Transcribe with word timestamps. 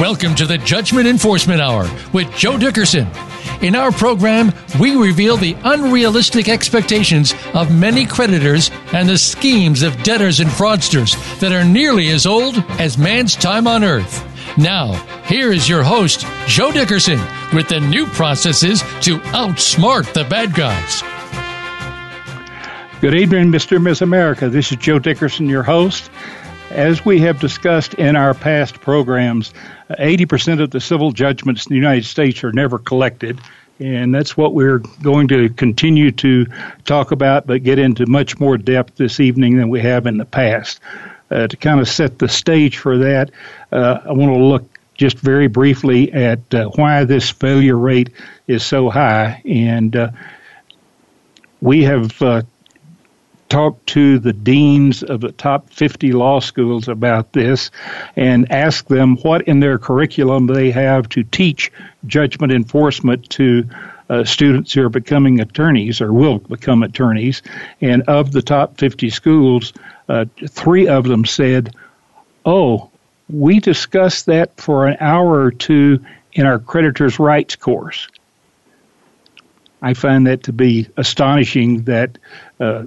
Welcome 0.00 0.34
to 0.36 0.46
the 0.46 0.56
Judgment 0.56 1.06
Enforcement 1.06 1.60
Hour 1.60 1.86
with 2.14 2.34
Joe 2.34 2.56
Dickerson. 2.56 3.06
In 3.60 3.76
our 3.76 3.92
program, 3.92 4.50
we 4.80 4.96
reveal 4.96 5.36
the 5.36 5.54
unrealistic 5.62 6.48
expectations 6.48 7.34
of 7.52 7.70
many 7.70 8.06
creditors 8.06 8.70
and 8.94 9.06
the 9.06 9.18
schemes 9.18 9.82
of 9.82 10.02
debtors 10.02 10.40
and 10.40 10.48
fraudsters 10.48 11.14
that 11.40 11.52
are 11.52 11.66
nearly 11.66 12.08
as 12.08 12.24
old 12.24 12.56
as 12.80 12.96
man's 12.96 13.36
time 13.36 13.66
on 13.66 13.84
earth. 13.84 14.24
Now, 14.56 14.94
here 15.26 15.52
is 15.52 15.68
your 15.68 15.82
host, 15.82 16.24
Joe 16.46 16.72
Dickerson, 16.72 17.20
with 17.52 17.68
the 17.68 17.80
new 17.80 18.06
processes 18.06 18.80
to 19.02 19.18
outsmart 19.34 20.10
the 20.14 20.24
bad 20.24 20.54
guys. 20.54 21.02
Good 23.02 23.14
evening, 23.14 23.52
Mr. 23.52 23.76
and 23.76 23.84
Miss 23.84 24.00
America. 24.00 24.48
This 24.48 24.72
is 24.72 24.78
Joe 24.78 24.98
Dickerson, 24.98 25.46
your 25.46 25.62
host. 25.62 26.10
As 26.70 27.04
we 27.04 27.18
have 27.20 27.40
discussed 27.40 27.94
in 27.94 28.14
our 28.14 28.32
past 28.32 28.80
programs, 28.80 29.52
80% 29.90 30.62
of 30.62 30.70
the 30.70 30.80
civil 30.80 31.10
judgments 31.10 31.66
in 31.66 31.70
the 31.70 31.76
United 31.76 32.04
States 32.04 32.44
are 32.44 32.52
never 32.52 32.78
collected. 32.78 33.40
And 33.80 34.14
that's 34.14 34.36
what 34.36 34.54
we're 34.54 34.78
going 35.02 35.26
to 35.28 35.48
continue 35.48 36.12
to 36.12 36.46
talk 36.84 37.10
about, 37.10 37.46
but 37.46 37.64
get 37.64 37.80
into 37.80 38.06
much 38.06 38.38
more 38.38 38.56
depth 38.56 38.96
this 38.96 39.18
evening 39.18 39.56
than 39.56 39.68
we 39.68 39.80
have 39.80 40.06
in 40.06 40.16
the 40.16 40.24
past. 40.24 40.80
Uh, 41.28 41.48
to 41.48 41.56
kind 41.56 41.80
of 41.80 41.88
set 41.88 42.18
the 42.20 42.28
stage 42.28 42.78
for 42.78 42.98
that, 42.98 43.32
uh, 43.72 43.98
I 44.04 44.12
want 44.12 44.32
to 44.32 44.38
look 44.38 44.78
just 44.94 45.18
very 45.18 45.48
briefly 45.48 46.12
at 46.12 46.54
uh, 46.54 46.68
why 46.76 47.04
this 47.04 47.30
failure 47.30 47.78
rate 47.78 48.10
is 48.46 48.62
so 48.62 48.90
high. 48.90 49.42
And 49.44 49.96
uh, 49.96 50.10
we 51.60 51.82
have 51.84 52.20
talked 53.50 53.88
to 53.88 54.18
the 54.18 54.32
deans 54.32 55.02
of 55.02 55.20
the 55.20 55.32
top 55.32 55.68
50 55.70 56.12
law 56.12 56.40
schools 56.40 56.88
about 56.88 57.32
this 57.34 57.70
and 58.16 58.50
asked 58.50 58.88
them 58.88 59.16
what 59.18 59.42
in 59.42 59.60
their 59.60 59.76
curriculum 59.76 60.46
they 60.46 60.70
have 60.70 61.08
to 61.10 61.24
teach 61.24 61.70
judgment 62.06 62.52
enforcement 62.52 63.28
to 63.30 63.68
uh, 64.08 64.24
students 64.24 64.72
who 64.72 64.84
are 64.84 64.88
becoming 64.88 65.40
attorneys 65.40 66.00
or 66.00 66.12
will 66.12 66.38
become 66.38 66.82
attorneys. 66.82 67.42
And 67.80 68.02
of 68.04 68.32
the 68.32 68.42
top 68.42 68.78
50 68.78 69.10
schools, 69.10 69.72
uh, 70.08 70.24
three 70.48 70.88
of 70.88 71.04
them 71.04 71.24
said, 71.24 71.74
Oh, 72.46 72.90
we 73.28 73.60
discussed 73.60 74.26
that 74.26 74.56
for 74.60 74.86
an 74.86 74.96
hour 75.00 75.44
or 75.44 75.50
two 75.50 76.04
in 76.32 76.46
our 76.46 76.58
creditors' 76.58 77.18
rights 77.18 77.56
course. 77.56 78.08
I 79.82 79.94
find 79.94 80.26
that 80.26 80.44
to 80.44 80.52
be 80.52 80.88
astonishing 80.96 81.84
that 81.84 82.18
uh, 82.58 82.84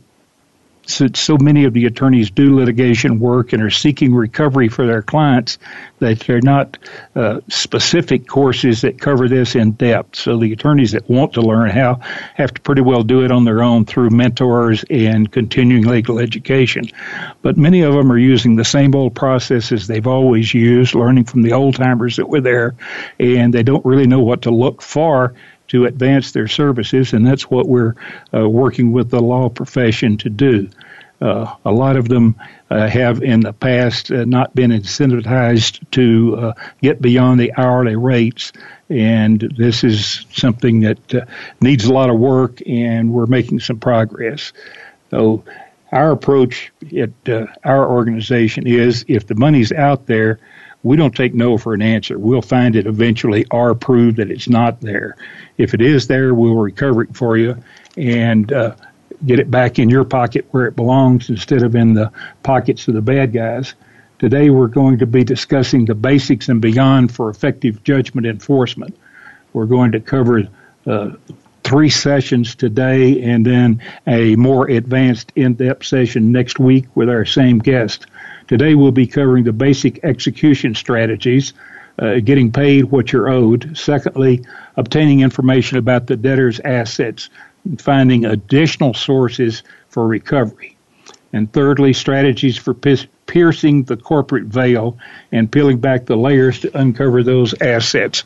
so, 0.86 1.08
so 1.14 1.38
many 1.38 1.64
of 1.66 1.74
the 1.74 1.86
attorneys 1.86 2.30
do 2.30 2.56
litigation 2.56 3.20
work 3.20 3.54
and 3.54 3.64
are 3.64 3.70
seeking 3.70 4.14
recovery 4.14 4.68
for 4.68 4.86
their 4.86 5.02
clients 5.02 5.58
that 6.00 6.20
they're 6.20 6.42
not 6.42 6.78
uh, 7.16 7.40
specific 7.48 8.28
courses 8.28 8.82
that 8.82 9.00
cover 9.00 9.30
this 9.30 9.56
in 9.56 9.72
depth. 9.72 10.16
So 10.16 10.38
the 10.38 10.52
attorneys 10.52 10.92
that 10.92 11.10
want 11.10 11.34
to 11.34 11.42
learn 11.42 11.70
how 11.70 11.96
have 12.36 12.54
to 12.54 12.62
pretty 12.62 12.82
well 12.82 13.04
do 13.04 13.24
it 13.24 13.32
on 13.32 13.46
their 13.46 13.64
own 13.64 13.86
through 13.86 14.10
mentors 14.10 14.84
and 14.90 15.32
continuing 15.32 15.86
legal 15.86 16.20
education. 16.20 16.90
But 17.42 17.58
many 17.58 17.82
of 17.82 17.94
them 17.94 18.12
are 18.12 18.18
using 18.18 18.56
the 18.56 18.66
same 18.66 18.96
old 18.96 19.16
processes 19.16 19.88
they've 19.88 20.08
always 20.08 20.54
used, 20.54 20.96
learning 20.96 21.26
from 21.26 21.44
the 21.44 21.54
old 21.54 21.76
timers 21.76 22.18
that 22.18 22.28
were 22.28 22.42
there, 22.42 22.76
and 23.20 23.54
they 23.54 23.64
don't 23.64 23.86
really 23.86 24.08
know 24.08 24.22
what 24.22 24.44
to 24.44 24.52
look 24.52 24.82
for 24.82 25.34
to 25.74 25.86
advance 25.86 26.34
their 26.34 26.48
services, 26.48 27.14
and 27.14 27.26
that's 27.26 27.50
what 27.50 27.68
we're 27.68 27.96
uh, 28.32 28.48
working 28.48 28.92
with 28.92 29.10
the 29.10 29.20
law 29.20 29.50
profession 29.50 30.16
to 30.16 30.30
do. 30.30 30.70
Uh, 31.20 31.52
a 31.66 31.72
lot 31.72 31.96
of 31.96 32.08
them 32.10 32.36
uh, 32.70 32.88
have 32.88 33.24
in 33.24 33.40
the 33.40 33.54
past 33.54 34.12
uh, 34.12 34.24
not 34.26 34.54
been 34.54 34.70
incentivized 34.70 35.80
to 35.90 36.36
uh, 36.38 36.54
get 36.84 37.02
beyond 37.02 37.40
the 37.40 37.52
hourly 37.58 37.96
rates, 37.96 38.54
and 38.90 39.52
this 39.58 39.84
is 39.84 40.28
something 40.32 40.82
that 40.82 41.16
uh, 41.16 41.26
needs 41.60 41.86
a 41.86 41.94
lot 41.94 42.12
of 42.12 42.20
work, 42.20 42.62
and 42.68 43.12
we're 43.12 43.26
making 43.26 43.60
some 43.60 43.80
progress. 43.80 44.54
So, 45.10 45.44
our 45.92 46.12
approach 46.12 46.72
at 46.96 47.12
our 47.64 47.90
organization 47.90 48.68
is 48.68 49.06
if 49.08 49.26
the 49.26 49.36
money's 49.36 49.72
out 49.72 50.06
there, 50.06 50.40
we 50.84 50.98
don't 50.98 51.16
take 51.16 51.34
no 51.34 51.58
for 51.58 51.74
an 51.74 51.82
answer. 51.82 52.20
We'll 52.20 52.42
find 52.42 52.76
it 52.76 52.86
eventually 52.86 53.46
or 53.52 53.74
prove 53.74 54.18
that 54.18 54.30
it's 54.30 54.50
not 54.50 54.82
there. 54.82 55.16
If 55.58 55.74
it 55.74 55.82
is 55.82 56.08
there, 56.08 56.34
we'll 56.34 56.56
recover 56.56 57.04
it 57.04 57.16
for 57.16 57.38
you 57.38 57.58
and 57.98 58.52
uh, 58.52 58.76
get 59.26 59.40
it 59.40 59.50
back 59.50 59.80
in 59.80 59.90
your 59.90 60.04
pocket 60.04 60.46
where 60.52 60.66
it 60.66 60.76
belongs 60.76 61.30
instead 61.30 61.64
of 61.64 61.76
in 61.76 61.94
the 61.94 62.12
pockets 62.44 62.88
of 62.88 62.94
the 62.94 63.02
bad 63.02 63.32
guys. 63.32 63.74
Today, 64.20 64.50
we're 64.50 64.68
going 64.68 65.00
to 65.00 65.06
be 65.06 65.24
discussing 65.24 65.86
the 65.86 65.96
basics 65.96 66.48
and 66.50 66.62
beyond 66.62 67.14
for 67.14 67.30
effective 67.30 67.84
judgment 67.84 68.28
enforcement. 68.28 68.96
We're 69.54 69.66
going 69.66 69.92
to 69.94 70.00
cover 70.00 70.48
uh, 70.86 71.12
three 71.64 71.90
sessions 71.90 72.56
today 72.56 73.22
and 73.24 73.46
then 73.46 73.82
a 74.08 74.36
more 74.36 74.70
advanced 74.70 75.32
in-depth 75.36 75.86
session 75.86 76.32
next 76.32 76.60
week 76.60 76.86
with 76.96 77.10
our 77.10 77.26
same 77.26 77.60
guest. 77.60 78.06
Today 78.48 78.76
we'll 78.76 78.92
be 78.92 79.08
covering 79.08 79.44
the 79.44 79.54
basic 79.54 80.04
execution 80.04 80.76
strategies, 80.76 81.54
uh, 82.00 82.20
getting 82.20 82.52
paid 82.52 82.86
what 82.86 83.12
you're 83.12 83.30
owed. 83.30 83.78
Secondly, 83.78 84.44
obtaining 84.76 85.22
information 85.22 85.78
about 85.78 86.08
the 86.08 86.18
debtor's 86.18 86.60
assets, 86.60 87.30
finding 87.78 88.26
additional 88.26 88.94
sources 88.94 89.64
for 89.90 90.08
recovery. 90.08 90.76
And 91.32 91.52
thirdly, 91.52 91.94
strategies 91.94 92.58
for 92.58 92.76
piercing 93.26 93.84
the 93.84 93.98
corporate 93.98 94.44
veil 94.44 94.98
and 95.32 95.52
peeling 95.52 95.80
back 95.80 96.06
the 96.06 96.16
layers 96.16 96.60
to 96.60 96.78
uncover 96.78 97.24
those 97.24 97.60
assets. 97.60 98.24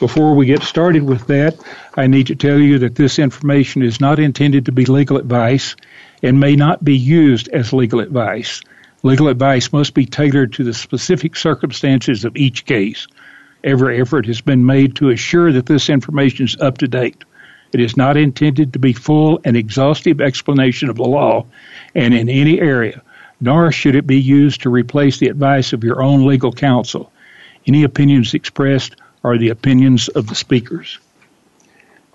Before 0.00 0.34
we 0.34 0.46
get 0.46 0.62
started 0.62 1.04
with 1.04 1.26
that, 1.28 1.56
I 1.96 2.08
need 2.08 2.26
to 2.28 2.34
tell 2.34 2.58
you 2.58 2.80
that 2.80 2.96
this 2.96 3.20
information 3.20 3.82
is 3.82 4.00
not 4.00 4.18
intended 4.18 4.66
to 4.66 4.72
be 4.72 4.86
legal 4.86 5.18
advice 5.18 5.76
and 6.22 6.40
may 6.40 6.56
not 6.56 6.82
be 6.82 6.96
used 6.96 7.48
as 7.48 7.72
legal 7.72 8.00
advice. 8.00 8.60
Legal 9.04 9.28
advice 9.28 9.72
must 9.72 9.94
be 9.94 10.04
tailored 10.04 10.52
to 10.52 10.64
the 10.64 10.74
specific 10.74 11.36
circumstances 11.36 12.24
of 12.24 12.36
each 12.36 12.64
case. 12.64 13.06
Every 13.62 14.00
effort 14.00 14.26
has 14.26 14.40
been 14.40 14.66
made 14.66 14.96
to 14.96 15.10
assure 15.10 15.52
that 15.52 15.66
this 15.66 15.88
information 15.88 16.46
is 16.46 16.56
up 16.60 16.78
to 16.78 16.88
date. 16.88 17.22
It 17.72 17.80
is 17.80 17.96
not 17.96 18.16
intended 18.16 18.72
to 18.72 18.80
be 18.80 18.92
full 18.92 19.40
and 19.44 19.56
exhaustive 19.56 20.20
explanation 20.20 20.88
of 20.88 20.96
the 20.96 21.04
law 21.04 21.46
and 21.94 22.12
in 22.12 22.28
any 22.28 22.60
area, 22.60 23.02
nor 23.40 23.70
should 23.70 23.94
it 23.94 24.06
be 24.06 24.20
used 24.20 24.62
to 24.62 24.70
replace 24.70 25.18
the 25.18 25.28
advice 25.28 25.72
of 25.72 25.84
your 25.84 26.02
own 26.02 26.26
legal 26.26 26.52
counsel. 26.52 27.12
Any 27.68 27.84
opinions 27.84 28.34
expressed 28.34 28.96
are 29.22 29.38
the 29.38 29.50
opinions 29.50 30.08
of 30.08 30.26
the 30.26 30.34
speakers. 30.34 30.98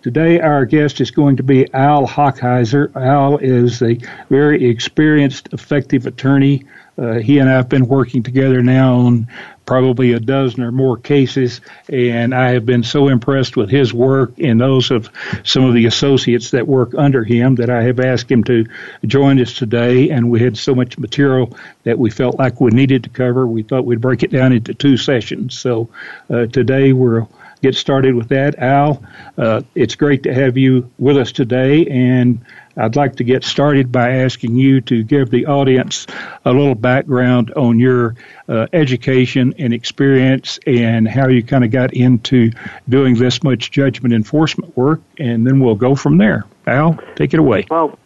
Today, 0.03 0.41
our 0.41 0.66
guest 0.66 1.00
is 1.00 1.12
going 1.12 1.38
to 1.38 1.44
be 1.44 1.74
Al 1.74 2.06
Hochheiser. 2.06 2.94
Al 2.94 3.38
is 3.38 3.81
a 3.81 3.97
very 4.30 4.69
experienced, 4.69 5.47
effective 5.53 6.06
attorney. 6.06 6.66
Uh, 6.97 7.19
he 7.19 7.40
and 7.40 7.50
I 7.50 7.53
have 7.53 7.69
been 7.69 7.88
working 7.88 8.22
together 8.22 8.62
now 8.62 8.96
on 8.96 9.30
probably 9.66 10.12
a 10.12 10.19
dozen 10.19 10.62
or 10.62 10.74
more 10.74 10.97
cases, 10.97 11.62
and 11.88 12.36
I 12.36 12.50
have 12.50 12.66
been 12.66 12.84
so 12.84 13.08
impressed 13.08 13.56
with 13.56 13.69
his 13.69 13.94
work 13.94 14.34
and 14.40 14.59
those 14.59 14.92
of 14.92 15.09
some 15.46 15.63
of 15.63 15.74
the 15.74 15.86
associates 15.86 16.52
that 16.52 16.68
work 16.68 16.94
under 16.96 17.24
him 17.24 17.56
that 17.56 17.69
I 17.69 17.84
have 17.84 18.02
asked 18.02 18.30
him 18.30 18.44
to 18.44 18.66
join 19.06 19.40
us 19.40 19.53
today. 19.53 20.09
And 20.09 20.30
we 20.30 20.42
had 20.42 20.58
so 20.58 20.75
much 20.75 20.97
material 20.97 21.56
that 21.84 21.97
we 21.97 22.09
felt 22.09 22.38
like 22.38 22.59
we 22.59 22.72
needed 22.72 23.06
to 23.06 23.09
cover. 23.09 23.47
We 23.47 23.63
thought 23.63 23.86
we'd 23.86 24.02
break 24.02 24.22
it 24.22 24.31
down 24.31 24.52
into 24.52 24.74
two 24.74 24.97
sessions. 24.97 25.58
So 25.58 25.88
uh, 26.30 26.47
today 26.47 26.92
we're 26.92 27.25
get 27.63 27.75
started 27.75 28.13
with 28.13 28.28
that. 28.28 28.59
Al, 28.59 29.01
uh, 29.38 29.62
it's 29.74 29.96
great 29.96 30.22
to 30.24 30.34
have 30.34 30.57
you 30.57 30.91
with 31.00 31.18
us 31.18 31.31
today, 31.31 31.88
and 31.88 32.44
I'd 32.75 32.97
like 32.97 33.16
to 33.16 33.24
get 33.24 33.46
started 33.46 33.90
by 33.91 34.18
asking 34.18 34.56
you 34.56 34.81
to 34.81 35.01
give 35.01 35.31
the 35.31 35.46
audience 35.46 36.06
a 36.44 36.51
little 36.51 36.75
background 36.75 37.54
on 37.54 37.80
your 37.80 38.15
uh, 38.50 38.68
education 38.74 39.54
and 39.57 39.74
experience 39.74 40.60
and 40.68 41.07
how 41.07 41.30
you 41.30 41.42
kind 41.42 41.63
of 41.63 41.71
got 41.71 41.94
into 41.94 42.51
doing 42.89 43.15
this 43.15 43.42
much 43.44 43.71
judgment 43.71 44.13
enforcement 44.13 44.75
work, 44.75 45.01
and 45.18 45.48
then 45.48 45.62
we'll 45.62 45.75
go 45.75 45.95
from 45.95 46.18
there. 46.18 46.44
Al, 46.68 47.00
take 47.15 47.33
it 47.33 47.39
away. 47.39 47.65
Well, 47.71 47.98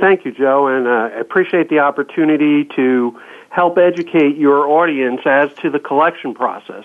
thank 0.00 0.24
you, 0.24 0.32
Joe, 0.32 0.68
and 0.68 0.86
uh, 0.86 1.14
I 1.14 1.20
appreciate 1.20 1.68
the 1.68 1.80
opportunity 1.80 2.64
to 2.76 3.20
help 3.50 3.76
educate 3.76 4.38
your 4.38 4.66
audience 4.66 5.20
as 5.26 5.52
to 5.60 5.68
the 5.68 5.78
collection 5.78 6.32
process 6.32 6.84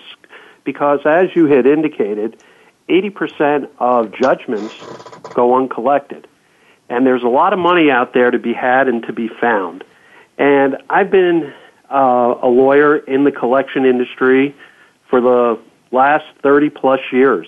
because 0.68 1.00
as 1.06 1.34
you 1.34 1.46
had 1.46 1.66
indicated, 1.66 2.36
80% 2.90 3.70
of 3.78 4.12
judgments 4.12 4.74
go 5.32 5.56
uncollected. 5.56 6.28
And 6.90 7.06
there's 7.06 7.22
a 7.22 7.28
lot 7.28 7.54
of 7.54 7.58
money 7.58 7.90
out 7.90 8.12
there 8.12 8.30
to 8.30 8.38
be 8.38 8.52
had 8.52 8.86
and 8.86 9.02
to 9.04 9.14
be 9.14 9.28
found. 9.28 9.82
And 10.36 10.76
I've 10.90 11.10
been 11.10 11.54
uh, 11.90 12.34
a 12.42 12.48
lawyer 12.48 12.98
in 12.98 13.24
the 13.24 13.32
collection 13.32 13.86
industry 13.86 14.54
for 15.08 15.22
the 15.22 15.58
last 15.90 16.26
30 16.42 16.68
plus 16.68 17.00
years. 17.12 17.46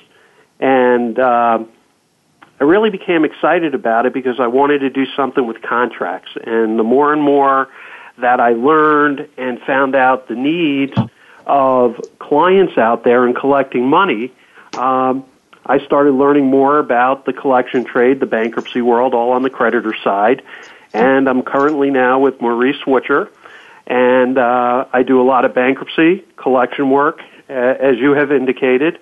And 0.58 1.18
uh, 1.18 1.58
I 2.58 2.64
really 2.64 2.88
became 2.88 3.26
excited 3.26 3.74
about 3.74 4.06
it 4.06 4.14
because 4.14 4.40
I 4.40 4.46
wanted 4.46 4.78
to 4.78 4.88
do 4.88 5.04
something 5.14 5.46
with 5.46 5.60
contracts. 5.60 6.30
And 6.42 6.78
the 6.78 6.84
more 6.84 7.12
and 7.12 7.20
more 7.22 7.68
that 8.16 8.40
I 8.40 8.52
learned 8.52 9.28
and 9.36 9.60
found 9.60 9.94
out 9.94 10.26
the 10.28 10.36
needs 10.36 10.94
of 11.46 12.00
clients 12.18 12.78
out 12.78 13.04
there 13.04 13.26
and 13.26 13.34
collecting 13.34 13.88
money, 13.88 14.32
um, 14.78 15.24
I 15.66 15.78
started 15.84 16.12
learning 16.12 16.46
more 16.46 16.78
about 16.78 17.26
the 17.26 17.32
collection 17.32 17.84
trade, 17.84 18.20
the 18.20 18.26
bankruptcy 18.26 18.80
world, 18.80 19.14
all 19.14 19.32
on 19.32 19.42
the 19.42 19.50
creditor 19.50 19.94
side. 20.02 20.42
And 20.92 21.28
I'm 21.28 21.42
currently 21.42 21.90
now 21.90 22.18
with 22.18 22.40
Maurice 22.40 22.80
Wutscher, 22.86 23.28
and 23.86 24.38
uh, 24.38 24.86
I 24.92 25.02
do 25.02 25.20
a 25.20 25.24
lot 25.24 25.44
of 25.44 25.54
bankruptcy 25.54 26.24
collection 26.36 26.90
work, 26.90 27.20
as 27.48 27.98
you 27.98 28.12
have 28.12 28.32
indicated. 28.32 28.98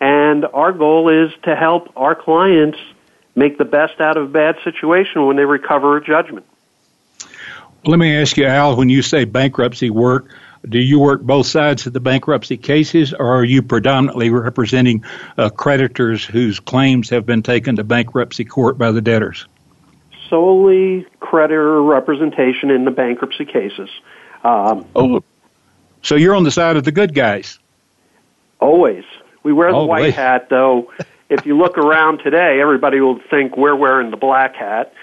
And 0.00 0.44
our 0.44 0.72
goal 0.72 1.08
is 1.08 1.32
to 1.42 1.56
help 1.56 1.92
our 1.96 2.14
clients 2.14 2.78
make 3.34 3.58
the 3.58 3.64
best 3.64 4.00
out 4.00 4.16
of 4.16 4.24
a 4.24 4.28
bad 4.32 4.56
situation 4.62 5.26
when 5.26 5.36
they 5.36 5.44
recover 5.44 5.96
a 5.96 6.04
judgment. 6.04 6.46
Let 7.84 7.98
me 7.98 8.16
ask 8.16 8.36
you, 8.36 8.46
Al, 8.46 8.76
when 8.76 8.88
you 8.88 9.02
say 9.02 9.24
bankruptcy 9.24 9.90
work, 9.90 10.28
do 10.68 10.78
you 10.78 10.98
work 10.98 11.22
both 11.22 11.46
sides 11.46 11.86
of 11.86 11.92
the 11.92 12.00
bankruptcy 12.00 12.56
cases, 12.56 13.12
or 13.12 13.36
are 13.36 13.44
you 13.44 13.62
predominantly 13.62 14.30
representing 14.30 15.04
uh, 15.36 15.50
creditors 15.50 16.24
whose 16.24 16.60
claims 16.60 17.10
have 17.10 17.26
been 17.26 17.42
taken 17.42 17.76
to 17.76 17.84
bankruptcy 17.84 18.44
court 18.44 18.78
by 18.78 18.90
the 18.90 19.00
debtors? 19.00 19.46
Solely 20.30 21.06
creditor 21.20 21.82
representation 21.82 22.70
in 22.70 22.84
the 22.84 22.90
bankruptcy 22.90 23.44
cases. 23.44 23.90
Um, 24.42 24.86
oh, 24.96 25.22
so 26.02 26.16
you're 26.16 26.34
on 26.34 26.44
the 26.44 26.50
side 26.50 26.76
of 26.76 26.84
the 26.84 26.92
good 26.92 27.14
guys. 27.14 27.58
Always. 28.60 29.04
We 29.42 29.52
wear 29.52 29.70
the 29.70 29.76
Always. 29.76 29.88
white 29.88 30.14
hat, 30.14 30.48
though. 30.48 30.90
if 31.28 31.44
you 31.44 31.58
look 31.58 31.76
around 31.76 32.18
today, 32.18 32.60
everybody 32.60 33.00
will 33.00 33.20
think 33.30 33.56
we're 33.56 33.76
wearing 33.76 34.10
the 34.10 34.16
black 34.16 34.54
hat 34.56 34.94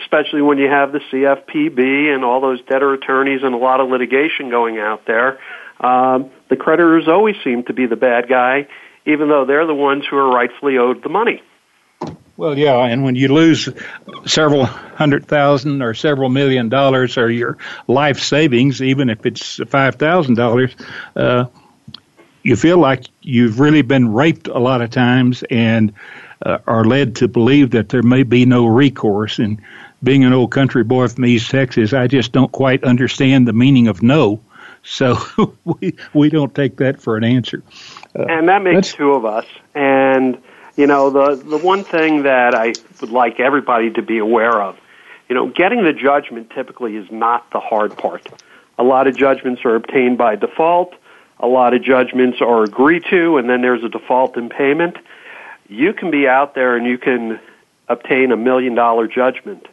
especially 0.00 0.42
when 0.42 0.58
you 0.58 0.68
have 0.68 0.92
the 0.92 1.00
CFPB 1.10 2.14
and 2.14 2.24
all 2.24 2.40
those 2.40 2.62
debtor 2.62 2.94
attorneys 2.94 3.42
and 3.42 3.54
a 3.54 3.58
lot 3.58 3.80
of 3.80 3.88
litigation 3.88 4.50
going 4.50 4.78
out 4.78 5.06
there. 5.06 5.38
Um, 5.80 6.30
the 6.48 6.56
creditors 6.56 7.08
always 7.08 7.36
seem 7.44 7.64
to 7.64 7.72
be 7.72 7.86
the 7.86 7.96
bad 7.96 8.28
guy, 8.28 8.68
even 9.04 9.28
though 9.28 9.44
they're 9.44 9.66
the 9.66 9.74
ones 9.74 10.04
who 10.08 10.16
are 10.16 10.30
rightfully 10.30 10.78
owed 10.78 11.02
the 11.02 11.08
money. 11.08 11.42
Well, 12.36 12.58
yeah, 12.58 12.84
and 12.84 13.02
when 13.02 13.14
you 13.14 13.28
lose 13.28 13.68
several 14.26 14.66
hundred 14.66 15.26
thousand 15.26 15.80
or 15.80 15.94
several 15.94 16.28
million 16.28 16.68
dollars 16.68 17.16
or 17.16 17.30
your 17.30 17.56
life 17.86 18.20
savings, 18.20 18.82
even 18.82 19.08
if 19.08 19.24
it's 19.24 19.60
five 19.68 19.94
thousand 19.94 20.38
uh, 20.38 20.42
dollars, 20.42 20.76
you 22.42 22.54
feel 22.54 22.78
like 22.78 23.06
you've 23.22 23.58
really 23.58 23.82
been 23.82 24.12
raped 24.12 24.48
a 24.48 24.58
lot 24.58 24.80
of 24.80 24.90
times 24.90 25.42
and 25.50 25.94
uh, 26.44 26.58
are 26.66 26.84
led 26.84 27.16
to 27.16 27.26
believe 27.26 27.70
that 27.70 27.88
there 27.88 28.02
may 28.02 28.22
be 28.22 28.46
no 28.46 28.66
recourse. 28.66 29.40
And 29.40 29.60
being 30.06 30.24
an 30.24 30.32
old 30.32 30.52
country 30.52 30.84
boy 30.84 31.08
from 31.08 31.26
East 31.26 31.50
Texas, 31.50 31.92
I 31.92 32.06
just 32.06 32.30
don't 32.30 32.52
quite 32.52 32.84
understand 32.84 33.46
the 33.46 33.52
meaning 33.52 33.88
of 33.88 34.04
no. 34.04 34.40
So 34.84 35.18
we 35.64 35.96
we 36.14 36.30
don't 36.30 36.54
take 36.54 36.76
that 36.76 37.02
for 37.02 37.16
an 37.16 37.24
answer. 37.24 37.62
Uh, 38.16 38.22
and 38.26 38.48
that 38.48 38.62
makes 38.62 38.92
two 38.92 39.12
of 39.12 39.26
us. 39.26 39.44
And 39.74 40.40
you 40.76 40.86
know, 40.86 41.10
the 41.10 41.34
the 41.34 41.58
one 41.58 41.82
thing 41.82 42.22
that 42.22 42.54
I 42.54 42.72
would 43.00 43.10
like 43.10 43.40
everybody 43.40 43.90
to 43.90 44.00
be 44.00 44.18
aware 44.18 44.62
of, 44.62 44.78
you 45.28 45.34
know, 45.34 45.48
getting 45.48 45.82
the 45.82 45.92
judgment 45.92 46.50
typically 46.50 46.94
is 46.96 47.10
not 47.10 47.50
the 47.50 47.60
hard 47.60 47.98
part. 47.98 48.28
A 48.78 48.84
lot 48.84 49.08
of 49.08 49.16
judgments 49.16 49.62
are 49.64 49.74
obtained 49.74 50.18
by 50.18 50.36
default. 50.36 50.94
A 51.40 51.48
lot 51.48 51.74
of 51.74 51.82
judgments 51.82 52.40
are 52.40 52.62
agreed 52.62 53.04
to, 53.10 53.38
and 53.38 53.50
then 53.50 53.60
there's 53.60 53.82
a 53.82 53.88
default 53.88 54.36
in 54.36 54.50
payment. 54.50 54.98
You 55.68 55.92
can 55.92 56.12
be 56.12 56.28
out 56.28 56.54
there 56.54 56.76
and 56.76 56.86
you 56.86 56.96
can 56.96 57.40
obtain 57.88 58.30
a 58.30 58.36
million 58.36 58.76
dollar 58.76 59.08
judgment 59.08 59.66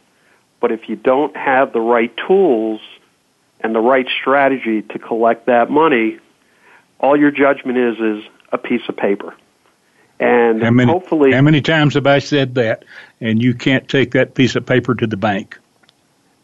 but 0.64 0.72
if 0.72 0.88
you 0.88 0.96
don't 0.96 1.36
have 1.36 1.74
the 1.74 1.80
right 1.82 2.10
tools 2.26 2.80
and 3.60 3.74
the 3.74 3.80
right 3.80 4.06
strategy 4.18 4.80
to 4.80 4.98
collect 4.98 5.44
that 5.44 5.68
money, 5.68 6.18
all 6.98 7.18
your 7.18 7.30
judgment 7.30 7.76
is 7.76 7.98
is 7.98 8.24
a 8.50 8.56
piece 8.56 8.80
of 8.88 8.96
paper. 8.96 9.34
And 10.18 10.62
how 10.62 10.70
many, 10.70 10.90
hopefully, 10.90 11.32
how 11.32 11.42
many 11.42 11.60
times 11.60 11.92
have 11.96 12.06
I 12.06 12.18
said 12.18 12.54
that? 12.54 12.86
And 13.20 13.42
you 13.42 13.52
can't 13.52 13.86
take 13.86 14.12
that 14.12 14.34
piece 14.34 14.56
of 14.56 14.64
paper 14.64 14.94
to 14.94 15.06
the 15.06 15.18
bank. 15.18 15.58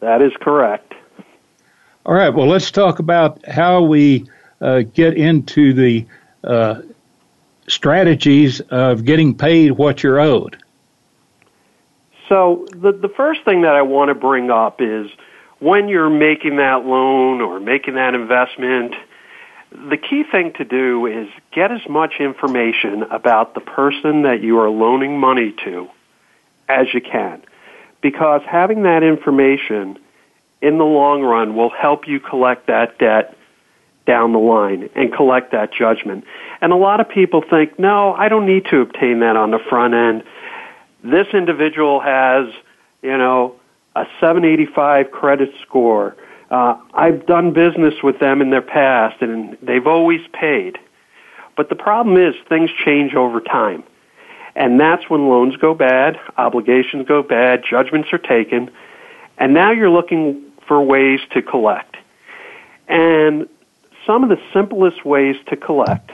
That 0.01 0.21
is 0.21 0.33
correct. 0.39 0.93
All 2.05 2.13
right. 2.13 2.29
Well, 2.29 2.45
let's 2.45 2.69
talk 2.69 2.99
about 2.99 3.43
how 3.47 3.81
we 3.81 4.29
uh, 4.61 4.81
get 4.81 5.17
into 5.17 5.73
the 5.73 6.05
uh, 6.43 6.83
strategies 7.67 8.59
of 8.69 9.03
getting 9.03 9.35
paid 9.35 9.71
what 9.71 10.03
you're 10.03 10.19
owed. 10.19 10.61
So 12.31 12.65
the 12.71 12.93
the 12.93 13.09
first 13.09 13.43
thing 13.43 13.63
that 13.63 13.75
I 13.75 13.81
want 13.81 14.07
to 14.07 14.15
bring 14.15 14.49
up 14.49 14.79
is 14.79 15.11
when 15.59 15.89
you're 15.89 16.09
making 16.09 16.55
that 16.55 16.85
loan 16.85 17.41
or 17.41 17.59
making 17.59 17.95
that 17.95 18.15
investment, 18.15 18.95
the 19.69 19.97
key 19.97 20.23
thing 20.23 20.53
to 20.53 20.63
do 20.63 21.07
is 21.07 21.27
get 21.53 21.73
as 21.73 21.81
much 21.89 22.21
information 22.21 23.03
about 23.03 23.53
the 23.53 23.59
person 23.59 24.21
that 24.21 24.41
you 24.41 24.59
are 24.59 24.69
loaning 24.69 25.19
money 25.19 25.53
to 25.65 25.89
as 26.69 26.87
you 26.93 27.01
can. 27.01 27.43
Because 27.99 28.43
having 28.49 28.83
that 28.83 29.03
information 29.03 29.99
in 30.61 30.77
the 30.77 30.85
long 30.85 31.23
run 31.23 31.53
will 31.53 31.69
help 31.69 32.07
you 32.07 32.21
collect 32.21 32.67
that 32.67 32.97
debt 32.97 33.35
down 34.07 34.31
the 34.31 34.39
line 34.39 34.89
and 34.95 35.13
collect 35.13 35.51
that 35.51 35.73
judgment. 35.73 36.23
And 36.61 36.71
a 36.71 36.77
lot 36.77 37.01
of 37.01 37.09
people 37.09 37.43
think, 37.47 37.77
no, 37.77 38.13
I 38.13 38.29
don't 38.29 38.45
need 38.45 38.67
to 38.71 38.79
obtain 38.79 39.19
that 39.19 39.35
on 39.35 39.51
the 39.51 39.59
front 39.69 39.93
end 39.93 40.23
this 41.03 41.27
individual 41.33 41.99
has, 41.99 42.47
you 43.01 43.17
know, 43.17 43.55
a 43.95 44.05
785 44.19 45.11
credit 45.11 45.49
score. 45.61 46.15
Uh, 46.49 46.77
I've 46.93 47.25
done 47.25 47.53
business 47.53 47.95
with 48.03 48.19
them 48.19 48.41
in 48.41 48.49
their 48.49 48.61
past 48.61 49.21
and 49.21 49.57
they've 49.61 49.87
always 49.87 50.21
paid. 50.33 50.77
But 51.55 51.69
the 51.69 51.75
problem 51.75 52.17
is 52.17 52.35
things 52.47 52.69
change 52.85 53.13
over 53.13 53.41
time. 53.41 53.83
And 54.55 54.79
that's 54.79 55.09
when 55.09 55.29
loans 55.29 55.55
go 55.57 55.73
bad, 55.73 56.19
obligations 56.37 57.07
go 57.07 57.23
bad, 57.23 57.63
judgments 57.69 58.09
are 58.11 58.17
taken, 58.17 58.69
and 59.37 59.53
now 59.53 59.71
you're 59.71 59.89
looking 59.89 60.43
for 60.67 60.81
ways 60.81 61.21
to 61.31 61.41
collect. 61.41 61.95
And 62.87 63.47
some 64.05 64.23
of 64.23 64.29
the 64.29 64.39
simplest 64.53 65.05
ways 65.05 65.37
to 65.47 65.55
collect, 65.55 66.11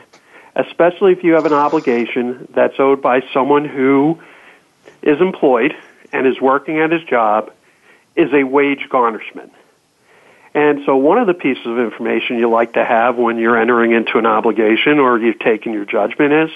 especially 0.55 1.13
if 1.13 1.23
you 1.23 1.33
have 1.33 1.45
an 1.45 1.53
obligation 1.53 2.47
that's 2.53 2.75
owed 2.79 3.01
by 3.01 3.21
someone 3.33 3.65
who 3.65 4.19
is 5.01 5.21
employed 5.21 5.75
and 6.11 6.25
is 6.27 6.39
working 6.41 6.79
at 6.79 6.91
his 6.91 7.03
job 7.03 7.51
is 8.15 8.33
a 8.33 8.43
wage 8.43 8.89
garnishment. 8.89 9.51
And 10.53 10.83
so 10.85 10.95
one 10.95 11.19
of 11.19 11.27
the 11.27 11.33
pieces 11.33 11.65
of 11.65 11.77
information 11.77 12.39
you 12.39 12.49
like 12.49 12.73
to 12.73 12.83
have 12.83 13.15
when 13.17 13.37
you're 13.37 13.57
entering 13.57 13.91
into 13.91 14.17
an 14.17 14.25
obligation 14.25 14.97
or 14.97 15.19
you've 15.19 15.39
taken 15.39 15.73
your 15.73 15.85
judgment 15.85 16.33
is 16.33 16.49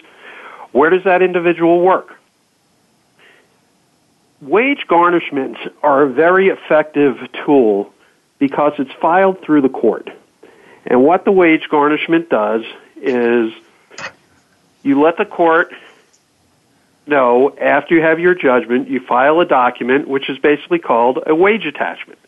where 0.71 0.89
does 0.89 1.03
that 1.03 1.21
individual 1.21 1.81
work? 1.81 2.17
Wage 4.41 4.87
garnishments 4.87 5.59
are 5.83 6.03
a 6.03 6.09
very 6.09 6.47
effective 6.47 7.19
tool 7.45 7.93
because 8.39 8.73
it's 8.79 8.91
filed 8.93 9.39
through 9.43 9.61
the 9.61 9.69
court. 9.69 10.09
And 10.87 11.03
what 11.03 11.25
the 11.25 11.31
wage 11.31 11.69
garnishment 11.69 12.29
does 12.29 12.63
is 12.95 13.53
you 14.81 14.99
let 14.99 15.17
the 15.17 15.25
court 15.25 15.71
no, 17.07 17.55
after 17.57 17.95
you 17.95 18.01
have 18.01 18.19
your 18.19 18.35
judgment, 18.35 18.89
you 18.89 18.99
file 18.99 19.39
a 19.39 19.45
document 19.45 20.07
which 20.07 20.29
is 20.29 20.37
basically 20.37 20.79
called 20.79 21.19
a 21.25 21.33
wage 21.33 21.65
attachment. 21.65 22.19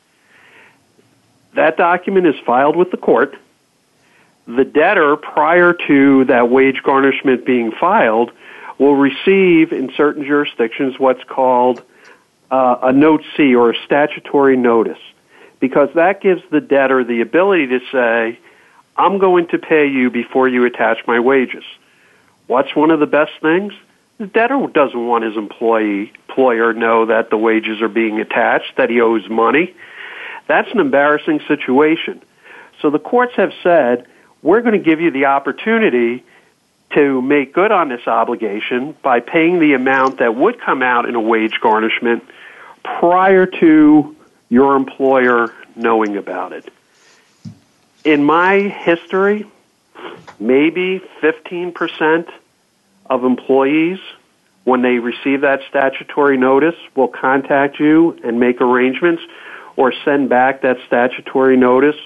That 1.53 1.77
document 1.77 2.27
is 2.27 2.35
filed 2.45 2.75
with 2.75 2.91
the 2.91 2.97
court. 2.97 3.35
The 4.47 4.65
debtor, 4.65 5.15
prior 5.15 5.73
to 5.87 6.25
that 6.25 6.49
wage 6.49 6.81
garnishment 6.83 7.45
being 7.45 7.71
filed, 7.71 8.31
will 8.79 8.95
receive 8.95 9.71
in 9.71 9.91
certain 9.95 10.25
jurisdictions 10.25 10.99
what's 10.99 11.23
called 11.23 11.81
uh, 12.49 12.77
a 12.81 12.91
note 12.91 13.23
C 13.37 13.55
or 13.55 13.71
a 13.71 13.75
statutory 13.85 14.57
notice 14.57 14.99
because 15.59 15.89
that 15.95 16.19
gives 16.19 16.41
the 16.49 16.59
debtor 16.59 17.05
the 17.05 17.21
ability 17.21 17.67
to 17.67 17.79
say, 17.91 18.37
I'm 18.97 19.17
going 19.17 19.47
to 19.47 19.57
pay 19.57 19.87
you 19.87 20.09
before 20.09 20.47
you 20.49 20.65
attach 20.65 20.97
my 21.07 21.19
wages. 21.19 21.63
What's 22.47 22.75
one 22.75 22.91
of 22.91 22.99
the 22.99 23.05
best 23.05 23.31
things? 23.41 23.73
The 24.19 24.27
debtor 24.27 24.67
doesn't 24.73 25.07
want 25.07 25.23
his 25.23 25.35
employee 25.35 26.11
employer 26.29 26.73
know 26.73 27.05
that 27.07 27.29
the 27.29 27.37
wages 27.37 27.81
are 27.81 27.89
being 27.89 28.19
attached, 28.19 28.77
that 28.77 28.89
he 28.89 29.01
owes 29.01 29.27
money. 29.29 29.75
That's 30.47 30.71
an 30.71 30.79
embarrassing 30.79 31.41
situation. 31.47 32.21
So 32.81 32.89
the 32.89 32.99
courts 32.99 33.33
have 33.35 33.53
said, 33.61 34.07
we're 34.41 34.61
going 34.61 34.73
to 34.73 34.83
give 34.83 34.99
you 34.99 35.11
the 35.11 35.25
opportunity 35.25 36.23
to 36.93 37.21
make 37.21 37.53
good 37.53 37.71
on 37.71 37.89
this 37.89 38.07
obligation 38.07 38.95
by 39.01 39.19
paying 39.19 39.59
the 39.59 39.73
amount 39.73 40.19
that 40.19 40.35
would 40.35 40.59
come 40.59 40.81
out 40.81 41.07
in 41.07 41.15
a 41.15 41.21
wage 41.21 41.59
garnishment 41.61 42.23
prior 42.83 43.45
to 43.45 44.15
your 44.49 44.75
employer 44.75 45.53
knowing 45.75 46.17
about 46.17 46.53
it. 46.53 46.71
In 48.03 48.23
my 48.23 48.59
history, 48.59 49.47
maybe 50.39 51.01
15% 51.21 52.27
of 53.05 53.23
employees, 53.23 53.99
when 54.63 54.81
they 54.81 54.99
receive 54.99 55.41
that 55.41 55.61
statutory 55.69 56.37
notice, 56.37 56.75
will 56.95 57.07
contact 57.07 57.79
you 57.79 58.17
and 58.23 58.39
make 58.39 58.61
arrangements 58.61 59.21
or 59.75 59.93
send 60.05 60.29
back 60.29 60.61
that 60.61 60.77
statutory 60.87 61.57
notice 61.57 61.97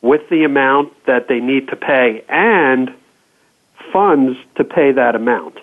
with 0.00 0.28
the 0.28 0.44
amount 0.44 0.92
that 1.06 1.28
they 1.28 1.40
need 1.40 1.68
to 1.68 1.76
pay 1.76 2.24
and 2.28 2.94
funds 3.92 4.38
to 4.56 4.64
pay 4.64 4.92
that 4.92 5.14
amount. 5.16 5.58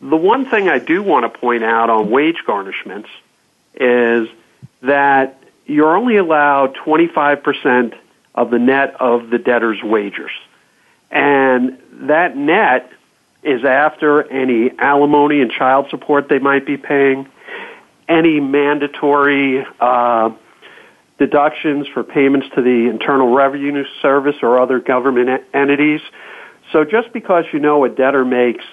The 0.00 0.16
one 0.16 0.48
thing 0.48 0.68
I 0.68 0.78
do 0.78 1.02
want 1.02 1.30
to 1.30 1.38
point 1.38 1.64
out 1.64 1.90
on 1.90 2.10
wage 2.10 2.42
garnishments 2.46 3.08
is 3.74 4.28
that 4.82 5.42
you're 5.66 5.96
only 5.96 6.16
allowed 6.16 6.74
25% 6.74 7.94
of 8.34 8.50
the 8.50 8.58
net 8.58 8.96
of 9.00 9.30
the 9.30 9.38
debtor's 9.38 9.82
wages. 9.82 10.30
And 11.10 11.78
that 11.92 12.36
net 12.36 12.90
is 13.44 13.64
after 13.64 14.22
any 14.30 14.70
alimony 14.78 15.40
and 15.40 15.50
child 15.50 15.86
support 15.90 16.28
they 16.28 16.38
might 16.38 16.66
be 16.66 16.76
paying, 16.76 17.28
any 18.08 18.40
mandatory 18.40 19.64
uh, 19.80 20.30
deductions 21.18 21.86
for 21.88 22.02
payments 22.02 22.46
to 22.54 22.62
the 22.62 22.88
Internal 22.88 23.34
Revenue 23.34 23.84
Service 24.02 24.36
or 24.42 24.58
other 24.58 24.80
government 24.80 25.44
entities. 25.52 26.00
So 26.72 26.84
just 26.84 27.12
because 27.12 27.44
you 27.52 27.60
know 27.60 27.84
a 27.84 27.88
debtor 27.88 28.24
makes 28.24 28.64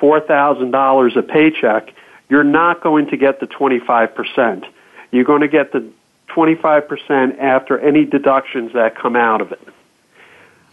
$4,000 0.00 1.16
a 1.16 1.22
paycheck, 1.22 1.92
you're 2.28 2.44
not 2.44 2.82
going 2.82 3.08
to 3.08 3.16
get 3.16 3.40
the 3.40 3.46
25%. 3.46 4.64
You're 5.10 5.24
going 5.24 5.42
to 5.42 5.48
get 5.48 5.72
the 5.72 5.88
25% 6.28 7.38
after 7.38 7.78
any 7.78 8.04
deductions 8.04 8.72
that 8.72 8.96
come 8.96 9.14
out 9.14 9.40
of 9.40 9.52
it. 9.52 9.68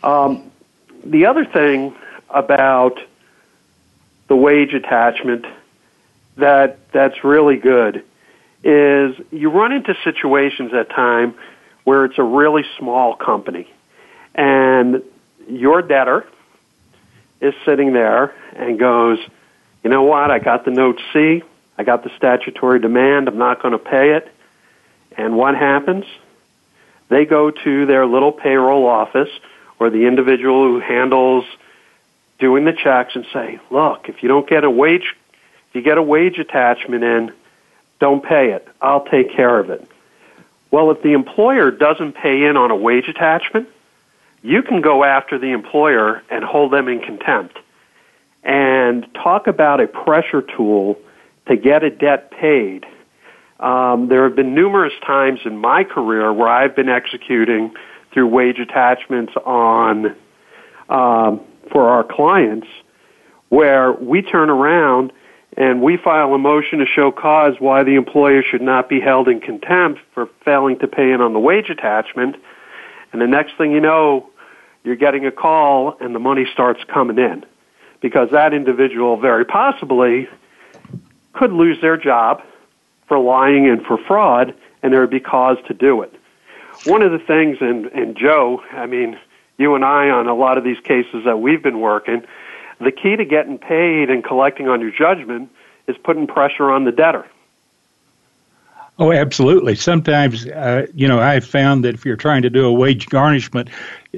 Um, 0.03 0.51
the 1.03 1.25
other 1.25 1.45
thing 1.45 1.95
about 2.29 2.99
the 4.31 4.35
wage 4.37 4.73
attachment 4.73 5.45
that 6.37 6.79
that's 6.93 7.21
really 7.21 7.57
good 7.57 8.01
is 8.63 9.13
you 9.29 9.49
run 9.49 9.73
into 9.73 9.93
situations 10.05 10.73
at 10.73 10.89
time 10.89 11.35
where 11.83 12.05
it's 12.05 12.17
a 12.17 12.23
really 12.23 12.63
small 12.79 13.13
company 13.13 13.69
and 14.33 15.03
your 15.49 15.81
debtor 15.81 16.25
is 17.41 17.53
sitting 17.65 17.91
there 17.91 18.33
and 18.55 18.79
goes, 18.79 19.19
you 19.83 19.89
know 19.89 20.03
what, 20.03 20.31
I 20.31 20.39
got 20.39 20.63
the 20.63 20.71
note 20.71 21.01
C, 21.11 21.43
I 21.77 21.83
got 21.83 22.05
the 22.05 22.11
statutory 22.15 22.79
demand, 22.79 23.27
I'm 23.27 23.37
not 23.37 23.61
going 23.61 23.73
to 23.73 23.79
pay 23.79 24.13
it. 24.13 24.33
And 25.17 25.35
what 25.35 25.55
happens? 25.55 26.05
They 27.09 27.25
go 27.25 27.51
to 27.51 27.85
their 27.85 28.05
little 28.05 28.31
payroll 28.31 28.85
office 28.85 29.29
or 29.77 29.89
the 29.89 30.07
individual 30.07 30.63
who 30.69 30.79
handles 30.79 31.43
doing 32.41 32.65
the 32.65 32.73
checks 32.73 33.15
and 33.15 33.25
say, 33.31 33.61
look, 33.69 34.09
if 34.09 34.21
you 34.21 34.27
don't 34.27 34.49
get 34.49 34.65
a 34.65 34.69
wage, 34.69 35.15
if 35.69 35.75
you 35.75 35.81
get 35.81 35.97
a 35.97 36.03
wage 36.03 36.37
attachment 36.37 37.05
in, 37.05 37.31
don't 37.99 38.21
pay 38.21 38.51
it. 38.51 38.67
I'll 38.81 39.05
take 39.05 39.31
care 39.33 39.57
of 39.59 39.69
it. 39.69 39.87
Well, 40.71 40.91
if 40.91 41.01
the 41.01 41.13
employer 41.13 41.71
doesn't 41.71 42.13
pay 42.13 42.43
in 42.43 42.57
on 42.57 42.71
a 42.71 42.75
wage 42.75 43.07
attachment, 43.07 43.69
you 44.41 44.61
can 44.61 44.81
go 44.81 45.05
after 45.05 45.37
the 45.37 45.51
employer 45.51 46.21
and 46.29 46.43
hold 46.43 46.73
them 46.73 46.89
in 46.89 46.99
contempt. 46.99 47.57
And 48.43 49.07
talk 49.13 49.47
about 49.47 49.79
a 49.79 49.87
pressure 49.87 50.41
tool 50.41 50.97
to 51.47 51.55
get 51.55 51.83
a 51.83 51.89
debt 51.89 52.31
paid 52.31 52.85
um, 53.61 54.07
there 54.07 54.23
have 54.23 54.35
been 54.35 54.55
numerous 54.55 54.93
times 55.05 55.39
in 55.45 55.57
my 55.57 55.83
career 55.83 56.33
where 56.33 56.47
I've 56.47 56.75
been 56.75 56.89
executing 56.89 57.73
through 58.11 58.27
wage 58.27 58.57
attachments 58.59 59.33
on 59.45 60.15
um, 60.89 61.41
for 61.71 61.89
our 61.89 62.03
clients, 62.03 62.67
where 63.49 63.91
we 63.93 64.21
turn 64.21 64.49
around 64.49 65.11
and 65.57 65.81
we 65.81 65.97
file 65.97 66.33
a 66.33 66.37
motion 66.37 66.79
to 66.79 66.85
show 66.85 67.11
cause 67.11 67.55
why 67.59 67.83
the 67.83 67.95
employer 67.95 68.41
should 68.41 68.61
not 68.61 68.87
be 68.87 69.01
held 69.01 69.27
in 69.27 69.41
contempt 69.41 69.99
for 70.13 70.29
failing 70.45 70.79
to 70.79 70.87
pay 70.87 71.11
in 71.11 71.19
on 71.19 71.33
the 71.33 71.39
wage 71.39 71.69
attachment. 71.69 72.37
And 73.11 73.21
the 73.21 73.27
next 73.27 73.57
thing 73.57 73.71
you 73.71 73.81
know, 73.81 74.29
you're 74.83 74.95
getting 74.95 75.25
a 75.25 75.31
call 75.31 75.97
and 75.99 76.15
the 76.15 76.19
money 76.19 76.45
starts 76.51 76.81
coming 76.85 77.17
in 77.17 77.45
because 78.01 78.29
that 78.31 78.53
individual 78.53 79.17
very 79.17 79.45
possibly 79.45 80.27
could 81.33 81.51
lose 81.51 81.79
their 81.81 81.97
job 81.97 82.41
for 83.07 83.19
lying 83.19 83.67
and 83.67 83.85
for 83.85 83.97
fraud, 83.97 84.55
and 84.81 84.93
there 84.93 85.01
would 85.01 85.09
be 85.09 85.19
cause 85.19 85.57
to 85.67 85.73
do 85.73 86.01
it. 86.01 86.13
One 86.85 87.01
of 87.01 87.11
the 87.11 87.19
things, 87.19 87.57
and, 87.59 87.85
and 87.87 88.17
Joe, 88.17 88.61
I 88.71 88.85
mean, 88.85 89.19
you 89.61 89.75
and 89.75 89.85
I 89.85 90.09
on 90.09 90.27
a 90.27 90.35
lot 90.35 90.57
of 90.57 90.63
these 90.63 90.79
cases 90.79 91.23
that 91.25 91.39
we've 91.39 91.61
been 91.61 91.79
working, 91.79 92.23
the 92.79 92.91
key 92.91 93.15
to 93.15 93.25
getting 93.25 93.57
paid 93.57 94.09
and 94.09 94.23
collecting 94.23 94.67
on 94.67 94.81
your 94.81 94.91
judgment 94.91 95.51
is 95.87 95.95
putting 95.97 96.27
pressure 96.27 96.71
on 96.71 96.83
the 96.83 96.91
debtor. 96.91 97.25
Oh, 98.99 99.11
absolutely. 99.11 99.75
Sometimes, 99.75 100.45
uh, 100.45 100.87
you 100.93 101.07
know, 101.07 101.19
I've 101.19 101.45
found 101.45 101.85
that 101.85 101.95
if 101.95 102.05
you're 102.05 102.17
trying 102.17 102.43
to 102.43 102.49
do 102.49 102.65
a 102.65 102.73
wage 102.73 103.07
garnishment, 103.07 103.69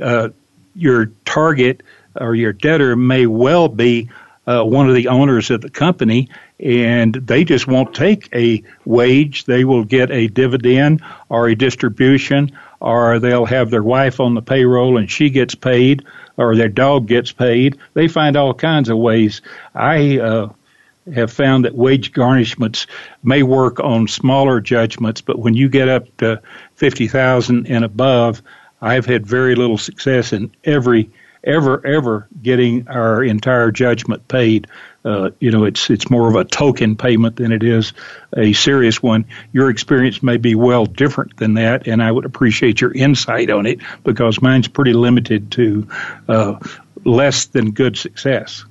uh, 0.02 0.30
your 0.76 1.08
target 1.26 1.84
or 2.20 2.36
your 2.36 2.54
debtor 2.54 2.96
may 2.96 3.26
well 3.26 3.68
be 3.68 4.10
uh, 4.46 4.64
one 4.64 4.90
of 4.90 4.96
the 4.96 5.08
owners 5.08 5.50
of 5.52 5.62
the 5.62 5.70
company, 5.70 6.30
and 6.60 7.14
they 7.14 7.44
just 7.44 7.66
won't 7.66 7.96
take 7.96 8.28
a 8.34 8.62
wage. 8.84 9.46
They 9.46 9.64
will 9.64 9.86
get 9.86 10.12
a 10.12 10.28
dividend 10.28 11.02
or 11.30 11.48
a 11.48 11.56
distribution, 11.56 12.52
or 12.84 13.18
they'll 13.18 13.46
have 13.46 13.72
their 13.72 13.82
wife 13.82 14.20
on 14.20 14.36
the 14.36 14.42
payroll 14.42 14.98
and 14.98 15.10
she 15.10 15.30
gets 15.30 15.56
paid, 15.56 16.06
or 16.38 16.56
their 16.56 16.70
dog 16.70 17.08
gets 17.08 17.32
paid. 17.32 17.78
They 17.94 18.08
find 18.08 18.36
all 18.36 18.54
kinds 18.54 18.90
of 18.90 18.98
ways. 18.98 19.42
I 19.74 20.20
uh, 20.20 20.50
have 21.16 21.32
found 21.32 21.66
that 21.66 21.76
wage 21.76 22.12
garnishments 22.12 22.86
may 23.24 23.42
work 23.42 23.80
on 23.80 24.08
smaller 24.08 24.60
judgments, 24.60 25.22
but 25.22 25.40
when 25.40 25.54
you 25.54 25.70
get 25.70 25.88
up 25.88 26.16
to 26.18 26.42
fifty 26.76 27.08
thousand 27.08 27.68
and 27.68 27.86
above, 27.86 28.42
I've 28.82 29.06
had 29.06 29.26
very 29.26 29.56
little 29.56 29.78
success 29.78 30.34
in 30.34 30.52
every 30.66 31.10
ever 31.46 31.86
ever 31.86 32.28
getting 32.42 32.88
our 32.88 33.24
entire 33.24 33.72
judgment 33.72 34.28
paid. 34.28 34.68
Uh, 35.06 35.32
you 35.40 35.52
know, 35.52 35.66
it's 35.66 35.90
it's 35.90 36.10
more 36.10 36.30
of 36.30 36.36
a 36.36 36.46
token 36.46 36.96
payment 36.96 37.36
than 37.36 37.52
it 37.52 37.64
is 37.64 37.94
a 38.36 38.54
serious 38.54 39.04
one. 39.04 39.26
Your 39.52 39.70
experience 39.70 40.24
may 40.24 40.38
be 40.38 40.56
well 40.56 40.86
different 40.86 41.36
than 41.38 41.56
that, 41.56 41.88
and 41.88 42.02
I 42.02 42.12
would 42.12 42.26
appreciate 42.26 42.80
your 42.80 42.94
insight 42.94 43.50
on 43.50 43.66
it 43.66 43.80
because 44.04 44.42
mine's 44.42 44.68
pretty 44.68 44.94
limited 44.94 45.52
to 45.54 45.88
uh, 46.30 46.60
less 47.04 47.48
than 47.48 47.72
good 47.72 47.98
success. 47.98 48.64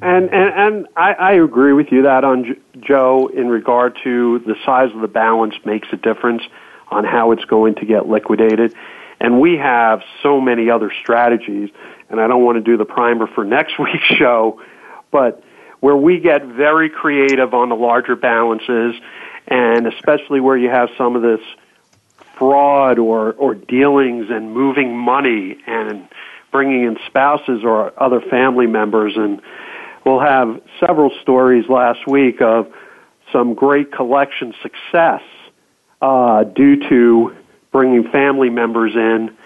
And 0.00 0.30
and, 0.32 0.54
and 0.54 0.86
I, 0.96 1.12
I 1.12 1.32
agree 1.34 1.72
with 1.72 1.92
you 1.92 2.02
that 2.02 2.24
on 2.24 2.56
Joe 2.80 3.28
in 3.28 3.48
regard 3.48 3.96
to 4.02 4.40
the 4.40 4.56
size 4.66 4.92
of 4.92 5.00
the 5.00 5.08
balance 5.08 5.54
makes 5.64 5.86
a 5.92 5.96
difference 5.96 6.42
on 6.90 7.04
how 7.04 7.30
it's 7.30 7.44
going 7.44 7.76
to 7.76 7.86
get 7.86 8.08
liquidated. 8.08 8.74
And 9.20 9.40
we 9.40 9.58
have 9.58 10.02
so 10.24 10.40
many 10.40 10.68
other 10.68 10.92
strategies, 11.02 11.70
and 12.10 12.20
I 12.20 12.26
don't 12.26 12.44
want 12.44 12.56
to 12.56 12.62
do 12.62 12.76
the 12.76 12.84
primer 12.84 13.28
for 13.28 13.44
next 13.44 13.78
week's 13.78 14.04
show, 14.18 14.60
but 15.12 15.44
where 15.82 15.96
we 15.96 16.20
get 16.20 16.44
very 16.46 16.88
creative 16.88 17.52
on 17.54 17.68
the 17.68 17.74
larger 17.74 18.14
balances, 18.14 18.94
and 19.48 19.88
especially 19.88 20.38
where 20.38 20.56
you 20.56 20.70
have 20.70 20.88
some 20.96 21.16
of 21.16 21.22
this 21.22 21.40
fraud 22.38 23.00
or, 23.00 23.32
or 23.32 23.56
dealings 23.56 24.26
and 24.30 24.52
moving 24.52 24.96
money 24.96 25.58
and 25.66 26.06
bringing 26.52 26.84
in 26.84 26.96
spouses 27.08 27.64
or 27.64 27.92
other 28.00 28.20
family 28.20 28.68
members. 28.68 29.14
And 29.16 29.42
we'll 30.06 30.20
have 30.20 30.62
several 30.78 31.10
stories 31.20 31.68
last 31.68 32.06
week 32.06 32.40
of 32.40 32.72
some 33.32 33.54
great 33.54 33.90
collection 33.90 34.54
success 34.62 35.22
uh, 36.00 36.44
due 36.44 36.88
to 36.88 37.34
bringing 37.72 38.08
family 38.08 38.50
members 38.50 38.94
in 38.94 39.36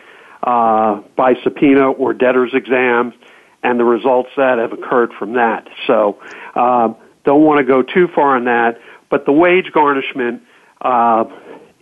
uh, 0.42 1.00
by 1.16 1.32
subpoena 1.42 1.92
or 1.92 2.12
debtor's 2.12 2.52
exam 2.52 3.14
and 3.62 3.80
the 3.80 3.84
results 3.84 4.30
that 4.36 4.58
have 4.58 4.72
occurred 4.72 5.12
from 5.12 5.34
that. 5.34 5.68
So 5.86 6.18
um, 6.54 6.96
don't 7.24 7.42
want 7.42 7.58
to 7.58 7.64
go 7.64 7.82
too 7.82 8.08
far 8.08 8.36
on 8.36 8.44
that, 8.44 8.80
but 9.10 9.26
the 9.26 9.32
wage 9.32 9.72
garnishment 9.72 10.42
uh, 10.80 11.24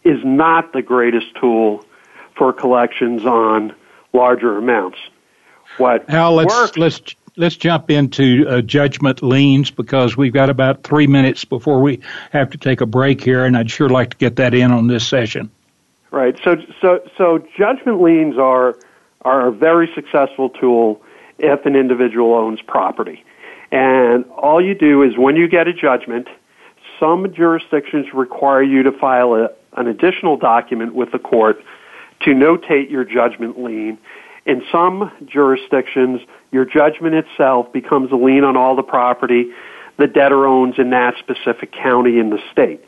is 0.04 0.19
not 0.25 0.73
the 0.73 0.83
greatest 0.83 1.26
tool 1.40 1.85
for 2.37 2.52
collections 2.52 3.25
on 3.25 3.75
larger 4.12 4.57
amounts. 4.57 4.99
What 5.76 6.09
Al, 6.11 6.35
let's 6.35 6.54
works, 6.54 6.76
let's 6.76 7.00
let's 7.37 7.57
jump 7.57 7.90
into 7.90 8.47
uh, 8.49 8.61
judgment 8.61 9.23
liens 9.23 9.71
because 9.71 10.16
we've 10.16 10.33
got 10.33 10.50
about 10.50 10.85
three 10.85 11.07
minutes 11.07 11.45
before 11.45 11.81
we 11.81 12.00
have 12.31 12.50
to 12.50 12.59
take 12.59 12.81
a 12.81 12.87
break 12.87 13.23
here, 13.23 13.45
and 13.45 13.57
I'd 13.57 13.71
sure 13.71 13.88
like 13.88 14.11
to 14.11 14.16
get 14.16 14.37
that 14.37 14.54
in 14.54 14.71
on 14.71 14.87
this 14.87 15.07
session. 15.07 15.50
Right. 16.11 16.38
So, 16.45 16.57
so, 16.81 17.00
so 17.19 17.45
judgment 17.59 18.00
liens 18.00 18.38
are 18.38 18.78
are 19.23 19.49
a 19.49 19.52
very 19.52 19.90
successful 19.95 20.50
tool 20.50 21.02
if 21.38 21.66
an 21.66 21.76
individual 21.76 22.34
owns 22.34 22.60
property. 22.62 23.24
And 23.70 24.24
all 24.30 24.64
you 24.64 24.74
do 24.74 25.02
is 25.02 25.16
when 25.16 25.36
you 25.36 25.48
get 25.48 25.66
a 25.66 25.72
judgment, 25.72 26.28
some 27.00 27.32
jurisdictions 27.32 28.06
require 28.14 28.62
you 28.62 28.84
to 28.84 28.92
file 28.92 29.34
a, 29.34 29.50
an 29.76 29.88
additional 29.88 30.36
document 30.36 30.94
with 30.94 31.10
the 31.12 31.18
court 31.18 31.62
to 32.20 32.30
notate 32.30 32.90
your 32.90 33.04
judgment 33.04 33.62
lien. 33.62 33.98
In 34.46 34.62
some 34.70 35.10
jurisdictions, 35.26 36.20
your 36.52 36.64
judgment 36.64 37.14
itself 37.14 37.72
becomes 37.72 38.12
a 38.12 38.16
lien 38.16 38.44
on 38.44 38.56
all 38.56 38.76
the 38.76 38.82
property 38.82 39.52
the 39.96 40.06
debtor 40.08 40.44
owns 40.44 40.78
in 40.78 40.90
that 40.90 41.16
specific 41.18 41.70
county 41.70 42.18
in 42.18 42.30
the 42.30 42.42
state. 42.50 42.84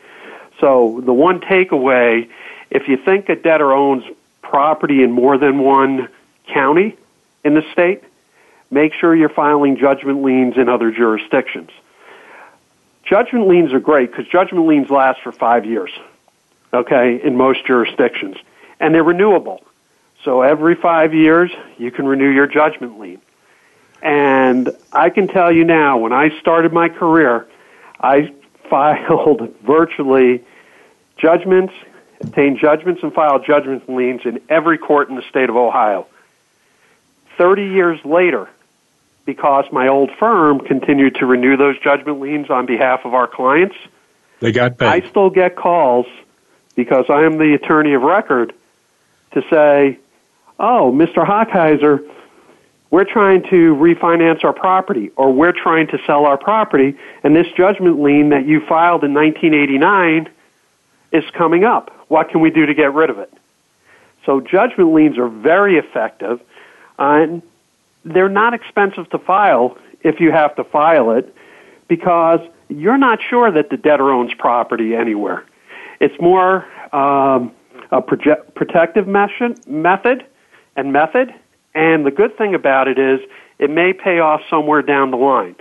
So 0.59 1.01
the 1.05 1.13
one 1.13 1.39
takeaway 1.39 2.27
if 2.69 2.87
you 2.87 2.97
think 2.97 3.29
a 3.29 3.35
debtor 3.35 3.71
owns 3.71 4.03
property 4.41 5.03
in 5.03 5.11
more 5.11 5.37
than 5.37 5.59
one 5.59 6.09
county 6.47 6.97
in 7.43 7.53
the 7.53 7.63
state, 7.71 8.03
make 8.69 8.93
sure 8.93 9.15
you're 9.15 9.29
filing 9.29 9.77
judgment 9.77 10.23
liens 10.23 10.57
in 10.57 10.69
other 10.69 10.91
jurisdictions. 10.91 11.69
Judgment 13.03 13.47
liens 13.47 13.73
are 13.73 13.79
great 13.79 14.11
because 14.11 14.27
judgment 14.27 14.67
liens 14.67 14.89
last 14.89 15.21
for 15.21 15.31
five 15.31 15.65
years, 15.65 15.91
okay, 16.73 17.21
in 17.23 17.37
most 17.37 17.65
jurisdictions. 17.65 18.35
And 18.79 18.93
they're 18.93 19.03
renewable. 19.03 19.63
So 20.23 20.41
every 20.41 20.75
five 20.75 21.13
years, 21.13 21.51
you 21.77 21.89
can 21.91 22.05
renew 22.05 22.29
your 22.29 22.47
judgment 22.47 22.99
lien. 22.99 23.21
And 24.01 24.69
I 24.91 25.09
can 25.09 25.27
tell 25.27 25.51
you 25.51 25.63
now, 25.63 25.97
when 25.97 26.13
I 26.13 26.37
started 26.39 26.73
my 26.73 26.89
career, 26.89 27.47
I 27.99 28.33
filed 28.69 29.55
virtually 29.63 30.43
judgments, 31.17 31.73
obtained 32.21 32.59
judgments, 32.59 33.01
and 33.03 33.13
filed 33.13 33.45
judgment 33.45 33.89
liens 33.89 34.21
in 34.25 34.41
every 34.49 34.77
court 34.77 35.09
in 35.09 35.15
the 35.15 35.23
state 35.29 35.49
of 35.49 35.55
Ohio. 35.55 36.07
30 37.37 37.65
years 37.67 37.99
later, 38.03 38.49
because 39.27 39.65
my 39.73 39.89
old 39.89 40.09
firm 40.17 40.61
continued 40.61 41.15
to 41.15 41.25
renew 41.27 41.57
those 41.57 41.77
judgment 41.79 42.19
liens 42.21 42.49
on 42.49 42.65
behalf 42.65 43.01
of 43.03 43.13
our 43.13 43.27
clients, 43.27 43.75
they 44.39 44.53
got 44.53 44.77
paid. 44.77 44.87
I 44.87 45.07
still 45.09 45.29
get 45.29 45.55
calls 45.55 46.07
because 46.75 47.05
I 47.09 47.23
am 47.23 47.37
the 47.37 47.53
attorney 47.53 47.93
of 47.93 48.01
record 48.01 48.53
to 49.33 49.43
say, 49.49 49.99
"Oh, 50.59 50.93
Mr. 50.95 51.27
Hochheiser, 51.27 52.09
we're 52.89 53.03
trying 53.03 53.43
to 53.49 53.75
refinance 53.75 54.45
our 54.45 54.53
property 54.53 55.11
or 55.17 55.33
we're 55.33 55.51
trying 55.51 55.87
to 55.87 55.99
sell 56.07 56.25
our 56.25 56.37
property 56.37 56.95
and 57.21 57.35
this 57.35 57.47
judgment 57.57 58.01
lien 58.01 58.29
that 58.29 58.45
you 58.45 58.61
filed 58.61 59.03
in 59.03 59.13
1989 59.13 60.29
is 61.11 61.25
coming 61.31 61.65
up. 61.65 61.91
What 62.07 62.29
can 62.29 62.39
we 62.39 62.49
do 62.49 62.65
to 62.65 62.73
get 62.73 62.93
rid 62.93 63.09
of 63.09 63.19
it?" 63.19 63.33
So 64.25 64.39
judgment 64.39 64.93
liens 64.93 65.17
are 65.17 65.27
very 65.27 65.77
effective 65.77 66.39
and 66.97 67.41
they're 68.13 68.29
not 68.29 68.53
expensive 68.53 69.09
to 69.09 69.19
file 69.19 69.77
if 70.01 70.19
you 70.19 70.31
have 70.31 70.55
to 70.55 70.63
file 70.63 71.11
it 71.11 71.33
because 71.87 72.39
you're 72.69 72.97
not 72.97 73.19
sure 73.21 73.51
that 73.51 73.69
the 73.69 73.77
debtor 73.77 74.11
owns 74.11 74.33
property 74.33 74.95
anywhere. 74.95 75.45
It's 75.99 76.19
more 76.21 76.65
um, 76.95 77.51
a 77.91 78.01
proje- 78.01 78.53
protective 78.55 79.07
method 79.07 80.25
and 80.75 80.93
method, 80.93 81.33
and 81.73 82.05
the 82.05 82.11
good 82.11 82.37
thing 82.37 82.53
about 82.53 82.87
it 82.87 82.99
is 82.99 83.19
it 83.59 83.69
may 83.69 83.93
pay 83.93 84.19
off 84.19 84.41
somewhere 84.49 84.81
down 84.81 85.11
the 85.11 85.17
line. 85.17 85.55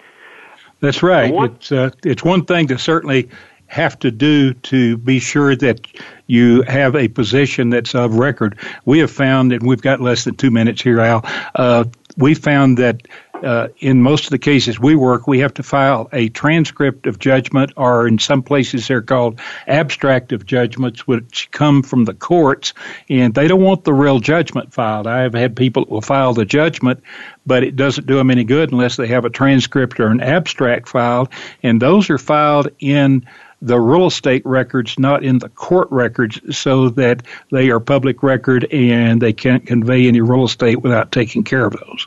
That's 0.80 1.02
right. 1.02 1.32
One, 1.32 1.52
it's 1.52 1.72
uh, 1.72 1.90
it's 2.04 2.22
one 2.22 2.44
thing 2.44 2.66
to 2.68 2.78
certainly 2.78 3.30
have 3.66 3.98
to 4.00 4.10
do 4.10 4.54
to 4.54 4.96
be 4.98 5.18
sure 5.18 5.56
that 5.56 5.86
you 6.26 6.62
have 6.62 6.96
a 6.96 7.08
position 7.08 7.70
that's 7.70 7.94
of 7.94 8.14
record. 8.14 8.58
We 8.84 8.98
have 9.00 9.10
found, 9.10 9.52
and 9.52 9.66
we've 9.66 9.82
got 9.82 10.00
less 10.00 10.24
than 10.24 10.36
two 10.36 10.50
minutes 10.50 10.82
here, 10.82 11.00
Al. 11.00 11.24
Uh, 11.54 11.84
we 12.16 12.34
found 12.34 12.78
that 12.78 13.06
uh, 13.42 13.68
in 13.78 14.02
most 14.02 14.24
of 14.24 14.30
the 14.30 14.38
cases 14.38 14.78
we 14.78 14.94
work, 14.94 15.26
we 15.26 15.40
have 15.40 15.54
to 15.54 15.62
file 15.62 16.08
a 16.12 16.28
transcript 16.28 17.06
of 17.06 17.18
judgment, 17.18 17.72
or 17.76 18.06
in 18.06 18.18
some 18.18 18.42
places 18.42 18.88
they're 18.88 19.02
called 19.02 19.40
abstract 19.66 20.32
of 20.32 20.46
judgments, 20.46 21.06
which 21.06 21.50
come 21.50 21.82
from 21.82 22.04
the 22.04 22.14
courts, 22.14 22.72
and 23.08 23.34
they 23.34 23.48
don't 23.48 23.62
want 23.62 23.84
the 23.84 23.94
real 23.94 24.20
judgment 24.20 24.72
filed. 24.72 25.06
I 25.06 25.20
have 25.20 25.34
had 25.34 25.56
people 25.56 25.84
that 25.84 25.90
will 25.90 26.00
file 26.00 26.34
the 26.34 26.44
judgment, 26.44 27.02
but 27.44 27.62
it 27.62 27.76
doesn't 27.76 28.06
do 28.06 28.16
them 28.16 28.30
any 28.30 28.44
good 28.44 28.72
unless 28.72 28.96
they 28.96 29.08
have 29.08 29.24
a 29.24 29.30
transcript 29.30 30.00
or 30.00 30.08
an 30.08 30.20
abstract 30.20 30.88
filed, 30.88 31.28
and 31.62 31.80
those 31.80 32.10
are 32.10 32.18
filed 32.18 32.68
in 32.78 33.26
the 33.62 33.80
real 33.80 34.06
estate 34.06 34.44
records, 34.44 34.98
not 34.98 35.24
in 35.24 35.38
the 35.38 35.48
court 35.48 35.88
records, 35.90 36.40
so 36.56 36.90
that 36.90 37.22
they 37.50 37.70
are 37.70 37.80
public 37.80 38.22
record 38.22 38.64
and 38.72 39.20
they 39.20 39.32
can't 39.32 39.66
convey 39.66 40.06
any 40.06 40.20
real 40.20 40.44
estate 40.44 40.82
without 40.82 41.10
taking 41.10 41.42
care 41.42 41.64
of 41.64 41.72
those. 41.72 42.06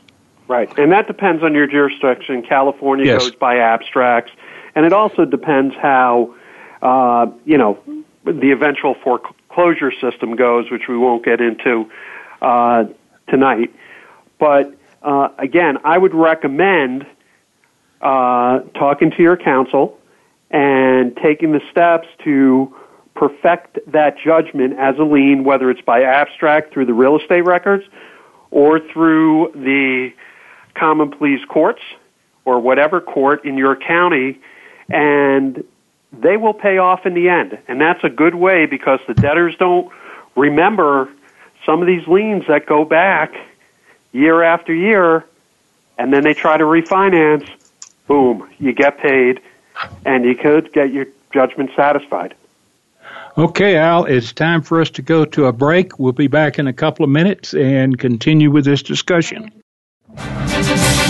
Right, 0.50 0.68
and 0.76 0.90
that 0.90 1.06
depends 1.06 1.44
on 1.44 1.54
your 1.54 1.68
jurisdiction. 1.68 2.42
California 2.42 3.06
yes. 3.06 3.22
goes 3.22 3.36
by 3.36 3.58
abstracts, 3.58 4.32
and 4.74 4.84
it 4.84 4.92
also 4.92 5.24
depends 5.24 5.76
how, 5.76 6.34
uh, 6.82 7.26
you 7.44 7.56
know, 7.56 7.78
the 8.24 8.50
eventual 8.50 8.94
foreclosure 8.94 9.92
system 10.00 10.34
goes, 10.34 10.68
which 10.68 10.88
we 10.88 10.98
won't 10.98 11.24
get 11.24 11.40
into 11.40 11.88
uh, 12.42 12.82
tonight. 13.28 13.72
But 14.40 14.74
uh, 15.04 15.28
again, 15.38 15.78
I 15.84 15.96
would 15.96 16.14
recommend 16.16 17.06
uh, 18.00 18.58
talking 18.74 19.12
to 19.12 19.22
your 19.22 19.36
counsel 19.36 20.00
and 20.50 21.16
taking 21.18 21.52
the 21.52 21.60
steps 21.70 22.08
to 22.24 22.74
perfect 23.14 23.78
that 23.92 24.16
judgment 24.18 24.80
as 24.80 24.98
a 24.98 25.04
lien, 25.04 25.44
whether 25.44 25.70
it's 25.70 25.82
by 25.82 26.02
abstract 26.02 26.72
through 26.72 26.86
the 26.86 26.94
real 26.94 27.16
estate 27.20 27.42
records 27.42 27.84
or 28.50 28.80
through 28.80 29.52
the 29.54 30.12
common 30.74 31.10
pleas 31.10 31.40
courts 31.48 31.82
or 32.44 32.60
whatever 32.60 33.00
court 33.00 33.44
in 33.44 33.56
your 33.56 33.76
county, 33.76 34.40
and 34.88 35.64
they 36.12 36.36
will 36.36 36.54
pay 36.54 36.78
off 36.78 37.06
in 37.06 37.14
the 37.14 37.28
end. 37.28 37.58
And 37.68 37.80
that's 37.80 38.02
a 38.02 38.08
good 38.08 38.34
way 38.34 38.66
because 38.66 39.00
the 39.06 39.14
debtors 39.14 39.54
don't 39.58 39.92
remember 40.36 41.08
some 41.66 41.80
of 41.80 41.86
these 41.86 42.06
liens 42.06 42.44
that 42.48 42.66
go 42.66 42.84
back 42.84 43.34
year 44.12 44.42
after 44.42 44.72
year, 44.72 45.24
and 45.98 46.12
then 46.12 46.24
they 46.24 46.34
try 46.34 46.56
to 46.56 46.64
refinance. 46.64 47.48
Boom, 48.06 48.48
you 48.58 48.72
get 48.72 48.98
paid 48.98 49.40
and 50.04 50.24
you 50.24 50.34
could 50.34 50.72
get 50.72 50.92
your 50.92 51.06
judgment 51.32 51.70
satisfied. 51.76 52.34
Okay, 53.38 53.76
Al, 53.76 54.04
it's 54.04 54.32
time 54.32 54.62
for 54.62 54.80
us 54.80 54.90
to 54.90 55.02
go 55.02 55.24
to 55.24 55.46
a 55.46 55.52
break. 55.52 55.98
We'll 55.98 56.12
be 56.12 56.26
back 56.26 56.58
in 56.58 56.66
a 56.66 56.72
couple 56.72 57.04
of 57.04 57.10
minutes 57.10 57.54
and 57.54 57.98
continue 57.98 58.50
with 58.50 58.64
this 58.64 58.82
discussion. 58.82 59.52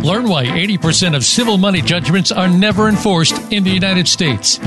Learn 0.00 0.28
why 0.28 0.46
80% 0.46 1.14
of 1.14 1.24
civil 1.24 1.58
money 1.58 1.80
judgments 1.80 2.32
are 2.32 2.48
never 2.48 2.88
enforced 2.88 3.34
in 3.52 3.62
the 3.62 3.70
United 3.70 4.08
States. 4.08 4.58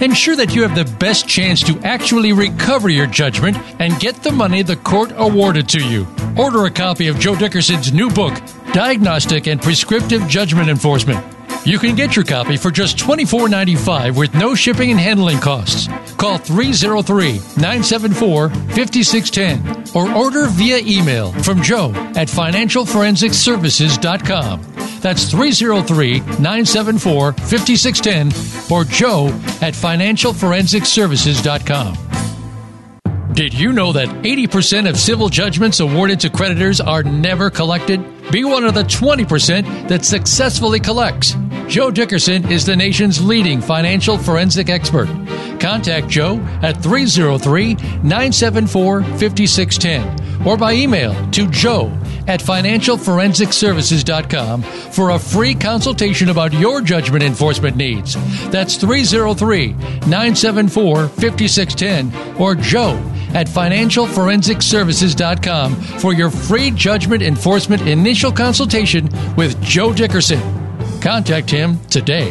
Ensure 0.00 0.36
that 0.36 0.54
you 0.54 0.62
have 0.62 0.74
the 0.74 0.96
best 0.98 1.26
chance 1.26 1.62
to 1.64 1.78
actually 1.80 2.32
recover 2.32 2.88
your 2.88 3.06
judgment 3.06 3.56
and 3.80 3.98
get 3.98 4.22
the 4.22 4.30
money 4.30 4.62
the 4.62 4.76
court 4.76 5.12
awarded 5.16 5.68
to 5.70 5.84
you. 5.84 6.06
Order 6.36 6.66
a 6.66 6.70
copy 6.70 7.08
of 7.08 7.18
Joe 7.18 7.34
Dickerson's 7.34 7.92
new 7.92 8.10
book, 8.10 8.34
Diagnostic 8.72 9.46
and 9.46 9.60
Prescriptive 9.60 10.28
Judgment 10.28 10.68
Enforcement. 10.68 11.33
You 11.64 11.78
can 11.78 11.94
get 11.94 12.14
your 12.14 12.26
copy 12.26 12.58
for 12.58 12.70
just 12.70 12.98
$24.95 12.98 14.18
with 14.18 14.34
no 14.34 14.54
shipping 14.54 14.90
and 14.90 15.00
handling 15.00 15.38
costs. 15.38 15.88
Call 16.18 16.36
303 16.36 17.32
974 17.56 18.50
5610 18.50 19.96
or 19.96 20.14
order 20.14 20.44
via 20.46 20.76
email 20.78 21.32
from 21.32 21.62
Joe 21.62 21.90
at 22.16 22.28
financialforensicservices.com. 22.28 24.60
That's 25.00 25.30
303 25.30 26.20
974 26.20 27.32
5610 27.32 28.70
or 28.70 28.84
Joe 28.84 29.28
at 29.62 29.72
financialforensicservices.com. 29.72 31.96
Did 33.32 33.54
you 33.54 33.72
know 33.72 33.92
that 33.92 34.08
80% 34.08 34.88
of 34.88 34.96
civil 34.96 35.28
judgments 35.28 35.80
awarded 35.80 36.20
to 36.20 36.30
creditors 36.30 36.80
are 36.80 37.02
never 37.02 37.50
collected? 37.50 38.00
Be 38.30 38.44
one 38.44 38.62
of 38.64 38.74
the 38.74 38.84
20% 38.84 39.88
that 39.88 40.04
successfully 40.04 40.78
collects. 40.78 41.34
Joe 41.68 41.90
Dickerson 41.90 42.50
is 42.50 42.64
the 42.64 42.76
nation's 42.76 43.22
leading 43.22 43.60
financial 43.60 44.16
forensic 44.18 44.68
expert. 44.68 45.08
Contact 45.60 46.08
Joe 46.08 46.40
at 46.62 46.82
303 46.82 47.74
974 47.74 49.02
5610 49.02 50.46
or 50.46 50.56
by 50.56 50.72
email 50.74 51.14
to 51.30 51.48
joe 51.48 51.86
at 52.26 52.40
financialforensicservices.com 52.40 54.62
for 54.62 55.10
a 55.10 55.18
free 55.18 55.54
consultation 55.54 56.30
about 56.30 56.54
your 56.54 56.80
judgment 56.80 57.22
enforcement 57.22 57.76
needs. 57.76 58.14
That's 58.50 58.76
303 58.76 59.74
974 60.06 61.08
5610 61.08 62.40
or 62.40 62.54
joe 62.54 62.94
at 63.34 63.46
financialforensicservices.com 63.46 65.74
for 65.74 66.14
your 66.14 66.30
free 66.30 66.70
judgment 66.70 67.22
enforcement 67.22 67.82
initial 67.82 68.32
consultation 68.32 69.10
with 69.36 69.62
Joe 69.62 69.92
Dickerson. 69.92 70.63
Contact 71.04 71.50
him 71.50 71.78
today. 71.90 72.30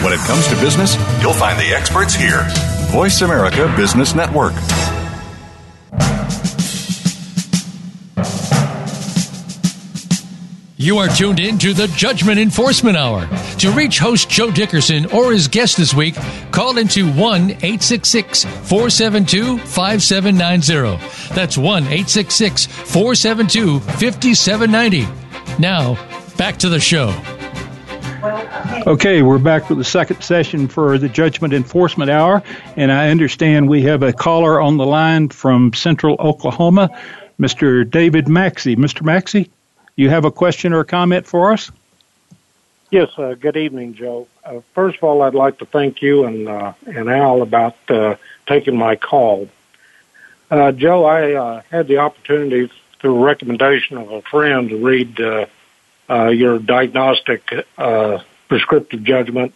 When 0.00 0.12
it 0.12 0.20
comes 0.20 0.46
to 0.46 0.54
business, 0.60 0.94
you'll 1.20 1.32
find 1.32 1.58
the 1.58 1.74
experts 1.74 2.14
here. 2.14 2.46
Voice 2.92 3.20
America 3.22 3.74
Business 3.76 4.14
Network. 4.14 4.52
You 10.76 10.98
are 10.98 11.08
tuned 11.08 11.40
in 11.40 11.58
to 11.58 11.74
the 11.74 11.88
Judgment 11.96 12.38
Enforcement 12.38 12.96
Hour. 12.96 13.28
To 13.58 13.72
reach 13.72 13.98
host 13.98 14.28
Joe 14.30 14.52
Dickerson 14.52 15.06
or 15.06 15.32
his 15.32 15.48
guest 15.48 15.76
this 15.76 15.94
week, 15.94 16.14
call 16.52 16.78
into 16.78 17.10
1 17.10 17.50
866 17.50 18.44
472 18.44 19.58
5790. 19.58 21.34
That's 21.34 21.58
1 21.58 21.82
866 21.82 22.66
472 22.66 23.80
5790. 23.80 25.23
Now, 25.58 25.94
back 26.36 26.56
to 26.58 26.68
the 26.68 26.80
show. 26.80 27.14
Okay, 28.86 29.22
we're 29.22 29.38
back 29.38 29.66
for 29.66 29.74
the 29.74 29.84
second 29.84 30.22
session 30.22 30.66
for 30.66 30.98
the 30.98 31.08
Judgment 31.08 31.54
Enforcement 31.54 32.10
Hour, 32.10 32.42
and 32.76 32.90
I 32.90 33.10
understand 33.10 33.68
we 33.68 33.82
have 33.82 34.02
a 34.02 34.12
caller 34.12 34.60
on 34.60 34.78
the 34.78 34.86
line 34.86 35.28
from 35.28 35.72
Central 35.72 36.16
Oklahoma, 36.18 36.90
Mr. 37.38 37.88
David 37.88 38.26
Maxey. 38.26 38.74
Mr. 38.74 39.02
Maxey, 39.02 39.48
you 39.94 40.10
have 40.10 40.24
a 40.24 40.32
question 40.32 40.72
or 40.72 40.80
a 40.80 40.84
comment 40.84 41.26
for 41.26 41.52
us? 41.52 41.70
Yes, 42.90 43.16
uh, 43.16 43.34
good 43.34 43.56
evening, 43.56 43.94
Joe. 43.94 44.26
Uh, 44.44 44.60
first 44.74 44.98
of 44.98 45.04
all, 45.04 45.22
I'd 45.22 45.34
like 45.34 45.58
to 45.58 45.66
thank 45.66 46.02
you 46.02 46.24
and 46.24 46.48
uh, 46.48 46.72
and 46.86 47.08
Al 47.08 47.42
about 47.42 47.76
uh, 47.88 48.16
taking 48.46 48.76
my 48.76 48.96
call. 48.96 49.48
Uh, 50.50 50.72
Joe, 50.72 51.04
I 51.04 51.32
uh, 51.32 51.62
had 51.70 51.86
the 51.88 51.98
opportunity 51.98 52.70
through 53.04 53.16
a 53.16 53.26
recommendation 53.26 53.98
of 53.98 54.10
a 54.10 54.22
friend 54.22 54.70
to 54.70 54.78
read 54.78 55.18
your 56.08 56.58
diagnostic 56.58 57.52
prescriptive 58.48 59.04
judgment 59.04 59.52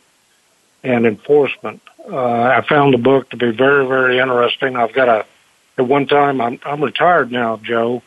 and 0.85 1.07
enforcement. 1.07 1.81
I 2.07 2.63
found 2.69 2.93
the 2.93 2.99
book 2.99 3.31
to 3.31 3.39
be 3.39 3.51
very, 3.51 3.87
very 3.87 4.19
interesting. 4.19 4.77
I've 4.77 4.93
got 4.93 5.09
a 5.09 5.27
at 5.79 5.87
one 5.87 6.07
time 6.07 6.41
I'm 6.41 6.61
I'm 6.65 6.83
retired 6.83 7.33
now, 7.33 7.57
Joe, 7.57 8.03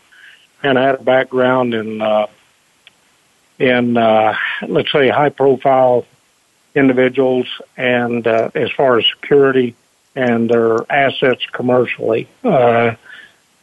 and 0.61 0.77
I 0.77 0.83
had 0.83 0.95
a 0.95 1.03
background 1.03 1.73
in 1.73 2.01
uh, 2.01 2.27
in 3.57 3.97
uh, 3.97 4.35
let's 4.67 4.91
say 4.91 5.09
high 5.09 5.29
profile 5.29 6.05
individuals 6.75 7.47
and 7.77 8.27
uh, 8.27 8.51
as 8.53 8.69
far 8.71 8.99
as 8.99 9.05
security 9.15 9.75
and 10.15 10.49
their 10.49 10.79
assets 10.91 11.41
commercially. 11.51 12.27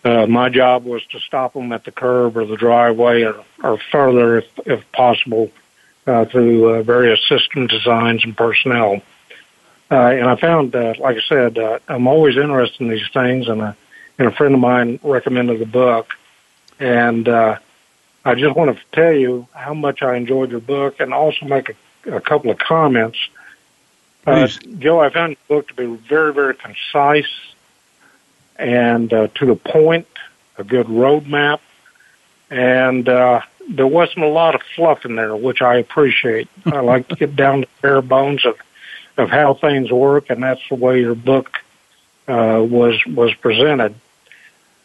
Uh, 0.04 0.08
uh, 0.08 0.26
my 0.26 0.48
job 0.48 0.84
was 0.84 1.04
to 1.06 1.20
stop 1.20 1.54
them 1.54 1.72
at 1.72 1.84
the 1.84 1.92
curb 1.92 2.36
or 2.36 2.46
the 2.46 2.56
driveway 2.56 3.22
or, 3.22 3.44
or 3.62 3.78
further 3.90 4.38
if, 4.38 4.46
if 4.66 4.92
possible 4.92 5.50
uh, 6.06 6.24
through 6.24 6.74
uh, 6.74 6.82
various 6.82 7.20
system 7.28 7.66
designs 7.66 8.24
and 8.24 8.36
personnel. 8.36 9.02
Uh, 9.90 9.94
and 9.94 10.24
I 10.24 10.36
found, 10.36 10.74
uh, 10.74 10.94
like 10.98 11.16
I 11.16 11.20
said, 11.28 11.58
uh, 11.58 11.78
I'm 11.88 12.06
always 12.06 12.36
interested 12.36 12.80
in 12.82 12.88
these 12.88 13.08
things, 13.12 13.48
and 13.48 13.60
a, 13.60 13.76
and 14.18 14.28
a 14.28 14.32
friend 14.32 14.54
of 14.54 14.60
mine 14.60 15.00
recommended 15.02 15.60
the 15.60 15.66
book. 15.66 16.14
And 16.78 17.28
uh, 17.28 17.58
I 18.24 18.34
just 18.34 18.54
want 18.54 18.76
to 18.76 18.82
tell 18.92 19.12
you 19.12 19.46
how 19.54 19.74
much 19.74 20.02
I 20.02 20.16
enjoyed 20.16 20.50
your 20.50 20.60
book 20.60 21.00
and 21.00 21.14
also 21.14 21.46
make 21.46 21.70
a, 21.70 22.16
a 22.16 22.20
couple 22.20 22.50
of 22.50 22.58
comments. 22.58 23.18
Uh, 24.26 24.46
Joe, 24.78 25.00
I 25.00 25.10
found 25.10 25.36
your 25.48 25.58
book 25.58 25.68
to 25.68 25.74
be 25.74 25.86
very, 25.86 26.34
very 26.34 26.54
concise 26.54 27.26
and 28.58 29.12
uh, 29.12 29.28
to 29.36 29.46
the 29.46 29.56
point, 29.56 30.06
a 30.56 30.64
good 30.64 30.86
roadmap, 30.86 31.60
and 32.50 33.08
uh, 33.08 33.42
there 33.68 33.86
wasn't 33.86 34.24
a 34.24 34.28
lot 34.28 34.54
of 34.54 34.62
fluff 34.74 35.04
in 35.04 35.14
there, 35.14 35.36
which 35.36 35.62
I 35.62 35.76
appreciate. 35.76 36.48
I 36.66 36.80
like 36.80 37.08
to 37.08 37.16
get 37.16 37.36
down 37.36 37.62
to 37.62 37.68
bare 37.82 38.02
bones 38.02 38.44
of 38.44 38.56
of 39.16 39.30
how 39.30 39.54
things 39.54 39.90
work, 39.90 40.30
and 40.30 40.42
that's 40.42 40.60
the 40.68 40.76
way 40.76 41.00
your 41.00 41.14
book 41.14 41.58
uh, 42.28 42.64
was 42.68 43.04
was 43.06 43.34
presented. 43.34 43.94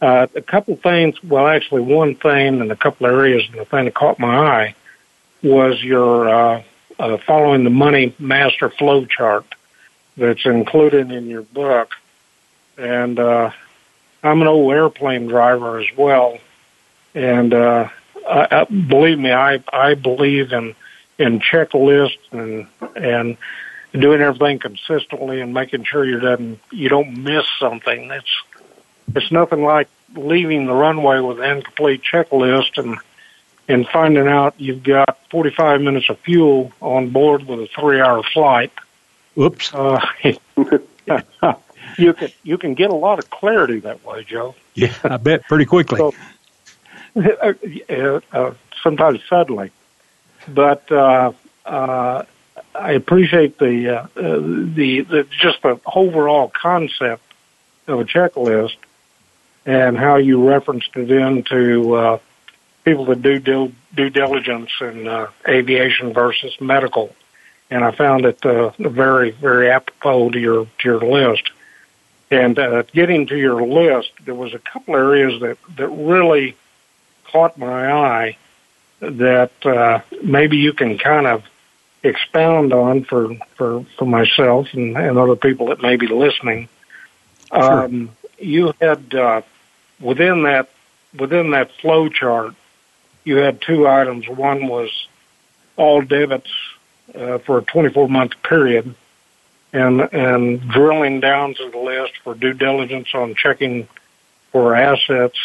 Uh, 0.02 0.28
a 0.36 0.42
couple 0.42 0.76
things, 0.76 1.22
well, 1.24 1.48
actually 1.48 1.82
one 1.82 2.16
thing 2.16 2.60
and 2.60 2.72
a 2.72 2.76
couple 2.76 3.08
areas, 3.08 3.44
and 3.50 3.60
the 3.60 3.66
thing 3.66 3.86
that 3.86 3.94
caught 3.94 4.20
my 4.20 4.36
eye 4.36 4.76
was 5.42 5.82
your 5.82 6.28
uh, 6.28 6.64
uh, 7.00 7.18
following 7.18 7.64
the 7.64 7.70
money 7.70 8.14
master 8.20 8.70
flow 8.70 9.06
chart 9.06 9.46
that's 10.18 10.46
included 10.46 11.12
in 11.12 11.28
your 11.28 11.44
book. 11.44 11.92
And 12.78 13.20
uh, 13.20 13.52
I'm 14.24 14.42
an 14.42 14.48
old 14.48 14.74
airplane 14.74 15.28
driver 15.28 15.80
as 15.80 15.88
well, 15.98 16.38
and 17.14 17.54
uh, 17.54 17.90
I, 18.28 18.48
I, 18.52 18.64
believe 18.64 19.20
me, 19.20 19.32
I 19.32 19.62
I 19.72 19.96
believe 19.96 20.54
in 20.54 20.76
in 21.18 21.40
checklists 21.40 22.18
and 22.32 22.68
and 22.96 23.38
doing 23.92 24.22
everything 24.22 24.60
consistently 24.60 25.42
and 25.42 25.54
making 25.54 25.84
sure 25.84 26.06
you 26.06 26.20
doesn't 26.20 26.60
you 26.72 26.90
don't 26.90 27.18
miss 27.18 27.46
something. 27.60 28.10
It's 28.12 28.44
it's 29.16 29.32
nothing 29.32 29.64
like 29.64 29.90
leaving 30.16 30.66
the 30.68 30.74
runway 30.74 31.20
with 31.20 31.40
an 31.40 31.58
incomplete 31.58 32.02
checklist 32.10 32.78
and 32.78 32.98
and 33.68 33.88
finding 33.88 34.28
out 34.28 34.56
you've 34.58 34.84
got 34.84 35.18
45 35.30 35.82
minutes 35.82 36.10
of 36.10 36.20
fuel 36.20 36.72
on 36.82 37.10
board 37.10 37.46
with 37.48 37.60
a 37.60 37.68
three-hour 37.68 38.24
flight. 38.24 38.72
Oops. 39.38 39.74
Uh, 39.74 40.00
you 41.98 42.14
can 42.14 42.32
you 42.44 42.58
can 42.58 42.74
get 42.74 42.90
a 42.90 42.96
lot 42.96 43.20
of 43.20 43.30
clarity 43.30 43.80
that 43.82 44.04
way, 44.06 44.24
Joe. 44.24 44.56
Yeah, 44.74 44.94
I 45.04 45.18
bet 45.18 45.44
pretty 45.44 45.66
quickly. 45.66 45.98
so, 45.98 46.14
uh, 47.16 48.20
uh, 48.32 48.54
sometimes 48.82 49.22
suddenly, 49.30 49.72
but 50.48 50.92
uh, 50.92 51.34
uh, 51.66 52.24
I 52.76 52.92
appreciate 52.94 53.60
the, 53.60 54.02
uh, 54.02 54.08
the 54.16 55.02
the 55.02 55.28
just 55.30 55.62
the 55.62 55.80
overall 55.94 56.50
concept 56.50 57.24
of 57.88 58.00
a 58.00 58.06
checklist 58.06 58.78
and 59.66 59.98
how 59.98 60.16
you 60.16 60.48
referenced 60.48 60.96
it 60.96 61.12
into 61.12 61.96
uh, 61.96 62.20
people 62.84 63.06
that 63.06 63.22
do 63.22 63.40
due, 63.40 63.74
due 63.94 64.10
diligence 64.10 64.72
in 64.82 65.08
uh, 65.08 65.30
aviation 65.48 66.14
versus 66.14 66.60
medical. 66.60 67.16
And 67.70 67.84
I 67.84 67.92
found 67.92 68.26
it 68.26 68.46
uh, 68.46 68.72
very, 68.78 69.32
very 69.32 69.70
apropos 69.72 70.32
to 70.32 70.40
your 70.40 70.66
to 70.66 70.84
your 70.84 71.00
list. 71.00 71.50
And 72.34 72.58
uh, 72.58 72.84
getting 72.94 73.28
to 73.28 73.38
your 73.38 73.62
list, 73.62 74.12
there 74.26 74.36
was 74.36 74.54
a 74.54 74.60
couple 74.60 74.96
areas 74.96 75.42
that 75.42 75.58
that 75.78 75.88
really 75.90 76.56
caught 77.26 77.58
my 77.58 77.92
eye 77.92 78.38
that 79.00 79.66
uh, 79.66 80.02
maybe 80.24 80.58
you 80.58 80.74
can 80.74 80.98
kind 80.98 81.28
of 81.28 81.44
expound 82.04 82.74
on 82.74 83.04
for 83.04 83.36
for 83.56 83.86
for 83.98 84.06
myself 84.06 84.68
and, 84.74 84.98
and 84.98 85.18
other 85.18 85.36
people 85.36 85.68
that 85.68 85.82
may 85.82 85.96
be 85.96 86.08
listening. 86.08 86.68
Sure. 87.52 87.86
Um, 87.86 88.10
you 88.40 88.74
had 88.82 89.14
uh, 89.14 89.42
within 90.00 90.44
that 90.44 90.70
within 91.18 91.52
that 91.52 91.72
flow 91.82 92.10
chart, 92.10 92.56
you 93.24 93.38
had 93.38 93.62
two 93.62 93.88
items. 93.88 94.28
One 94.28 94.68
was 94.68 94.90
all 95.76 96.02
debits 96.02 96.52
uh, 97.14 97.38
for 97.40 97.60
a 97.60 97.62
24 97.64 98.10
month 98.10 98.34
period, 98.44 98.96
and 99.74 100.02
and 100.14 100.62
drilling 100.70 101.20
down 101.20 101.56
to 101.56 101.70
the 101.70 101.78
list 101.78 102.14
for 102.24 102.36
due 102.36 102.54
diligence 102.54 103.10
on 103.14 103.36
checking 103.36 103.88
for 104.52 104.76
assets 104.76 105.38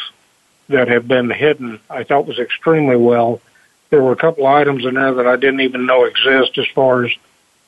that 0.68 0.88
have 0.88 1.08
been 1.08 1.30
hidden. 1.30 1.80
I 1.88 2.04
thought 2.04 2.26
was 2.26 2.38
extremely 2.38 2.96
well. 2.96 3.40
There 3.88 4.02
were 4.02 4.12
a 4.12 4.16
couple 4.16 4.46
items 4.46 4.84
in 4.84 4.94
there 4.94 5.14
that 5.14 5.26
I 5.26 5.36
didn't 5.36 5.62
even 5.62 5.86
know 5.86 6.04
exist 6.04 6.58
as 6.58 6.66
far 6.74 7.06
as 7.06 7.12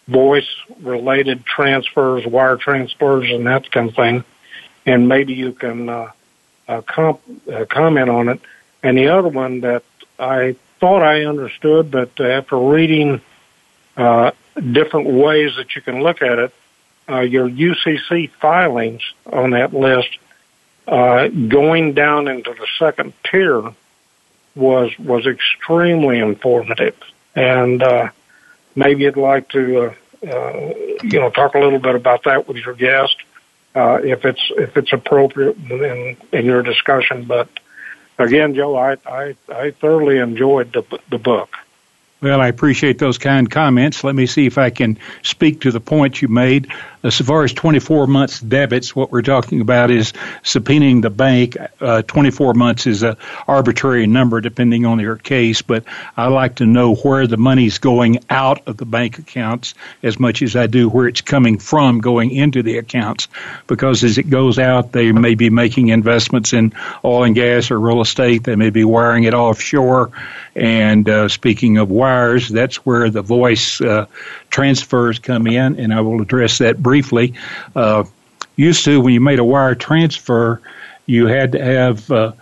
voice 0.07 0.49
related 0.83 1.47
transfers, 1.47 2.27
wire 2.27 2.57
transfers, 2.57 3.31
and 3.31 3.47
that 3.47 3.71
kind 3.71 3.89
of 3.89 3.95
thing. 3.95 4.25
And 4.85 5.09
maybe 5.09 5.33
you 5.33 5.53
can 5.53 5.89
uh, 5.89 6.11
uh, 6.69 6.83
comp, 6.83 7.21
uh, 7.51 7.65
comment 7.65 8.11
on 8.11 8.29
it. 8.29 8.41
And 8.83 8.99
the 8.99 9.09
other 9.09 9.29
one 9.29 9.61
that 9.61 9.83
I 10.19 10.57
thought 10.79 11.03
I 11.03 11.25
understood, 11.25 11.91
but 11.91 12.21
after 12.21 12.59
reading 12.59 13.23
uh, 13.97 14.33
different 14.61 15.09
ways 15.09 15.57
that 15.57 15.75
you 15.75 15.83
can 15.83 16.03
look 16.03 16.23
at 16.23 16.39
it, 16.39 16.55
uh, 17.09 17.21
your 17.21 17.49
UCC 17.49 18.31
filings 18.31 19.03
on 19.27 19.51
that 19.51 19.75
list, 19.75 20.19
uh, 20.87 21.29
going 21.29 21.95
down 21.95 22.29
into 22.29 22.53
the 22.53 22.67
second 22.79 23.13
tier, 23.31 23.73
was 24.55 24.97
was 24.99 25.27
extremely 25.27 26.19
informative. 26.19 26.97
And 27.35 27.83
uh, 27.83 28.11
maybe 28.75 29.05
you'd 29.05 29.17
like 29.17 29.49
to, 29.51 29.95
uh, 30.25 30.27
uh, 30.27 30.75
you 31.03 31.21
know, 31.21 31.31
talk 31.31 31.55
a 31.55 31.59
little 31.59 31.79
bit 31.79 31.95
about 31.95 32.25
that 32.25 32.49
with 32.49 32.57
your 32.59 32.75
guest 32.75 33.17
uh, 33.75 34.01
if 34.03 34.25
it's 34.25 34.43
if 34.57 34.77
it's 34.77 34.93
appropriate 34.93 35.57
in 35.57 36.17
in 36.33 36.45
your 36.45 36.63
discussion. 36.63 37.25
But 37.25 37.49
again, 38.19 38.55
Joe, 38.55 38.77
I 38.77 38.97
I, 39.07 39.37
I 39.49 39.71
thoroughly 39.73 40.19
enjoyed 40.19 40.73
the 40.73 41.01
the 41.09 41.19
book. 41.19 41.57
Well, 42.23 42.41
I 42.43 42.49
appreciate 42.49 42.99
those 42.99 43.17
kind 43.17 43.51
comments. 43.51 44.05
Let 44.05 44.15
me 44.15 44.27
see 44.27 44.47
if 44.47 44.59
I 44.59 44.69
can 44.69 44.99
speak 45.23 45.63
to 45.63 45.71
the 45.71 45.81
points 45.81 46.21
you 46.21 46.29
made. 46.29 46.69
As 47.03 47.19
far 47.19 47.45
as 47.45 47.55
24 47.55 48.07
months 48.07 48.41
debits, 48.41 48.95
what 48.95 49.11
we're 49.11 49.23
talking 49.23 49.63
about 49.63 49.91
is 49.91 50.13
subpoenaing 50.43 51.01
the 51.01 51.09
bank. 51.09 51.57
Uh, 51.81 52.03
24 52.03 52.53
months 52.53 52.87
is 52.87 53.03
a 53.03 53.17
arbitrary 53.49 54.07
number 54.07 54.43
depending 54.43 54.85
on 54.85 55.01
your 55.01 55.17
case, 55.17 55.63
but 55.63 55.85
I 56.15 56.27
like 56.27 56.57
to 56.57 56.67
know 56.67 56.95
where 56.95 57.27
the 57.27 57.39
money's 57.39 57.79
going 57.79 58.19
out 58.29 58.69
of 58.69 58.77
the 58.77 58.85
bank 58.85 59.19
accounts 59.19 59.73
as 60.03 60.21
much 60.21 60.43
as 60.43 60.57
I 60.57 60.67
do 60.67 60.91
where 60.91 61.09
it's 61.09 61.23
coming 61.23 61.59
from 61.59 62.01
going 62.01 62.33
into 62.33 62.63
the 62.63 62.77
accounts, 62.77 63.29
because 63.67 64.05
as 64.05 64.19
it 64.19 64.29
goes 64.29 64.59
out, 64.59 64.93
they 64.93 65.11
may 65.11 65.37
be 65.37 65.49
making 65.49 65.89
investments 65.89 66.53
in 66.53 66.75
oil 67.03 67.25
and 67.25 67.35
gas 67.35 67.71
or 67.71 67.81
real 67.81 68.03
estate. 68.03 68.45
They 68.45 68.57
may 68.57 68.71
be 68.71 68.85
wiring 68.85 69.25
it 69.25 69.33
offshore. 69.33 70.11
And 70.55 71.09
uh, 71.09 71.29
speaking 71.29 71.79
of 71.79 71.91
wires, 71.91 72.49
that's 72.49 72.85
where 72.85 73.09
the 73.09 73.23
voice 73.23 73.81
uh, 73.81 74.07
transfers 74.51 75.19
come 75.21 75.47
in, 75.47 75.79
and 75.79 75.95
I 75.95 76.01
will 76.01 76.21
address 76.21 76.59
that 76.59 76.83
briefly. 76.91 77.35
Uh, 77.77 78.03
used 78.57 78.85
to, 78.85 79.01
when 79.01 79.15
you 79.15 79.21
made 79.21 79.39
a 79.39 79.45
wire 79.45 79.77
transfer, 79.77 80.61
you 81.07 81.29
had 81.29 81.53
to 81.53 81.65
have 81.65 82.11
uh, 82.11 82.33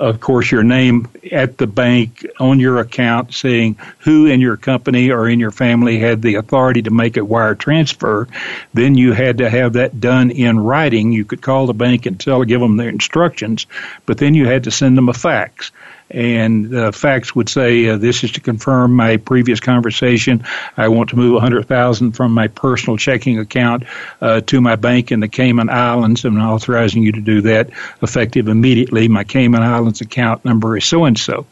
of 0.00 0.18
course, 0.18 0.50
your 0.50 0.62
name 0.62 1.06
at 1.30 1.58
the 1.58 1.66
bank 1.66 2.24
on 2.38 2.58
your 2.58 2.78
account 2.78 3.34
saying 3.34 3.76
who 3.98 4.24
in 4.24 4.40
your 4.40 4.56
company 4.56 5.10
or 5.10 5.28
in 5.28 5.38
your 5.38 5.50
family 5.50 5.98
had 5.98 6.22
the 6.22 6.36
authority 6.36 6.80
to 6.80 6.90
make 6.90 7.18
a 7.18 7.24
wire 7.24 7.54
transfer. 7.54 8.26
Then 8.72 8.94
you 8.94 9.12
had 9.12 9.38
to 9.38 9.50
have 9.50 9.74
that 9.74 10.00
done 10.00 10.30
in 10.30 10.58
writing. 10.58 11.12
You 11.12 11.26
could 11.26 11.42
call 11.42 11.66
the 11.66 11.74
bank 11.74 12.06
and 12.06 12.18
tell, 12.18 12.42
give 12.44 12.62
them 12.62 12.78
their 12.78 12.88
instructions, 12.88 13.66
but 14.06 14.16
then 14.16 14.32
you 14.32 14.46
had 14.46 14.64
to 14.64 14.70
send 14.70 14.96
them 14.96 15.10
a 15.10 15.14
fax 15.14 15.70
and 16.10 16.70
the 16.70 16.92
fax 16.92 17.34
would 17.34 17.48
say, 17.48 17.88
uh, 17.88 17.96
"This 17.96 18.24
is 18.24 18.32
to 18.32 18.40
confirm 18.40 18.94
my 18.94 19.16
previous 19.16 19.60
conversation. 19.60 20.44
I 20.76 20.88
want 20.88 21.10
to 21.10 21.16
move 21.16 21.40
hundred 21.40 21.66
thousand 21.66 22.12
from 22.12 22.32
my 22.32 22.48
personal 22.48 22.96
checking 22.96 23.38
account 23.38 23.84
uh, 24.20 24.40
to 24.42 24.60
my 24.60 24.76
bank 24.76 25.12
in 25.12 25.20
the 25.20 25.28
Cayman 25.28 25.70
Islands. 25.70 26.24
I'm 26.24 26.40
authorizing 26.40 27.02
you 27.02 27.12
to 27.12 27.20
do 27.20 27.42
that 27.42 27.70
effective 28.02 28.48
immediately. 28.48 29.08
My 29.08 29.24
Cayman 29.24 29.62
Islands 29.62 30.00
account 30.00 30.44
number 30.44 30.76
is 30.76 30.84
so 30.84 31.04
and 31.04 31.18
so." 31.18 31.46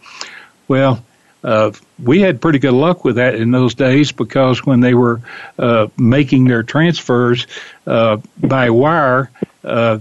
Well, 0.66 1.02
uh, 1.42 1.72
we 2.02 2.20
had 2.20 2.40
pretty 2.40 2.58
good 2.58 2.72
luck 2.72 3.04
with 3.04 3.16
that 3.16 3.34
in 3.34 3.50
those 3.50 3.74
days 3.74 4.12
because 4.12 4.64
when 4.66 4.80
they 4.80 4.94
were 4.94 5.20
uh, 5.58 5.86
making 5.96 6.44
their 6.44 6.62
transfers 6.62 7.46
uh, 7.86 8.18
by 8.38 8.70
wire, 8.70 9.30
uh, 9.64 9.98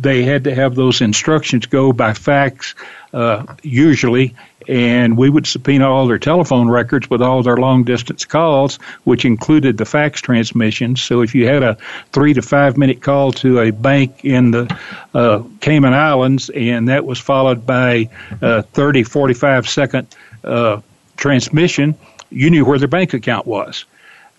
they 0.00 0.22
had 0.22 0.44
to 0.44 0.54
have 0.54 0.74
those 0.74 1.00
instructions 1.00 1.66
go 1.66 1.92
by 1.92 2.12
fax 2.12 2.74
uh, 3.12 3.44
usually, 3.62 4.34
and 4.68 5.16
we 5.16 5.30
would 5.30 5.46
subpoena 5.46 5.88
all 5.88 6.06
their 6.06 6.18
telephone 6.18 6.68
records 6.68 7.08
with 7.08 7.22
all 7.22 7.42
their 7.42 7.56
long 7.56 7.84
distance 7.84 8.24
calls, 8.24 8.76
which 9.04 9.24
included 9.24 9.78
the 9.78 9.84
fax 9.84 10.20
transmissions. 10.20 11.02
So 11.02 11.22
if 11.22 11.34
you 11.34 11.46
had 11.46 11.62
a 11.62 11.78
three 12.12 12.34
to 12.34 12.42
five 12.42 12.76
minute 12.76 13.00
call 13.00 13.32
to 13.32 13.60
a 13.60 13.70
bank 13.70 14.24
in 14.24 14.50
the 14.50 14.78
uh, 15.14 15.42
Cayman 15.60 15.94
Islands, 15.94 16.50
and 16.50 16.88
that 16.88 17.06
was 17.06 17.18
followed 17.18 17.64
by 17.64 18.10
a 18.42 18.62
30, 18.62 19.04
45 19.04 19.68
second 19.68 20.08
uh, 20.44 20.80
transmission, 21.16 21.94
you 22.30 22.50
knew 22.50 22.64
where 22.64 22.78
their 22.78 22.88
bank 22.88 23.14
account 23.14 23.46
was. 23.46 23.84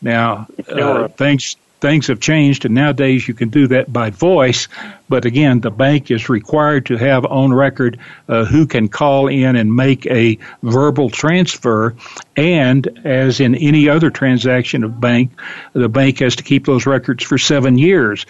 Now, 0.02 0.48
uh, 0.70 1.08
things 1.08 1.56
things 1.80 2.08
have 2.08 2.20
changed 2.20 2.66
and 2.66 2.74
nowadays 2.74 3.28
you 3.28 3.34
can 3.34 3.50
do 3.50 3.68
that 3.68 3.92
by 3.92 4.10
voice. 4.10 4.68
But 5.10 5.26
again 5.26 5.62
the 5.62 5.72
bank 5.72 6.12
is 6.12 6.30
required 6.30 6.86
to 6.88 6.98
have 6.98 7.26
on 7.26 7.54
record 7.54 8.00
uh, 8.28 8.46
who 8.46 8.66
can 8.66 8.88
call 8.88 9.28
in 9.28 9.56
and 9.56 9.76
make 9.76 10.06
a 10.08 10.38
verbal 10.64 11.10
transfer. 11.10 11.96
And 12.36 12.88
as 13.06 13.40
in 13.40 13.56
any 13.56 13.90
other 13.90 14.10
transaction 14.10 14.84
of 14.84 15.00
bank 15.00 15.32
the 15.74 15.90
bank 15.90 16.20
has 16.20 16.36
to 16.38 16.44
keep 16.44 16.66
those 16.66 16.86
records 16.86 17.24
for 17.24 17.38
7 17.38 17.78
years 17.78 18.26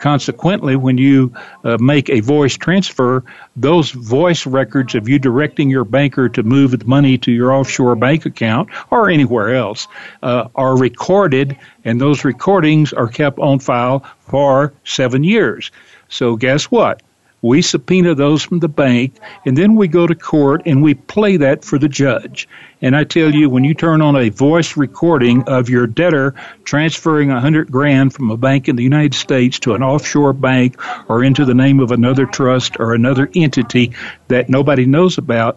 Consequently, 0.00 0.76
when 0.76 0.98
you 0.98 1.32
uh, 1.64 1.78
make 1.80 2.10
a 2.10 2.20
voice 2.20 2.56
transfer, 2.56 3.24
those 3.56 3.90
voice 3.90 4.46
records 4.46 4.94
of 4.94 5.08
you 5.08 5.18
directing 5.18 5.70
your 5.70 5.84
banker 5.84 6.28
to 6.28 6.42
move 6.42 6.78
the 6.78 6.84
money 6.84 7.16
to 7.18 7.32
your 7.32 7.52
offshore 7.52 7.96
bank 7.96 8.26
account 8.26 8.68
or 8.90 9.08
anywhere 9.08 9.54
else 9.54 9.88
uh, 10.22 10.48
are 10.54 10.76
recorded, 10.78 11.56
and 11.84 12.00
those 12.00 12.24
recordings 12.24 12.92
are 12.92 13.08
kept 13.08 13.38
on 13.38 13.58
file 13.58 14.04
for 14.20 14.74
seven 14.84 15.24
years. 15.24 15.70
So, 16.08 16.36
guess 16.36 16.64
what? 16.64 17.02
We 17.46 17.62
subpoena 17.62 18.16
those 18.16 18.42
from 18.42 18.58
the 18.58 18.68
bank, 18.68 19.14
and 19.44 19.56
then 19.56 19.76
we 19.76 19.86
go 19.86 20.04
to 20.04 20.16
court 20.16 20.62
and 20.66 20.82
we 20.82 20.94
play 20.94 21.36
that 21.36 21.64
for 21.64 21.78
the 21.78 21.88
judge. 21.88 22.48
And 22.82 22.96
I 22.96 23.04
tell 23.04 23.32
you, 23.32 23.48
when 23.48 23.62
you 23.62 23.72
turn 23.72 24.02
on 24.02 24.16
a 24.16 24.30
voice 24.30 24.76
recording 24.76 25.44
of 25.44 25.68
your 25.68 25.86
debtor 25.86 26.34
transferring 26.64 27.30
a 27.30 27.40
hundred 27.40 27.70
grand 27.70 28.12
from 28.12 28.32
a 28.32 28.36
bank 28.36 28.68
in 28.68 28.74
the 28.74 28.82
United 28.82 29.14
States 29.14 29.60
to 29.60 29.74
an 29.74 29.84
offshore 29.84 30.32
bank 30.32 30.74
or 31.08 31.22
into 31.22 31.44
the 31.44 31.54
name 31.54 31.78
of 31.78 31.92
another 31.92 32.26
trust 32.26 32.80
or 32.80 32.94
another 32.94 33.30
entity 33.32 33.94
that 34.26 34.48
nobody 34.48 34.84
knows 34.84 35.16
about, 35.16 35.56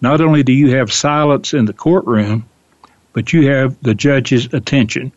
not 0.00 0.20
only 0.20 0.42
do 0.42 0.52
you 0.52 0.74
have 0.74 0.92
silence 0.92 1.54
in 1.54 1.66
the 1.66 1.72
courtroom, 1.72 2.48
but 3.12 3.32
you 3.32 3.48
have 3.48 3.80
the 3.80 3.94
judge's 3.94 4.52
attention. 4.52 5.12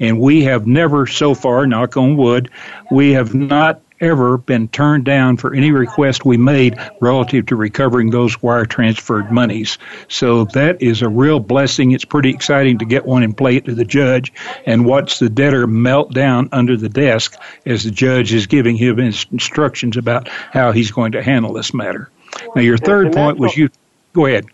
And 0.00 0.18
we 0.18 0.44
have 0.44 0.66
never 0.66 1.06
so 1.06 1.34
far, 1.34 1.66
knock 1.66 1.98
on 1.98 2.16
wood, 2.16 2.50
we 2.90 3.12
have 3.12 3.34
not 3.34 3.81
ever 4.02 4.36
been 4.36 4.68
turned 4.68 5.04
down 5.04 5.36
for 5.36 5.54
any 5.54 5.70
request 5.70 6.24
we 6.24 6.36
made 6.36 6.76
relative 7.00 7.46
to 7.46 7.56
recovering 7.56 8.10
those 8.10 8.42
wire 8.42 8.66
transferred 8.66 9.30
monies. 9.30 9.78
So 10.08 10.44
that 10.46 10.82
is 10.82 11.00
a 11.00 11.08
real 11.08 11.40
blessing. 11.40 11.92
It's 11.92 12.04
pretty 12.04 12.30
exciting 12.30 12.78
to 12.78 12.84
get 12.84 13.06
one 13.06 13.22
and 13.22 13.36
play 13.36 13.56
it 13.56 13.64
to 13.66 13.74
the 13.74 13.84
judge 13.84 14.32
and 14.66 14.84
watch 14.84 15.18
the 15.18 15.30
debtor 15.30 15.66
melt 15.66 16.12
down 16.12 16.48
under 16.52 16.76
the 16.76 16.88
desk 16.88 17.40
as 17.64 17.84
the 17.84 17.90
judge 17.90 18.32
is 18.32 18.46
giving 18.46 18.76
him 18.76 18.98
instructions 18.98 19.96
about 19.96 20.28
how 20.28 20.72
he's 20.72 20.90
going 20.90 21.12
to 21.12 21.22
handle 21.22 21.52
this 21.52 21.72
matter. 21.72 22.10
Now, 22.54 22.62
your 22.62 22.78
third 22.78 23.12
point 23.12 23.38
was 23.38 23.56
you. 23.56 23.70
Go 24.12 24.26
ahead. 24.26 24.46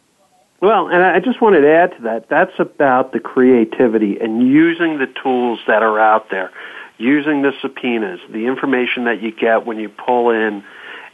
Well, 0.61 0.89
and 0.89 1.03
I 1.03 1.21
just 1.21 1.41
wanted 1.41 1.61
to 1.61 1.73
add 1.73 1.97
to 1.97 2.03
that. 2.03 2.29
That's 2.29 2.59
about 2.59 3.13
the 3.13 3.21
creativity 3.21 4.19
and 4.21 4.47
using 4.47 4.99
the 4.99 5.07
tools 5.23 5.61
that 5.69 5.83
are 5.83 6.01
out 6.01 6.31
there 6.31 6.51
using 6.99 7.43
the 7.43 7.53
subpoenas, 7.63 8.21
the 8.29 8.47
information 8.47 9.05
that 9.05 9.23
you 9.23 9.33
get 9.33 9.65
when 9.65 9.79
you 9.79 9.89
pull 9.89 10.31
in 10.31 10.65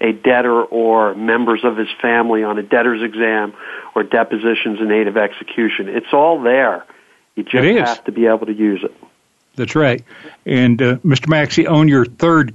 a 0.00 0.12
debtor 0.12 0.62
or 0.62 1.14
members 1.14 1.64
of 1.64 1.76
his 1.76 1.88
family 2.02 2.42
on 2.42 2.58
a 2.58 2.62
debtor's 2.62 3.02
exam 3.02 3.54
or 3.94 4.02
depositions 4.02 4.80
in 4.80 4.90
aid 4.90 5.06
of 5.06 5.16
execution. 5.16 5.88
It's 5.88 6.12
all 6.12 6.42
there. 6.42 6.84
You 7.36 7.44
just 7.44 7.64
have 7.64 8.04
to 8.04 8.12
be 8.12 8.26
able 8.26 8.46
to 8.46 8.52
use 8.52 8.82
it. 8.82 8.94
That's 9.56 9.76
right. 9.76 10.02
And 10.46 10.80
uh, 10.82 10.96
Mr. 10.96 11.28
Maxey, 11.28 11.66
on 11.66 11.88
your 11.88 12.04
third 12.04 12.54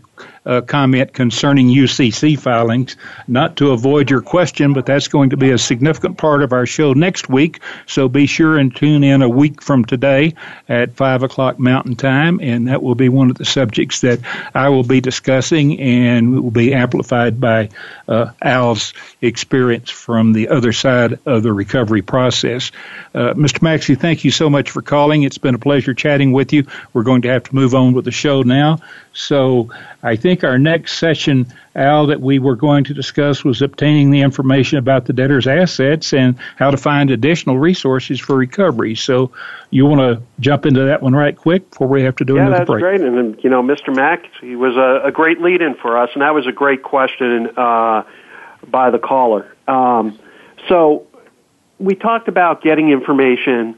uh, 0.50 0.62
comment 0.62 1.14
concerning 1.14 1.68
UCC 1.68 2.38
filings. 2.38 2.96
Not 3.28 3.58
to 3.58 3.72
avoid 3.72 4.10
your 4.10 4.22
question, 4.22 4.74
but 4.74 4.88
that's 4.88 5.08
going 5.08 5.30
to 5.30 5.38
be 5.38 5.52
a 5.52 5.60
significant 5.60 6.18
part 6.18 6.42
of 6.42 6.54
our 6.54 6.66
show 6.66 6.94
next 6.94 7.30
week. 7.30 7.60
So 7.86 8.10
be 8.10 8.26
sure 8.26 8.58
and 8.58 8.76
tune 8.76 9.04
in 9.04 9.22
a 9.22 9.30
week 9.30 9.62
from 9.62 9.86
today 9.86 10.34
at 10.68 10.96
5 10.96 11.22
o'clock 11.22 11.60
Mountain 11.60 11.98
Time, 11.98 12.40
and 12.42 12.68
that 12.68 12.82
will 12.82 12.96
be 12.96 13.10
one 13.10 13.30
of 13.30 13.38
the 13.38 13.46
subjects 13.46 14.02
that 14.02 14.22
I 14.56 14.70
will 14.70 14.84
be 14.84 15.02
discussing 15.02 15.80
and 15.80 16.42
will 16.42 16.50
be 16.50 16.74
amplified 16.74 17.40
by 17.40 17.70
uh, 18.08 18.32
Al's 18.42 18.94
experience 19.22 19.92
from 19.92 20.34
the 20.34 20.48
other 20.48 20.74
side 20.74 21.20
of 21.28 21.44
the 21.44 21.54
recovery 21.54 22.02
process. 22.02 22.72
Uh, 23.14 23.34
Mr. 23.36 23.62
Maxey, 23.62 23.94
thank 23.94 24.24
you 24.24 24.32
so 24.32 24.50
much 24.50 24.72
for 24.72 24.82
calling. 24.82 25.22
It's 25.22 25.38
been 25.38 25.54
a 25.54 25.60
pleasure 25.60 25.94
chatting 25.94 26.32
with 26.32 26.54
you. 26.54 26.66
We're 26.92 27.04
going 27.04 27.22
to 27.22 27.30
have 27.30 27.44
to 27.44 27.56
move 27.56 27.76
on 27.76 27.94
with 27.94 28.06
the 28.06 28.12
show 28.12 28.42
now. 28.42 28.80
So 29.20 29.70
I 30.02 30.16
think 30.16 30.46
our 30.46 30.58
next 30.58 30.98
session, 30.98 31.48
Al, 31.76 32.08
that 32.08 32.22
we 32.22 32.40
were 32.40 32.56
going 32.56 32.86
to 32.86 32.94
discuss 32.94 33.44
was 33.44 33.62
obtaining 33.62 34.12
the 34.12 34.22
information 34.22 34.78
about 34.78 35.06
the 35.06 35.14
debtor's 35.14 35.46
assets 35.46 36.14
and 36.14 36.38
how 36.56 36.72
to 36.72 36.78
find 36.78 37.12
additional 37.12 37.60
resources 37.60 38.20
for 38.20 38.38
recovery. 38.38 38.96
So 38.96 39.32
you 39.72 39.86
want 39.86 40.00
to 40.00 40.24
jump 40.40 40.66
into 40.66 40.86
that 40.86 41.02
one 41.02 41.14
right 41.14 41.36
quick 41.36 41.70
before 41.70 41.88
we 41.88 42.04
have 42.04 42.16
to 42.18 42.26
do 42.26 42.36
yeah, 42.36 42.48
another 42.48 42.66
break? 42.66 42.82
Yeah, 42.82 42.92
that's 42.92 43.02
great. 43.02 43.14
And, 43.14 43.44
you 43.44 43.50
know, 43.50 43.62
Mr. 43.62 43.94
Mack, 43.94 44.24
he 44.40 44.56
was 44.56 44.78
a, 44.78 45.08
a 45.08 45.12
great 45.12 45.42
lead-in 45.42 45.76
for 45.76 45.98
us, 45.98 46.12
and 46.14 46.22
that 46.22 46.34
was 46.34 46.48
a 46.48 46.54
great 46.54 46.82
question 46.82 47.50
uh, 47.58 48.04
by 48.68 48.90
the 48.90 49.00
caller. 49.00 49.54
Um, 49.68 50.18
so 50.70 51.08
we 51.78 51.94
talked 51.94 52.30
about 52.30 52.62
getting 52.62 52.90
information 52.90 53.76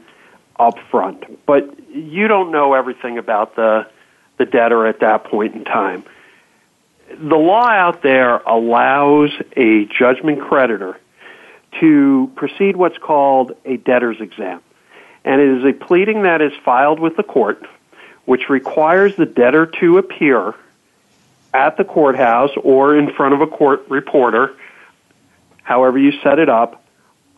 up 0.56 0.78
front, 0.88 1.44
but 1.46 1.68
you 1.92 2.28
don't 2.28 2.52
know 2.52 2.74
everything 2.74 3.18
about 3.18 3.56
the 3.56 3.88
the 4.38 4.46
debtor 4.46 4.86
at 4.86 5.00
that 5.00 5.24
point 5.24 5.54
in 5.54 5.64
time. 5.64 6.04
The 7.08 7.36
law 7.36 7.66
out 7.66 8.02
there 8.02 8.38
allows 8.38 9.30
a 9.56 9.84
judgment 9.86 10.40
creditor 10.40 10.98
to 11.80 12.30
proceed 12.36 12.76
what's 12.76 12.98
called 12.98 13.52
a 13.64 13.76
debtor's 13.76 14.20
exam. 14.20 14.60
And 15.24 15.40
it 15.40 15.58
is 15.58 15.64
a 15.64 15.72
pleading 15.72 16.22
that 16.22 16.40
is 16.40 16.52
filed 16.64 17.00
with 17.00 17.16
the 17.16 17.22
court, 17.22 17.64
which 18.24 18.48
requires 18.48 19.14
the 19.16 19.26
debtor 19.26 19.66
to 19.80 19.98
appear 19.98 20.54
at 21.54 21.76
the 21.76 21.84
courthouse 21.84 22.50
or 22.62 22.96
in 22.96 23.12
front 23.12 23.34
of 23.34 23.40
a 23.40 23.46
court 23.46 23.84
reporter, 23.88 24.56
however 25.62 25.98
you 25.98 26.12
set 26.22 26.38
it 26.38 26.48
up, 26.48 26.82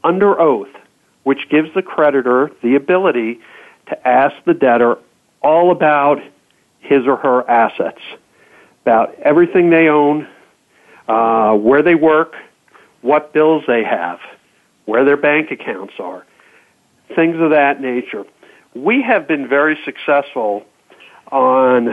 under 0.03 0.39
oath, 0.41 0.69
which 1.25 1.49
gives 1.49 1.73
the 1.75 1.83
creditor 1.83 2.51
the 2.63 2.77
ability 2.77 3.41
to 3.87 4.09
ask 4.09 4.35
the 4.45 4.55
debtor 4.55 4.99
all 5.43 5.71
about 5.71 6.23
his 6.85 7.07
or 7.07 7.17
her 7.17 7.49
assets, 7.51 8.01
about 8.83 9.15
everything 9.23 9.71
they 9.71 9.89
own, 9.89 10.29
uh, 11.09 11.55
where 11.55 11.83
they 11.83 11.95
work, 11.95 12.35
what 13.01 13.33
bills 13.33 13.65
they 13.67 13.83
have, 13.83 14.21
where 14.85 15.05
their 15.05 15.17
bank 15.17 15.51
accounts 15.51 15.95
are, 15.99 16.25
things 17.15 17.37
of 17.41 17.51
that 17.51 17.81
nature. 17.81 18.25
We 18.75 19.03
have 19.03 19.27
been 19.27 19.49
very 19.49 19.79
successful 19.85 20.65
on 21.33 21.89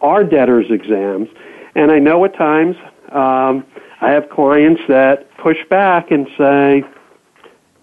our 0.00 0.24
debtors 0.24 0.66
exams, 0.70 1.28
and 1.74 1.90
I 1.90 1.98
know 1.98 2.24
at 2.24 2.34
times 2.34 2.76
um, 3.10 3.64
I 4.00 4.10
have 4.10 4.28
clients 4.28 4.82
that 4.88 5.34
push 5.38 5.58
back 5.70 6.10
and 6.10 6.28
say, 6.36 6.84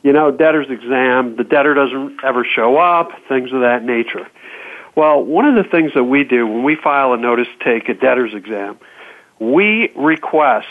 you 0.03 0.13
know, 0.13 0.31
debtor's 0.31 0.69
exam, 0.69 1.35
the 1.37 1.43
debtor 1.43 1.73
doesn't 1.73 2.23
ever 2.23 2.43
show 2.43 2.77
up, 2.77 3.11
things 3.27 3.51
of 3.53 3.61
that 3.61 3.83
nature. 3.83 4.27
Well, 4.95 5.23
one 5.23 5.45
of 5.45 5.55
the 5.55 5.69
things 5.69 5.91
that 5.95 6.03
we 6.03 6.23
do 6.23 6.45
when 6.45 6.63
we 6.63 6.75
file 6.75 7.13
a 7.13 7.17
notice 7.17 7.47
to 7.59 7.65
take 7.65 7.89
a 7.89 7.93
debtor's 7.93 8.33
exam, 8.33 8.77
we 9.39 9.91
request 9.95 10.67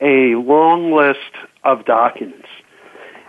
a 0.00 0.34
long 0.34 0.92
list 0.92 1.20
of 1.62 1.84
documents. 1.84 2.48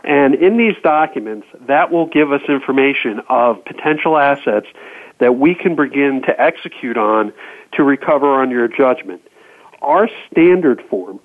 And 0.04 0.36
in 0.36 0.58
these 0.58 0.76
documents, 0.84 1.48
that 1.68 1.92
will 1.92 2.08
give 2.08 2.32
us 2.32 2.42
information 2.48 3.22
of 3.30 3.64
potential 3.66 4.18
assets 4.18 4.68
that 5.20 5.36
we 5.38 5.54
can 5.54 5.76
begin 5.76 6.22
to 6.24 6.42
execute 6.42 6.98
on 6.98 7.34
to 7.74 7.84
recover 7.84 8.42
on 8.42 8.50
your 8.50 8.68
judgment. 8.68 9.22
Our 9.82 10.10
standard 10.32 10.84
form 10.90 11.20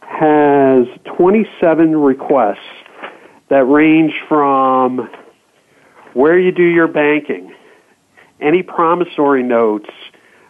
has 0.00 0.86
27 1.16 1.96
requests 1.96 2.58
that 3.48 3.64
range 3.64 4.14
from 4.28 5.08
where 6.14 6.38
you 6.38 6.52
do 6.52 6.62
your 6.62 6.88
banking, 6.88 7.54
any 8.40 8.62
promissory 8.62 9.42
notes, 9.42 9.90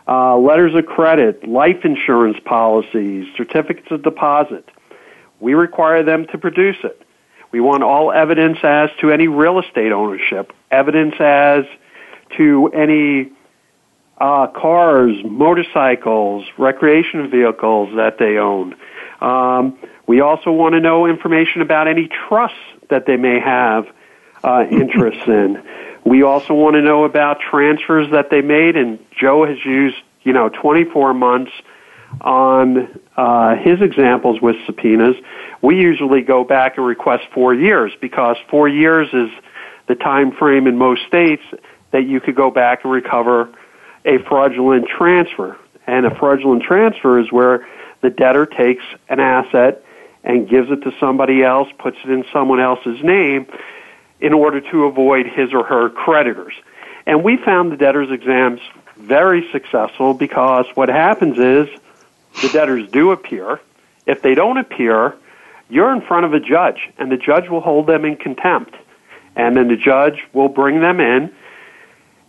uh, 0.09 0.37
letters 0.37 0.75
of 0.75 0.87
credit, 0.87 1.47
life 1.49 1.85
insurance 1.85 2.39
policies, 2.45 3.27
certificates 3.37 3.91
of 3.91 4.03
deposit. 4.03 4.69
We 5.41 5.55
require 5.55 6.03
them 6.03 6.27
to 6.29 6.39
produce 6.39 6.77
it. 6.85 7.03
We 7.51 7.61
want 7.61 7.83
all 7.83 8.13
evidence 8.13 8.59
as 8.63 8.91
to 9.01 9.11
any 9.11 9.29
real 9.29 9.59
estate 9.59 9.93
ownership, 9.93 10.53
evidence 10.71 11.15
as 11.21 11.65
to 12.37 12.69
any 12.75 13.33
uh, 14.19 14.47
cars, 14.49 15.17
motorcycles, 15.25 16.47
recreation 16.59 17.31
vehicles 17.31 17.95
that 17.97 18.19
they 18.19 18.39
own. 18.39 18.75
Um, 19.21 19.79
we 20.07 20.21
also 20.21 20.51
want 20.53 20.75
to 20.75 20.81
know 20.81 21.07
information 21.07 21.63
about 21.63 21.89
any 21.89 22.09
trusts 22.29 22.59
that 22.89 23.07
they 23.07 23.17
may 23.17 23.41
have 23.41 23.87
uh, 24.45 24.65
interests 24.71 25.27
in. 25.27 25.63
We 26.07 26.23
also 26.23 26.55
want 26.55 26.75
to 26.75 26.83
know 26.83 27.03
about 27.03 27.41
transfers 27.41 28.13
that 28.13 28.31
they 28.31 28.41
made, 28.41 28.77
and 28.77 29.01
Joe 29.11 29.45
has 29.45 29.59
used, 29.65 29.97
you 30.23 30.33
know, 30.33 30.49
24 30.49 31.13
months 31.13 31.51
on 32.21 33.01
uh, 33.17 33.57
his 33.57 33.83
examples 33.83 34.41
with 34.41 34.55
subpoenas. 34.67 35.17
We 35.63 35.81
usually 35.81 36.23
go 36.23 36.45
back 36.45 36.79
and 36.79 36.87
request 36.87 37.25
four 37.35 37.55
years 37.55 37.93
because 38.01 38.37
four 38.49 38.69
years 38.69 39.09
is 39.13 39.31
the 39.89 39.97
time 39.97 40.31
frame 40.31 40.69
in 40.69 40.79
most 40.79 41.05
states 41.09 41.43
that 41.91 42.07
you 42.07 42.21
could 42.21 42.37
go 42.37 42.53
back 42.53 42.85
and 42.85 42.93
recover 42.93 43.53
a 44.05 44.19
fraudulent 44.29 44.87
transfer. 44.87 45.59
And 45.89 46.07
a 46.07 46.15
fraudulent 46.15 46.63
transfer 46.63 47.19
is 47.19 47.33
where 47.33 47.67
the 48.03 48.11
debtor 48.11 48.47
takes 48.47 48.85
an 49.09 49.19
asset 49.19 49.83
and 50.23 50.49
gives 50.49 50.71
it 50.71 50.83
to 50.83 50.93
somebody 51.01 51.43
else, 51.43 51.69
puts 51.81 51.97
it 52.05 52.11
in 52.11 52.25
someone 52.33 52.61
else's 52.61 53.03
name 53.03 53.49
in 54.21 54.33
order 54.33 54.61
to 54.61 54.85
avoid 54.85 55.27
his 55.27 55.53
or 55.53 55.65
her 55.65 55.91
creditors. 55.91 56.55
And 57.07 57.23
we 57.23 57.37
found 57.37 57.71
the 57.71 57.77
debtor's 57.77 58.11
exams 58.11 58.61
very 58.97 59.49
successful 59.53 60.15
because 60.15 60.67
what 60.75 60.89
happens 60.89 61.39
is 61.39 61.69
the 62.43 62.49
debtors 62.49 62.91
do 62.91 63.13
appear. 63.13 63.61
If 64.07 64.23
they 64.23 64.35
don't 64.35 64.59
appear, 64.59 65.15
you're 65.69 65.93
in 65.93 66.01
front 66.01 66.27
of 66.27 66.33
a 66.33 66.41
judge, 66.41 66.89
and 66.99 67.11
the 67.11 67.17
judge 67.17 67.49
will 67.49 67.61
hold 67.61 67.87
them 67.87 68.05
in 68.05 68.17
contempt. 68.17 68.75
And 69.35 69.57
then 69.57 69.69
the 69.69 69.77
judge 69.77 70.23
will 70.33 70.49
bring 70.49 70.81
them 70.81 71.01
in, 71.01 71.33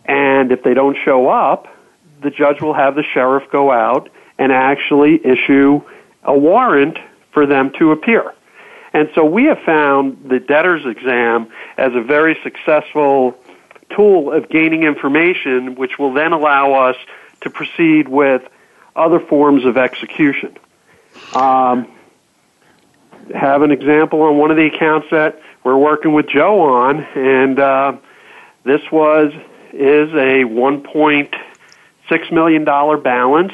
and 0.04 0.52
if 0.52 0.62
they 0.62 0.74
don't 0.74 0.96
show 1.04 1.28
up, 1.28 1.68
the 2.22 2.30
judge 2.30 2.60
will 2.60 2.74
have 2.74 2.94
the 2.96 3.02
sheriff 3.02 3.44
go 3.50 3.70
out 3.70 4.10
and 4.38 4.52
actually 4.52 5.24
issue 5.24 5.80
a 6.24 6.36
warrant 6.36 6.98
for 7.32 7.46
them 7.46 7.70
to 7.78 7.92
appear. 7.92 8.34
And 8.92 9.10
so 9.14 9.24
we 9.24 9.44
have 9.44 9.58
found 9.60 10.28
the 10.28 10.40
debtor's 10.40 10.86
exam 10.86 11.48
as 11.76 11.92
a 11.94 12.00
very 12.00 12.38
successful 12.42 13.38
tool 13.94 14.32
of 14.32 14.48
gaining 14.48 14.84
information, 14.84 15.74
which 15.74 15.98
will 15.98 16.12
then 16.12 16.32
allow 16.32 16.72
us 16.72 16.96
to 17.42 17.50
proceed 17.50 18.08
with 18.08 18.42
other 18.96 19.20
forms 19.20 19.64
of 19.64 19.76
execution. 19.76 20.56
Um, 21.34 21.88
have 23.34 23.62
an 23.62 23.70
example 23.70 24.22
on 24.22 24.38
one 24.38 24.50
of 24.50 24.56
the 24.56 24.66
accounts 24.66 25.08
that 25.10 25.40
we're 25.64 25.76
working 25.76 26.14
with 26.14 26.28
Joe 26.28 26.60
on, 26.60 27.04
and 27.14 27.58
uh, 27.58 27.96
this 28.64 28.80
was 28.90 29.32
is 29.72 30.10
a 30.12 30.44
1.6 30.44 32.32
million 32.32 32.64
dollar 32.64 32.96
balance. 32.96 33.52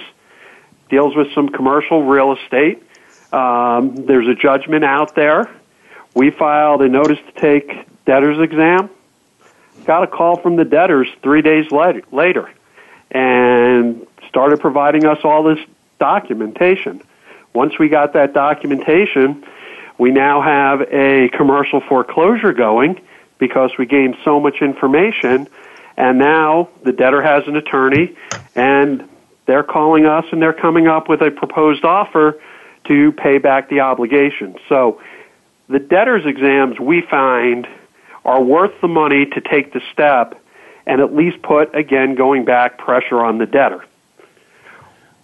Deals 0.91 1.17
with 1.17 1.33
some 1.35 1.49
commercial 1.49 2.05
real 2.05 2.37
estate. 2.37 2.84
Um, 3.35 4.07
there's 4.07 4.29
a 4.29 4.35
judgment 4.37 4.85
out 4.85 5.17
there. 5.17 5.51
We 6.15 6.31
filed 6.31 6.83
a 6.83 6.89
notice 6.89 7.19
to 7.19 7.41
take 7.41 7.89
debtor's 8.05 8.39
exam. 8.39 8.91
Got 9.85 10.05
a 10.05 10.07
call 10.07 10.37
from 10.37 10.55
the 10.55 10.65
debtors 10.65 11.09
three 11.21 11.43
days 11.43 11.67
later, 11.73 12.49
and 13.11 14.07
started 14.29 14.61
providing 14.61 15.05
us 15.05 15.19
all 15.25 15.43
this 15.43 15.59
documentation. 15.99 17.03
Once 17.53 17.77
we 17.77 17.89
got 17.89 18.13
that 18.13 18.35
documentation, 18.35 19.45
we 19.99 20.13
now 20.13 20.41
have 20.41 20.83
a 20.93 21.29
commercial 21.31 21.81
foreclosure 21.81 22.53
going 22.53 23.01
because 23.39 23.73
we 23.77 23.87
gained 23.87 24.17
so 24.25 24.39
much 24.39 24.63
information 24.63 25.49
and 25.97 26.19
now 26.19 26.69
the 26.83 26.93
debtor 26.93 27.23
has 27.23 27.47
an 27.47 27.57
attorney 27.57 28.17
and 28.55 29.09
they're 29.47 29.63
calling 29.63 30.07
us 30.07 30.25
and 30.33 30.41
they're 30.43 30.53
coming 30.53 30.87
up 30.89 31.09
with 31.09 31.21
a 31.21 31.31
proposed 31.31 31.85
offer 31.85 32.41
to 32.87 33.13
pay 33.13 33.39
back 33.39 33.69
the 33.69 33.81
obligation. 33.81 34.57
So 34.69 35.01
the 35.69 35.79
debtor's 35.79 36.27
exams 36.27 36.79
we 36.79 37.03
find 37.03 37.67
are 38.25 38.43
worth 38.43 38.73
the 38.81 38.89
money 38.89 39.27
to 39.27 39.41
take 39.41 39.73
the 39.73 39.81
step 39.93 40.41
and 40.87 41.01
at 41.01 41.15
least 41.15 41.43
put, 41.43 41.75
again, 41.75 42.15
going 42.15 42.45
back 42.45 42.79
pressure 42.79 43.21
on 43.21 43.39
the 43.39 43.47
debtor. 43.47 43.85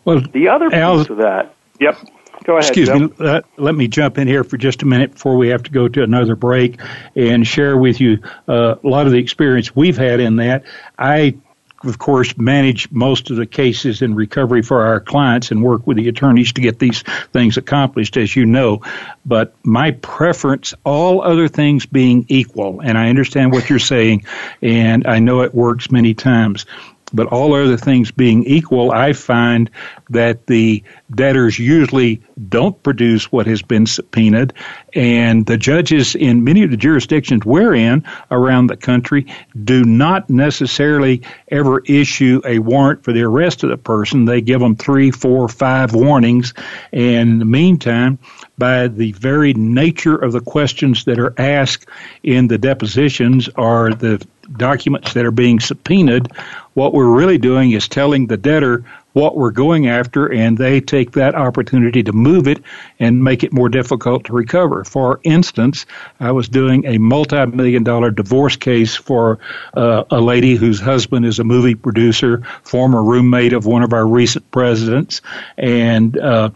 Well, 0.05 0.21
the 0.33 0.49
other 0.49 0.71
piece 0.71 0.79
Al, 0.79 1.01
of 1.01 1.17
that, 1.19 1.55
yep. 1.79 1.99
Go 2.45 2.57
ahead. 2.57 2.71
Excuse 2.71 2.89
Joe. 2.89 2.99
me. 2.99 3.11
Uh, 3.19 3.43
let 3.59 3.75
me 3.75 3.87
jump 3.87 4.17
in 4.17 4.27
here 4.27 4.45
for 4.45 4.57
just 4.57 4.83
a 4.83 4.87
minute 4.87 5.13
before 5.13 5.37
we 5.37 5.49
have 5.49 5.63
to 5.65 5.71
go 5.71 5.89
to 5.89 6.03
another 6.03 6.37
break 6.37 6.81
and 7.15 7.47
share 7.47 7.77
with 7.77 8.01
you 8.01 8.19
uh, 8.49 8.77
a 8.83 8.89
lot 8.89 9.05
of 9.05 9.13
the 9.13 9.19
experience 9.19 9.77
we've 9.77 9.99
had 9.99 10.21
in 10.21 10.37
that. 10.37 10.65
I 10.99 11.37
of 11.83 11.99
course, 11.99 12.37
manage 12.37 12.91
most 12.91 13.31
of 13.31 13.37
the 13.37 13.47
cases 13.47 14.03
in 14.03 14.15
recovery 14.15 14.63
for 14.63 14.83
our 14.83 15.01
clients 15.01 15.51
and 15.51 15.63
work 15.63 15.87
with 15.87 15.97
the 15.97 16.09
attorneys 16.09 16.53
to 16.53 16.61
get 16.61 16.79
these 16.79 17.03
things 17.33 17.57
accomplished, 17.57 18.17
as 18.17 18.37
you 18.37 18.45
know. 18.45 18.83
But 19.25 19.55
my 19.65 19.93
preference, 19.93 20.75
all 20.85 21.23
other 21.23 21.49
things 21.49 21.87
being 21.87 22.27
equal, 22.29 22.81
and 22.81 22.99
I 22.99 23.09
understand 23.09 23.53
what 23.53 23.71
you're 23.71 23.79
saying, 23.79 24.25
and 24.61 25.07
I 25.07 25.21
know 25.21 25.41
it 25.41 25.55
works 25.55 25.91
many 25.91 26.13
times. 26.13 26.67
But 27.13 27.27
all 27.29 27.55
other 27.55 27.77
things 27.77 28.11
being 28.11 28.45
equal, 28.45 28.93
I 28.93 29.13
find 29.13 29.71
that 30.11 30.47
the 30.47 30.83
debtors 31.15 31.59
usually 31.59 32.23
don't 32.49 32.81
produce 32.83 33.31
what 33.33 33.47
has 33.47 33.63
been 33.63 33.87
subpoenaed, 33.87 34.53
and 34.95 35.47
the 35.47 35.57
judges 35.57 36.15
in 36.15 36.45
many 36.45 36.63
of 36.63 36.71
the 36.71 36.77
jurisdictions 36.77 37.45
we're 37.45 37.75
in 37.75 38.05
around 38.31 38.69
the 38.69 38.77
country 38.77 39.27
do 39.65 39.85
not 39.85 40.31
necessarily 40.31 41.23
ever 41.49 41.81
issue 41.81 42.41
a 42.45 42.59
warrant 42.59 43.05
for 43.05 43.13
the 43.13 43.23
arrest 43.23 43.63
of 43.63 43.71
the 43.71 43.77
person. 43.77 44.25
They 44.25 44.41
give 44.41 44.61
them 44.61 44.77
three, 44.77 45.11
four, 45.11 45.49
five 45.49 45.95
warnings, 45.95 46.55
and 46.93 47.31
in 47.31 47.39
the 47.39 47.45
meantime, 47.45 48.19
by 48.59 48.89
the 48.89 49.13
very 49.13 49.55
nature 49.55 50.17
of 50.17 50.33
the 50.33 50.41
questions 50.41 51.05
that 51.05 51.19
are 51.19 51.35
asked 51.39 51.87
in 52.23 52.49
the 52.49 52.59
depositions 52.59 53.49
are 53.57 53.93
the 53.95 54.25
documents 54.57 55.15
that 55.15 55.25
are 55.25 55.31
being 55.31 55.61
subpoenaed, 55.61 56.29
what 56.75 56.95
we're 56.95 57.11
really 57.11 57.39
doing 57.39 57.73
is 57.73 57.89
telling 57.89 58.27
the 58.27 58.37
debtor 58.37 58.85
what 59.13 59.37
we're 59.37 59.51
going 59.51 59.89
after, 59.89 60.33
and 60.33 60.57
they 60.57 60.81
take 60.81 61.13
that 61.13 61.35
opportunity 61.35 62.03
to 62.03 62.13
move 62.13 62.47
it 62.47 62.63
and 63.01 63.25
make 63.25 63.43
it 63.43 63.53
more 63.53 63.69
difficult 63.69 64.25
to 64.25 64.33
recover. 64.33 64.85
For 64.85 65.21
instance, 65.25 65.85
I 66.21 66.31
was 66.31 66.49
doing 66.49 66.87
a 66.87 66.99
multi 66.99 67.45
million 67.47 67.83
dollar 67.83 68.11
divorce 68.11 68.57
case 68.57 68.95
for 68.95 69.41
uh, 69.75 70.05
a 70.11 70.21
lady 70.21 70.55
whose 70.55 70.81
husband 70.81 71.27
is 71.27 71.39
a 71.41 71.45
movie 71.45 71.75
producer, 71.75 72.43
former 72.63 73.03
roommate 73.03 73.53
of 73.53 73.67
one 73.67 73.83
of 73.83 73.93
our 73.93 74.07
recent 74.07 74.49
presidents, 74.53 75.23
and 75.59 76.17
uh, 76.17 76.51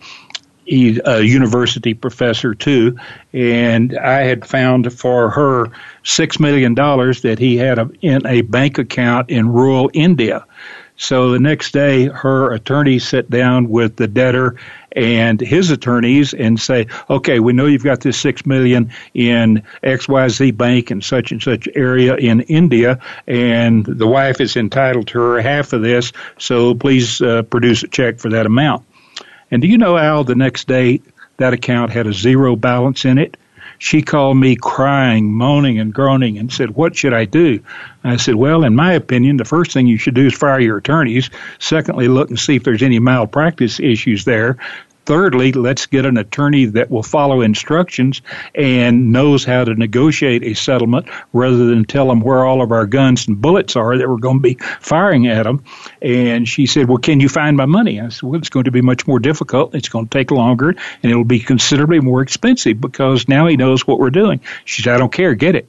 a 0.66 1.20
university 1.22 1.94
professor 1.94 2.54
too, 2.54 2.98
and 3.32 3.96
I 3.98 4.22
had 4.22 4.46
found 4.46 4.92
for 4.92 5.30
her 5.30 5.70
six 6.02 6.40
million 6.40 6.74
dollars 6.74 7.22
that 7.22 7.38
he 7.38 7.56
had 7.56 7.78
a, 7.78 7.90
in 8.00 8.26
a 8.26 8.42
bank 8.42 8.78
account 8.78 9.30
in 9.30 9.48
rural 9.48 9.90
India. 9.92 10.44
So 10.96 11.32
the 11.32 11.40
next 11.40 11.72
day, 11.72 12.06
her 12.06 12.52
attorney 12.52 13.00
sat 13.00 13.28
down 13.28 13.68
with 13.68 13.96
the 13.96 14.06
debtor 14.06 14.56
and 14.92 15.40
his 15.40 15.70
attorneys 15.70 16.32
and 16.34 16.58
say, 16.60 16.86
okay, 17.10 17.40
we 17.40 17.52
know 17.52 17.66
you've 17.66 17.82
got 17.82 18.00
this 18.00 18.16
six 18.16 18.46
million 18.46 18.92
in 19.12 19.64
XYZ 19.82 20.56
bank 20.56 20.92
in 20.92 21.02
such 21.02 21.32
and 21.32 21.42
such 21.42 21.68
area 21.74 22.14
in 22.14 22.42
India, 22.42 23.00
and 23.26 23.84
the 23.84 24.06
wife 24.06 24.40
is 24.40 24.56
entitled 24.56 25.08
to 25.08 25.18
her 25.18 25.40
half 25.40 25.72
of 25.72 25.82
this, 25.82 26.12
so 26.38 26.74
please 26.76 27.20
uh, 27.20 27.42
produce 27.42 27.82
a 27.82 27.88
check 27.88 28.20
for 28.20 28.30
that 28.30 28.46
amount. 28.46 28.84
And 29.54 29.62
do 29.62 29.68
you 29.68 29.78
know, 29.78 29.96
Al, 29.96 30.24
the 30.24 30.34
next 30.34 30.66
day 30.66 31.00
that 31.36 31.52
account 31.52 31.92
had 31.92 32.08
a 32.08 32.12
zero 32.12 32.56
balance 32.56 33.04
in 33.04 33.18
it? 33.18 33.36
She 33.78 34.02
called 34.02 34.36
me 34.36 34.56
crying, 34.56 35.32
moaning, 35.32 35.78
and 35.78 35.94
groaning 35.94 36.38
and 36.38 36.52
said, 36.52 36.70
What 36.70 36.96
should 36.96 37.12
I 37.12 37.24
do? 37.24 37.60
I 38.02 38.16
said, 38.16 38.34
Well, 38.34 38.64
in 38.64 38.74
my 38.74 38.94
opinion, 38.94 39.36
the 39.36 39.44
first 39.44 39.70
thing 39.70 39.86
you 39.86 39.96
should 39.96 40.14
do 40.14 40.26
is 40.26 40.34
fire 40.34 40.58
your 40.58 40.78
attorneys. 40.78 41.30
Secondly, 41.60 42.08
look 42.08 42.30
and 42.30 42.38
see 42.38 42.56
if 42.56 42.64
there's 42.64 42.82
any 42.82 42.98
malpractice 42.98 43.78
issues 43.78 44.24
there. 44.24 44.56
Thirdly, 45.06 45.52
let's 45.52 45.86
get 45.86 46.06
an 46.06 46.16
attorney 46.16 46.64
that 46.66 46.90
will 46.90 47.02
follow 47.02 47.42
instructions 47.42 48.22
and 48.54 49.12
knows 49.12 49.44
how 49.44 49.64
to 49.64 49.74
negotiate 49.74 50.42
a 50.44 50.54
settlement 50.54 51.06
rather 51.32 51.66
than 51.66 51.84
tell 51.84 52.08
them 52.08 52.20
where 52.20 52.44
all 52.44 52.62
of 52.62 52.72
our 52.72 52.86
guns 52.86 53.28
and 53.28 53.40
bullets 53.40 53.76
are 53.76 53.98
that 53.98 54.08
we're 54.08 54.16
going 54.16 54.38
to 54.38 54.42
be 54.42 54.54
firing 54.80 55.26
at 55.26 55.42
them. 55.42 55.64
And 56.00 56.48
she 56.48 56.66
said, 56.66 56.88
Well, 56.88 56.98
can 56.98 57.20
you 57.20 57.28
find 57.28 57.56
my 57.56 57.66
money? 57.66 58.00
I 58.00 58.08
said, 58.08 58.22
Well, 58.22 58.38
it's 58.38 58.48
going 58.48 58.64
to 58.64 58.70
be 58.70 58.80
much 58.80 59.06
more 59.06 59.18
difficult. 59.18 59.74
It's 59.74 59.88
going 59.88 60.06
to 60.06 60.10
take 60.10 60.30
longer 60.30 60.70
and 60.70 61.10
it'll 61.10 61.24
be 61.24 61.40
considerably 61.40 62.00
more 62.00 62.22
expensive 62.22 62.80
because 62.80 63.28
now 63.28 63.46
he 63.46 63.56
knows 63.56 63.86
what 63.86 63.98
we're 63.98 64.10
doing. 64.10 64.40
She 64.64 64.82
said, 64.82 64.94
I 64.94 64.98
don't 64.98 65.12
care. 65.12 65.34
Get 65.34 65.54
it. 65.54 65.68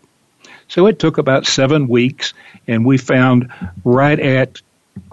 So 0.67 0.87
it 0.87 0.99
took 0.99 1.17
about 1.17 1.45
seven 1.45 1.87
weeks, 1.87 2.33
and 2.67 2.85
we 2.85 2.97
found 2.97 3.51
right 3.83 4.19
at 4.19 4.61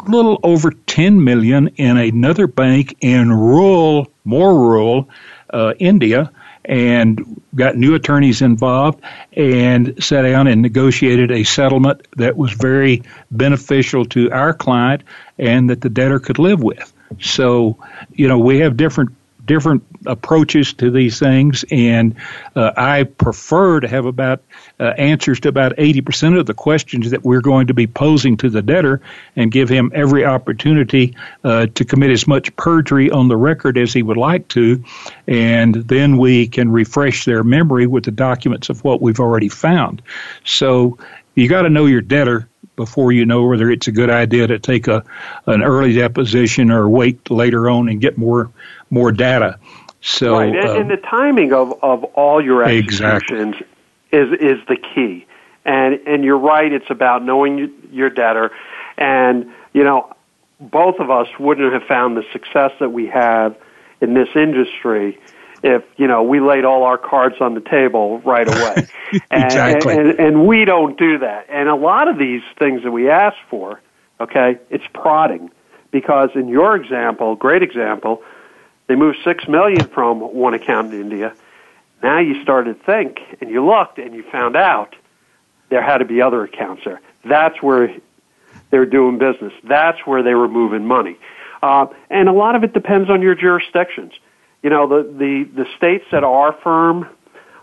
little 0.07 0.39
over 0.43 0.70
10 0.70 1.22
million 1.22 1.68
in 1.76 1.97
another 1.97 2.47
bank 2.47 2.97
in 3.01 3.33
rural, 3.33 4.09
more 4.24 4.55
rural 4.55 5.09
uh, 5.51 5.74
India 5.78 6.33
and 6.64 7.43
got 7.55 7.76
new 7.76 7.95
attorneys 7.95 8.41
involved 8.41 9.03
and 9.33 10.03
sat 10.03 10.22
down 10.22 10.47
and 10.47 10.62
negotiated 10.62 11.30
a 11.30 11.45
settlement 11.45 12.07
that 12.16 12.37
was 12.37 12.53
very 12.53 13.03
beneficial 13.30 14.05
to 14.05 14.30
our 14.30 14.55
client 14.55 15.03
and 15.39 15.70
that 15.70 15.80
the 15.80 15.91
debtor 15.91 16.20
could 16.20 16.39
live 16.39 16.62
with. 16.62 16.93
So, 17.20 17.78
you 18.12 18.28
know, 18.28 18.39
we 18.39 18.61
have 18.61 18.76
different 18.76 19.11
different 19.53 19.84
approaches 20.07 20.72
to 20.72 20.90
these 20.90 21.18
things, 21.18 21.62
and 21.70 22.14
uh, 22.57 22.72
I 22.74 23.03
prefer 23.03 23.80
to 23.80 23.86
have 23.86 24.07
about 24.07 24.40
uh, 24.80 24.84
answers 24.96 25.40
to 25.40 25.50
about 25.50 25.76
80% 25.76 26.40
of 26.40 26.46
the 26.46 26.55
questions 26.55 27.11
that 27.11 27.22
we're 27.22 27.42
going 27.42 27.66
to 27.66 27.74
be 27.74 27.86
posing 27.86 28.38
to 28.38 28.48
the 28.48 28.62
debtor 28.62 29.03
and 29.36 29.53
give 29.53 29.68
him 29.68 29.92
every 29.94 30.24
opportunity 30.24 31.14
uh, 31.44 31.66
to 31.66 31.84
commit 31.84 32.11
as 32.11 32.26
much 32.26 32.57
perjury 32.57 33.11
on 33.11 33.28
the 33.28 33.36
record 33.36 33.76
as 33.76 33.92
he 33.92 34.03
would 34.03 34.16
like 34.16 34.48
to, 34.48 34.82
and 35.28 35.74
then 35.74 36.16
we 36.16 36.48
can 36.48 36.72
refresh 36.72 37.26
their 37.26 37.44
memory 37.44 37.86
with 37.86 38.05
the 38.05 38.11
documents 38.11 38.70
of 38.70 38.82
what 38.84 39.03
we've 39.03 39.20
already 39.20 39.50
found. 39.50 40.00
So 40.44 40.96
you 41.34 41.46
got 41.46 41.62
to 41.62 41.68
know 41.68 41.84
your 41.84 42.00
debtor 42.00 42.48
before 42.76 43.12
you 43.12 43.24
know 43.24 43.44
whether 43.46 43.70
it's 43.70 43.86
a 43.88 43.92
good 43.92 44.10
idea 44.10 44.46
to 44.46 44.58
take 44.58 44.88
a 44.88 45.04
an 45.46 45.62
early 45.62 45.92
deposition 45.94 46.70
or 46.70 46.88
wait 46.88 47.30
later 47.30 47.68
on 47.68 47.88
and 47.88 48.00
get 48.00 48.16
more 48.16 48.50
more 48.90 49.12
data. 49.12 49.58
So, 50.00 50.38
right, 50.38 50.54
and, 50.54 50.68
uh, 50.68 50.80
and 50.80 50.90
the 50.90 50.96
timing 50.96 51.52
of 51.52 51.72
of 51.82 52.04
all 52.04 52.42
your 52.42 52.64
executions 52.64 53.56
exactly. 54.10 54.18
is 54.18 54.58
is 54.58 54.66
the 54.68 54.76
key. 54.76 55.26
And 55.64 56.00
and 56.06 56.24
you're 56.24 56.38
right. 56.38 56.72
It's 56.72 56.90
about 56.90 57.24
knowing 57.24 57.72
your 57.92 58.10
debtor, 58.10 58.50
and 58.98 59.52
you 59.72 59.84
know, 59.84 60.12
both 60.60 60.98
of 60.98 61.10
us 61.10 61.28
wouldn't 61.38 61.72
have 61.72 61.84
found 61.84 62.16
the 62.16 62.24
success 62.32 62.72
that 62.80 62.90
we 62.90 63.06
have 63.06 63.56
in 64.00 64.14
this 64.14 64.28
industry 64.34 65.18
if 65.62 65.84
you 65.96 66.06
know 66.06 66.22
we 66.22 66.40
laid 66.40 66.64
all 66.64 66.82
our 66.84 66.98
cards 66.98 67.36
on 67.40 67.54
the 67.54 67.60
table 67.60 68.20
right 68.20 68.48
away. 68.48 68.88
exactly. 69.30 69.94
And, 69.96 70.10
and, 70.10 70.20
and 70.20 70.46
we 70.46 70.64
don't 70.64 70.98
do 70.98 71.18
that. 71.18 71.46
And 71.48 71.68
a 71.68 71.74
lot 71.74 72.08
of 72.08 72.18
these 72.18 72.42
things 72.58 72.82
that 72.82 72.90
we 72.90 73.08
ask 73.08 73.36
for, 73.48 73.80
okay, 74.20 74.58
it's 74.70 74.84
prodding 74.92 75.50
because 75.90 76.30
in 76.34 76.48
your 76.48 76.74
example, 76.76 77.36
great 77.36 77.62
example, 77.62 78.22
they 78.88 78.96
moved 78.96 79.18
six 79.24 79.46
million 79.46 79.86
from 79.88 80.20
one 80.20 80.54
account 80.54 80.92
in 80.92 81.00
India. 81.00 81.34
Now 82.02 82.18
you 82.18 82.42
started 82.42 82.78
to 82.78 82.84
think 82.84 83.20
and 83.40 83.48
you 83.48 83.64
looked 83.64 83.98
and 83.98 84.14
you 84.14 84.24
found 84.24 84.56
out 84.56 84.96
there 85.68 85.82
had 85.82 85.98
to 85.98 86.04
be 86.04 86.20
other 86.20 86.42
accounts 86.42 86.82
there. 86.84 87.00
That's 87.24 87.62
where 87.62 87.94
they're 88.70 88.86
doing 88.86 89.18
business. 89.18 89.52
That's 89.62 89.98
where 90.06 90.22
they 90.22 90.34
were 90.34 90.48
moving 90.48 90.86
money. 90.86 91.18
Uh, 91.62 91.86
and 92.10 92.28
a 92.28 92.32
lot 92.32 92.56
of 92.56 92.64
it 92.64 92.72
depends 92.72 93.08
on 93.08 93.22
your 93.22 93.36
jurisdictions 93.36 94.12
you 94.62 94.70
know, 94.70 94.86
the, 94.86 95.02
the, 95.02 95.62
the 95.62 95.66
states 95.76 96.04
that 96.12 96.24
our 96.24 96.52
firm 96.62 97.08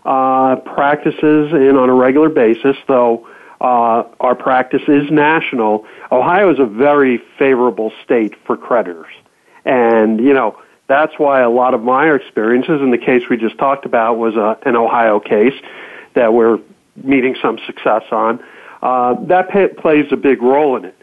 uh, 0.04 0.56
practices 0.56 1.52
in 1.52 1.76
on 1.76 1.88
a 1.88 1.94
regular 1.94 2.28
basis, 2.28 2.76
though 2.86 3.28
uh, 3.60 4.04
our 4.20 4.34
practice 4.34 4.82
is 4.88 5.10
national, 5.10 5.86
Ohio 6.10 6.50
is 6.52 6.58
a 6.58 6.64
very 6.66 7.22
favorable 7.38 7.92
state 8.04 8.34
for 8.46 8.56
creditors. 8.56 9.12
And, 9.64 10.20
you 10.20 10.32
know, 10.32 10.58
that's 10.86 11.12
why 11.18 11.40
a 11.40 11.50
lot 11.50 11.74
of 11.74 11.82
my 11.82 12.12
experiences 12.12 12.80
in 12.80 12.90
the 12.90 12.98
case 12.98 13.22
we 13.28 13.36
just 13.36 13.58
talked 13.58 13.84
about 13.84 14.18
was 14.18 14.34
a, 14.36 14.58
an 14.66 14.76
Ohio 14.76 15.20
case 15.20 15.54
that 16.14 16.32
we're 16.34 16.58
meeting 16.96 17.36
some 17.40 17.58
success 17.66 18.02
on. 18.10 18.42
Uh, 18.82 19.14
that 19.26 19.50
pay, 19.50 19.68
plays 19.68 20.06
a 20.10 20.16
big 20.16 20.42
role 20.42 20.76
in 20.76 20.84
it. 20.86 20.96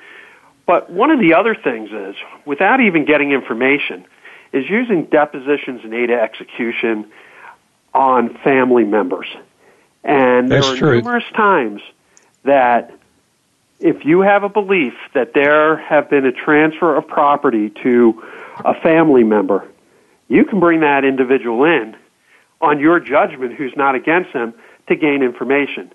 But 0.65 0.91
one 0.91 1.11
of 1.11 1.19
the 1.19 1.33
other 1.33 1.55
things 1.55 1.91
is, 1.91 2.15
without 2.45 2.81
even 2.81 3.05
getting 3.05 3.31
information, 3.31 4.05
is 4.51 4.69
using 4.69 5.05
depositions 5.05 5.81
and 5.83 5.93
aid 5.93 6.09
of 6.09 6.19
execution 6.19 7.11
on 7.93 8.37
family 8.37 8.83
members. 8.83 9.27
And 10.03 10.51
That's 10.51 10.65
there 10.65 10.75
are 10.75 10.77
true. 10.77 10.95
numerous 10.95 11.25
times 11.35 11.81
that 12.43 12.93
if 13.79 14.05
you 14.05 14.21
have 14.21 14.43
a 14.43 14.49
belief 14.49 14.93
that 15.13 15.33
there 15.33 15.77
have 15.77 16.09
been 16.09 16.25
a 16.25 16.31
transfer 16.31 16.95
of 16.95 17.07
property 17.07 17.69
to 17.83 18.23
a 18.63 18.73
family 18.73 19.23
member, 19.23 19.67
you 20.27 20.45
can 20.45 20.59
bring 20.59 20.79
that 20.81 21.05
individual 21.05 21.63
in 21.63 21.95
on 22.59 22.79
your 22.79 22.99
judgment 22.99 23.53
who's 23.53 23.75
not 23.75 23.95
against 23.95 24.33
them 24.33 24.53
to 24.87 24.95
gain 24.95 25.21
information. 25.21 25.91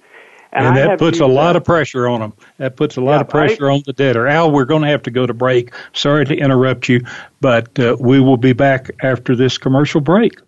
And, 0.52 0.66
and 0.66 0.76
that 0.76 0.98
puts 0.98 1.20
a 1.20 1.26
lot 1.26 1.54
that. 1.54 1.56
of 1.56 1.64
pressure 1.64 2.06
on 2.06 2.20
them. 2.20 2.34
That 2.58 2.76
puts 2.76 2.96
a 2.96 3.00
lot 3.00 3.14
yeah, 3.14 3.20
of 3.22 3.28
pressure 3.28 3.66
right? 3.66 3.74
on 3.74 3.82
the 3.86 3.92
debtor. 3.94 4.28
Al, 4.28 4.50
we're 4.50 4.66
going 4.66 4.82
to 4.82 4.88
have 4.88 5.02
to 5.04 5.10
go 5.10 5.26
to 5.26 5.32
break. 5.32 5.72
Sorry 5.94 6.26
to 6.26 6.36
interrupt 6.36 6.88
you, 6.88 7.00
but 7.40 7.78
uh, 7.78 7.96
we 7.98 8.20
will 8.20 8.36
be 8.36 8.52
back 8.52 8.90
after 9.02 9.34
this 9.34 9.56
commercial 9.56 10.00
break. 10.00 10.38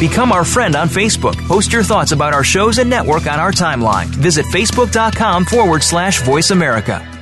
Become 0.00 0.32
our 0.32 0.46
friend 0.46 0.76
on 0.76 0.88
Facebook. 0.88 1.36
Post 1.46 1.74
your 1.74 1.82
thoughts 1.82 2.12
about 2.12 2.32
our 2.32 2.42
shows 2.42 2.78
and 2.78 2.88
network 2.88 3.26
on 3.26 3.38
our 3.38 3.52
timeline. 3.52 4.06
Visit 4.06 4.46
facebook.com 4.46 5.44
forward 5.44 5.82
slash 5.82 6.22
voice 6.22 6.50
America. 6.50 7.19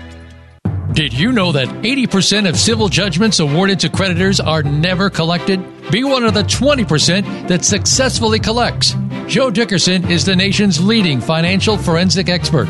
Did 0.93 1.12
you 1.12 1.32
know 1.32 1.53
that 1.53 1.68
80% 1.68 2.49
of 2.49 2.59
civil 2.59 2.89
judgments 2.89 3.41
awarded 3.41 3.78
to 3.80 3.91
creditors 3.91 4.41
are 4.41 4.62
never 4.62 5.11
collected? 5.11 5.62
Be 5.91 6.03
one 6.03 6.24
of 6.24 6.32
the 6.34 6.43
20% 6.43 7.49
that 7.49 7.64
successfully 7.64 8.39
collects. 8.39 8.95
Joe 9.26 9.51
Dickerson 9.51 10.11
is 10.11 10.24
the 10.24 10.34
nation's 10.34 10.82
leading 10.82 11.20
financial 11.20 11.76
forensic 11.76 12.30
expert. 12.30 12.66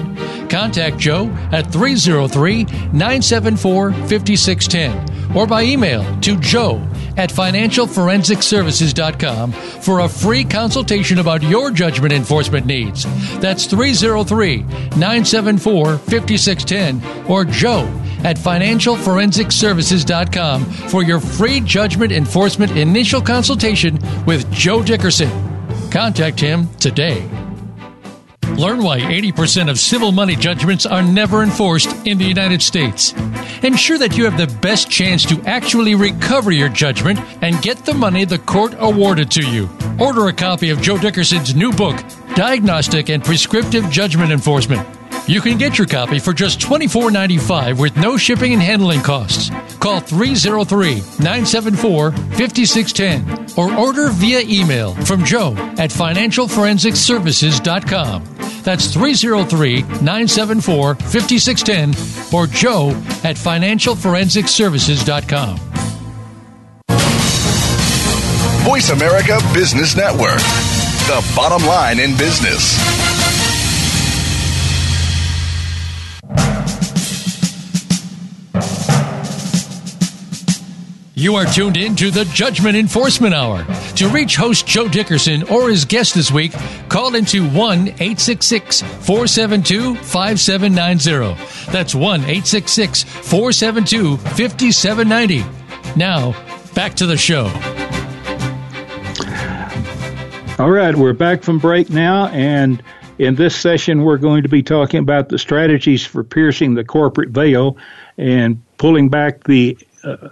Contact 0.51 0.99
Joe 0.99 1.29
at 1.53 1.73
303 1.73 2.65
974 2.65 3.93
5610 3.93 5.37
or 5.37 5.47
by 5.47 5.63
email 5.63 6.03
to 6.21 6.37
joe 6.39 6.77
at 7.17 7.31
financialforensicservices.com 7.31 9.53
for 9.53 10.01
a 10.01 10.09
free 10.09 10.45
consultation 10.45 11.19
about 11.19 11.43
your 11.43 11.71
judgment 11.71 12.13
enforcement 12.13 12.67
needs. 12.67 13.05
That's 13.39 13.65
303 13.67 14.63
974 14.63 15.99
5610 15.99 17.31
or 17.31 17.45
joe 17.45 17.87
at 18.25 18.37
financialforensicservices.com 18.37 20.65
for 20.65 21.03
your 21.03 21.21
free 21.21 21.61
judgment 21.61 22.13
enforcement 22.13 22.77
initial 22.77 23.21
consultation 23.21 23.99
with 24.27 24.51
Joe 24.53 24.83
Dickerson. 24.83 25.31
Contact 25.91 26.41
him 26.41 26.69
today. 26.75 27.29
Learn 28.57 28.83
why 28.83 28.99
80% 28.99 29.71
of 29.71 29.79
civil 29.79 30.11
money 30.11 30.35
judgments 30.35 30.85
are 30.85 31.03
never 31.03 31.45
enforced 31.45 31.95
in 32.05 32.19
the 32.19 32.25
United 32.25 32.61
States. 32.61 33.13
Ensure 33.63 33.99
that 33.99 34.17
you 34.17 34.25
have 34.25 34.37
the 34.37 34.53
best 34.61 34.91
chance 34.91 35.25
to 35.27 35.41
actually 35.47 35.95
recover 35.95 36.51
your 36.51 36.69
judgment 36.69 37.21
and 37.41 37.63
get 37.63 37.85
the 37.85 37.95
money 37.95 38.25
the 38.25 38.39
court 38.39 38.75
awarded 38.79 39.31
to 39.31 39.49
you. 39.49 39.69
Order 40.01 40.27
a 40.27 40.33
copy 40.33 40.71
of 40.71 40.83
Joe 40.83 40.99
Dickerson's 40.99 41.55
new 41.55 41.71
book, 41.71 42.03
Diagnostic 42.35 43.11
and 43.11 43.23
Prescriptive 43.23 43.89
Judgment 43.91 44.33
Enforcement 44.33 44.98
You 45.29 45.41
can 45.43 45.59
get 45.59 45.77
your 45.77 45.87
copy 45.87 46.19
for 46.19 46.33
just 46.33 46.59
$24.95 46.61 47.79
with 47.79 47.95
no 47.99 48.17
shipping 48.17 48.55
and 48.55 48.63
handling 48.63 49.03
costs. 49.03 49.51
Call 49.79 50.01
303 50.01 50.95
974 51.23 52.13
5610 52.13 53.59
or 53.59 53.71
order 53.79 54.09
via 54.09 54.41
email 54.41 54.95
from 54.95 55.23
Joe 55.25 55.53
at 55.77 55.91
financialforensicservices.com. 55.91 58.25
That's 58.63 58.95
303 58.95 59.83
974 59.83 60.95
5610 60.95 62.35
or 62.35 62.47
Joe 62.47 62.93
at 63.23 63.37
financialforensicservices.com. 63.37 65.59
Voice 68.65 68.89
America 68.91 69.39
Business 69.53 69.95
Network, 69.95 70.41
the 71.07 71.23
bottom 71.37 71.65
line 71.67 72.01
in 72.01 72.17
business. 72.17 73.28
You 81.19 81.35
are 81.35 81.47
tuned 81.47 81.77
in 81.77 81.97
to 81.97 82.13
the 82.13 82.27
Judgment 82.27 82.77
Enforcement 82.77 83.35
Hour. 83.35 83.67
To 83.97 84.09
reach 84.09 84.37
host 84.37 84.69
Joe 84.69 84.87
Dickerson 84.87 85.43
or 85.49 85.69
his 85.69 85.85
guest 85.85 86.15
this 86.15 86.31
week, 86.31 86.53
call 86.89 87.17
into 87.17 87.43
1 87.49 87.89
866 87.89 88.83
472 88.83 89.97
5790. 89.97 91.73
That's 91.73 91.93
1 91.93 92.21
866 92.21 93.03
472 93.03 94.17
5790. 94.17 95.45
Now, 95.99 96.41
back 96.75 96.95
to 96.95 97.07
the 97.07 97.17
show. 97.17 97.47
All 100.63 100.71
right, 100.71 100.95
we're 100.95 101.15
back 101.15 101.43
from 101.43 101.59
break 101.59 101.91
now, 101.91 102.29
and 102.29 102.81
in 103.19 103.35
this 103.35 103.57
session, 103.57 104.05
we're 104.05 104.19
going 104.19 104.45
to 104.45 104.49
be 104.49 104.63
talking 104.63 105.01
about 105.01 105.31
the 105.31 105.39
strategies 105.39 106.07
for 106.07 106.23
piercing 106.23 106.75
the 106.75 106.85
corporate 106.85 107.31
veil 107.31 107.77
and 108.17 108.63
pulling 108.77 109.09
back 109.09 109.43
the 109.45 109.77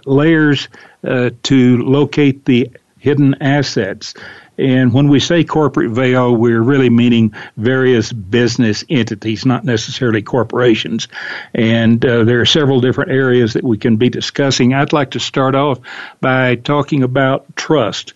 layers 0.05 0.67
uh, 1.05 1.29
to 1.43 1.77
locate 1.77 2.45
the 2.45 2.71
hidden 2.99 3.35
assets. 3.41 4.13
And 4.57 4.91
when 4.91 5.07
we 5.07 5.19
say 5.19 5.43
corporate 5.43 5.91
veil, 5.91 6.35
we're 6.35 6.61
really 6.61 6.89
meaning 6.89 7.33
various 7.55 8.11
business 8.11 8.83
entities, 8.89 9.45
not 9.45 9.63
necessarily 9.63 10.23
corporations. 10.23 11.07
And 11.53 12.03
uh, 12.03 12.23
there 12.23 12.41
are 12.41 12.45
several 12.45 12.81
different 12.81 13.11
areas 13.11 13.53
that 13.53 13.63
we 13.63 13.77
can 13.77 13.97
be 13.97 14.09
discussing. 14.09 14.73
I'd 14.73 14.93
like 14.93 15.11
to 15.11 15.19
start 15.19 15.53
off 15.53 15.79
by 16.19 16.55
talking 16.55 17.03
about 17.03 17.55
trust. 17.55 18.13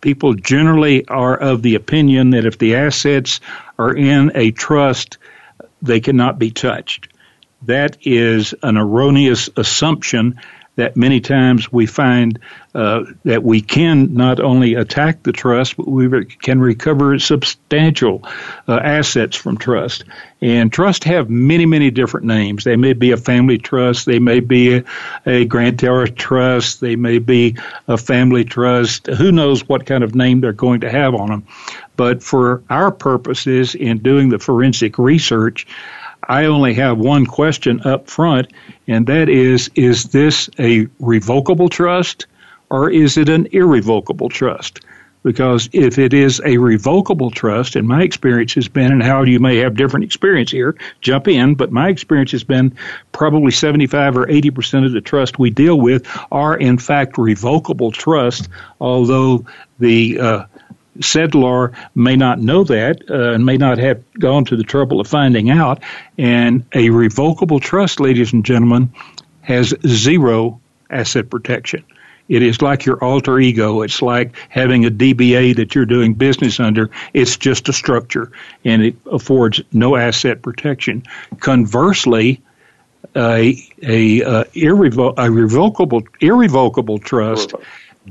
People 0.00 0.34
generally 0.34 1.06
are 1.06 1.36
of 1.36 1.62
the 1.62 1.74
opinion 1.74 2.30
that 2.30 2.46
if 2.46 2.56
the 2.58 2.76
assets 2.76 3.40
are 3.78 3.94
in 3.94 4.32
a 4.34 4.50
trust, 4.50 5.18
they 5.82 6.00
cannot 6.00 6.38
be 6.38 6.50
touched. 6.50 7.08
That 7.62 7.98
is 8.00 8.54
an 8.62 8.76
erroneous 8.76 9.50
assumption 9.56 10.40
that 10.76 10.96
many 10.96 11.20
times 11.20 11.70
we 11.70 11.86
find 11.86 12.38
uh, 12.74 13.04
that 13.24 13.42
we 13.42 13.60
can 13.60 14.14
not 14.14 14.40
only 14.40 14.74
attack 14.74 15.22
the 15.22 15.32
trust, 15.32 15.76
but 15.76 15.86
we 15.86 16.06
re- 16.06 16.24
can 16.24 16.60
recover 16.60 17.18
substantial 17.18 18.22
uh, 18.66 18.80
assets 18.82 19.36
from 19.36 19.58
trust. 19.58 20.04
And 20.40 20.72
trust 20.72 21.04
have 21.04 21.28
many, 21.28 21.66
many 21.66 21.90
different 21.90 22.26
names. 22.26 22.64
They 22.64 22.76
may 22.76 22.94
be 22.94 23.10
a 23.10 23.18
family 23.18 23.58
trust, 23.58 24.06
they 24.06 24.18
may 24.18 24.40
be 24.40 24.76
a, 24.76 24.84
a 25.26 25.44
grantor 25.44 26.06
trust, 26.06 26.80
they 26.80 26.96
may 26.96 27.18
be 27.18 27.56
a 27.86 27.98
family 27.98 28.44
trust. 28.44 29.08
Who 29.08 29.30
knows 29.30 29.68
what 29.68 29.84
kind 29.84 30.02
of 30.02 30.14
name 30.14 30.40
they're 30.40 30.52
going 30.52 30.80
to 30.80 30.90
have 30.90 31.14
on 31.14 31.28
them? 31.28 31.46
But 31.96 32.22
for 32.22 32.62
our 32.70 32.90
purposes 32.90 33.74
in 33.74 33.98
doing 33.98 34.30
the 34.30 34.38
forensic 34.38 34.98
research, 34.98 35.66
I 36.28 36.44
only 36.44 36.74
have 36.74 36.98
one 36.98 37.26
question 37.26 37.80
up 37.84 38.08
front, 38.08 38.52
and 38.86 39.06
that 39.06 39.28
is 39.28 39.70
is 39.74 40.04
this 40.04 40.48
a 40.58 40.86
revocable 41.00 41.68
trust 41.68 42.26
or 42.72 42.88
is 42.90 43.18
it 43.18 43.28
an 43.28 43.46
irrevocable 43.52 44.30
trust? 44.30 44.80
Because 45.22 45.68
if 45.72 45.98
it 45.98 46.12
is 46.12 46.40
a 46.44 46.56
revocable 46.56 47.30
trust, 47.30 47.76
and 47.76 47.86
my 47.86 48.02
experience 48.02 48.54
has 48.54 48.66
been, 48.66 48.90
and 48.90 49.02
how 49.02 49.22
you 49.22 49.38
may 49.38 49.58
have 49.58 49.76
different 49.76 50.04
experience 50.04 50.50
here, 50.50 50.74
jump 51.00 51.28
in, 51.28 51.54
but 51.54 51.70
my 51.70 51.88
experience 51.90 52.32
has 52.32 52.42
been 52.42 52.74
probably 53.12 53.52
75 53.52 54.16
or 54.16 54.26
80% 54.26 54.84
of 54.84 54.92
the 54.92 55.00
trust 55.00 55.38
we 55.38 55.50
deal 55.50 55.78
with 55.78 56.08
are 56.32 56.56
in 56.56 56.78
fact 56.78 57.18
revocable 57.18 57.92
trust, 57.92 58.48
although 58.80 59.44
the 59.78 60.18
uh, 60.18 60.44
settlor 60.98 61.74
may 61.94 62.16
not 62.16 62.40
know 62.40 62.64
that 62.64 63.02
uh, 63.10 63.32
and 63.32 63.46
may 63.46 63.56
not 63.56 63.78
have 63.78 64.02
gone 64.12 64.44
to 64.46 64.56
the 64.56 64.64
trouble 64.64 65.00
of 65.00 65.06
finding 65.08 65.50
out. 65.50 65.82
And 66.18 66.64
a 66.74 66.90
revocable 66.90 67.60
trust, 67.60 68.00
ladies 68.00 68.32
and 68.32 68.44
gentlemen, 68.44 68.92
has 69.40 69.74
zero 69.86 70.60
asset 70.90 71.30
protection. 71.30 71.84
It 72.28 72.42
is 72.42 72.62
like 72.62 72.86
your 72.86 73.02
alter 73.02 73.38
ego. 73.38 73.82
It's 73.82 74.00
like 74.00 74.36
having 74.48 74.86
a 74.86 74.90
DBA 74.90 75.56
that 75.56 75.74
you're 75.74 75.86
doing 75.86 76.14
business 76.14 76.60
under. 76.60 76.90
It's 77.12 77.36
just 77.36 77.68
a 77.68 77.72
structure 77.72 78.30
and 78.64 78.82
it 78.82 78.96
affords 79.10 79.60
no 79.72 79.96
asset 79.96 80.40
protection. 80.40 81.02
Conversely, 81.40 82.40
a, 83.16 83.58
a, 83.82 84.22
uh, 84.22 84.44
irrevo- 84.54 85.14
a 85.18 85.30
revocable, 85.30 86.02
irrevocable 86.20 86.98
trust 86.98 87.54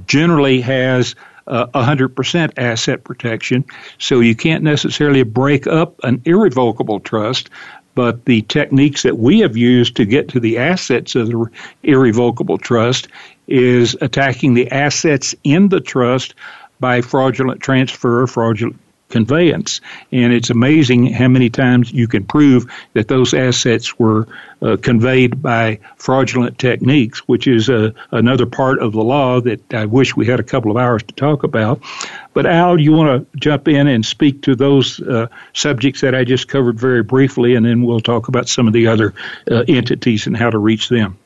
generally 0.05 0.61
has 0.61 1.15
uh, 1.48 1.68
100% 1.68 2.54
asset 2.58 3.04
protection. 3.04 3.66
So 3.98 4.20
you 4.20 4.36
can't 4.36 4.64
necessarily 4.64 5.24
break 5.24 5.68
up 5.68 6.00
an 6.04 6.22
irrevocable 6.26 7.00
trust, 7.00 7.50
but 7.96 8.26
the 8.26 8.42
techniques 8.44 9.04
that 9.04 9.18
we 9.18 9.39
have 9.39 9.58
used 9.58 9.96
to 9.98 10.06
get 10.06 10.30
to 10.30 10.39
the 10.39 10.58
assets 10.58 11.16
of 11.16 11.28
the 11.28 11.50
irrevocable 11.84 12.58
trust 12.58 13.08
is 13.48 13.98
attacking 14.02 14.54
the 14.54 14.72
assets 14.72 15.36
in 15.44 15.70
the 15.70 15.82
trust 15.82 16.36
by 16.80 17.02
fraudulent 17.02 17.62
transfer, 17.62 18.26
fraudulent 18.28 18.80
conveyance. 19.12 19.82
And 20.12 20.34
it's 20.34 20.49
amazing 20.49 21.07
how 21.14 21.28
many 21.28 21.49
times 21.49 21.91
you 21.91 22.07
can 22.07 22.26
prove 22.26 22.66
that 22.93 23.07
those 23.07 23.34
assets 23.34 23.99
were 23.99 24.28
uh, 24.62 24.78
conveyed 24.78 25.41
by 25.41 25.80
fraudulent 25.97 26.57
techniques, 26.57 27.20
which 27.28 27.47
is 27.47 27.70
uh, 27.70 27.91
another 28.12 28.45
part 28.45 28.80
of 28.80 28.93
the 28.93 29.03
law 29.03 29.41
that 29.41 29.74
I 29.74 29.86
wish 29.86 30.16
we 30.16 30.26
had 30.26 30.39
a 30.39 30.43
couple 30.43 30.72
of 30.72 30.78
hours 30.78 31.03
to 31.03 31.14
talk 31.14 31.43
about. 31.43 31.82
But 32.34 32.45
Al, 32.45 32.80
you 32.80 32.93
want 32.93 33.32
to 33.32 33.38
jump 33.38 33.68
in 33.68 33.88
and 33.88 34.05
speak 34.05 34.43
to 34.43 34.55
those 34.55 34.99
uh, 34.99 35.28
subjects 35.53 36.01
that 36.01 36.16
I 36.16 36.24
just 36.24 36.47
covered 36.47 36.80
very 36.80 37.03
briefly, 37.03 37.55
and 37.55 37.66
then 37.66 37.84
we'll 37.84 37.99
talk 37.99 38.28
about 38.28 38.47
some 38.47 38.68
of 38.68 38.74
the 38.74 38.88
other 38.88 39.14
uh, 39.49 39.64
entities 39.68 40.28
and 40.28 40.38
how 40.38 40.49
to 40.49 40.57
reach 40.57 40.89
them. 40.89 41.18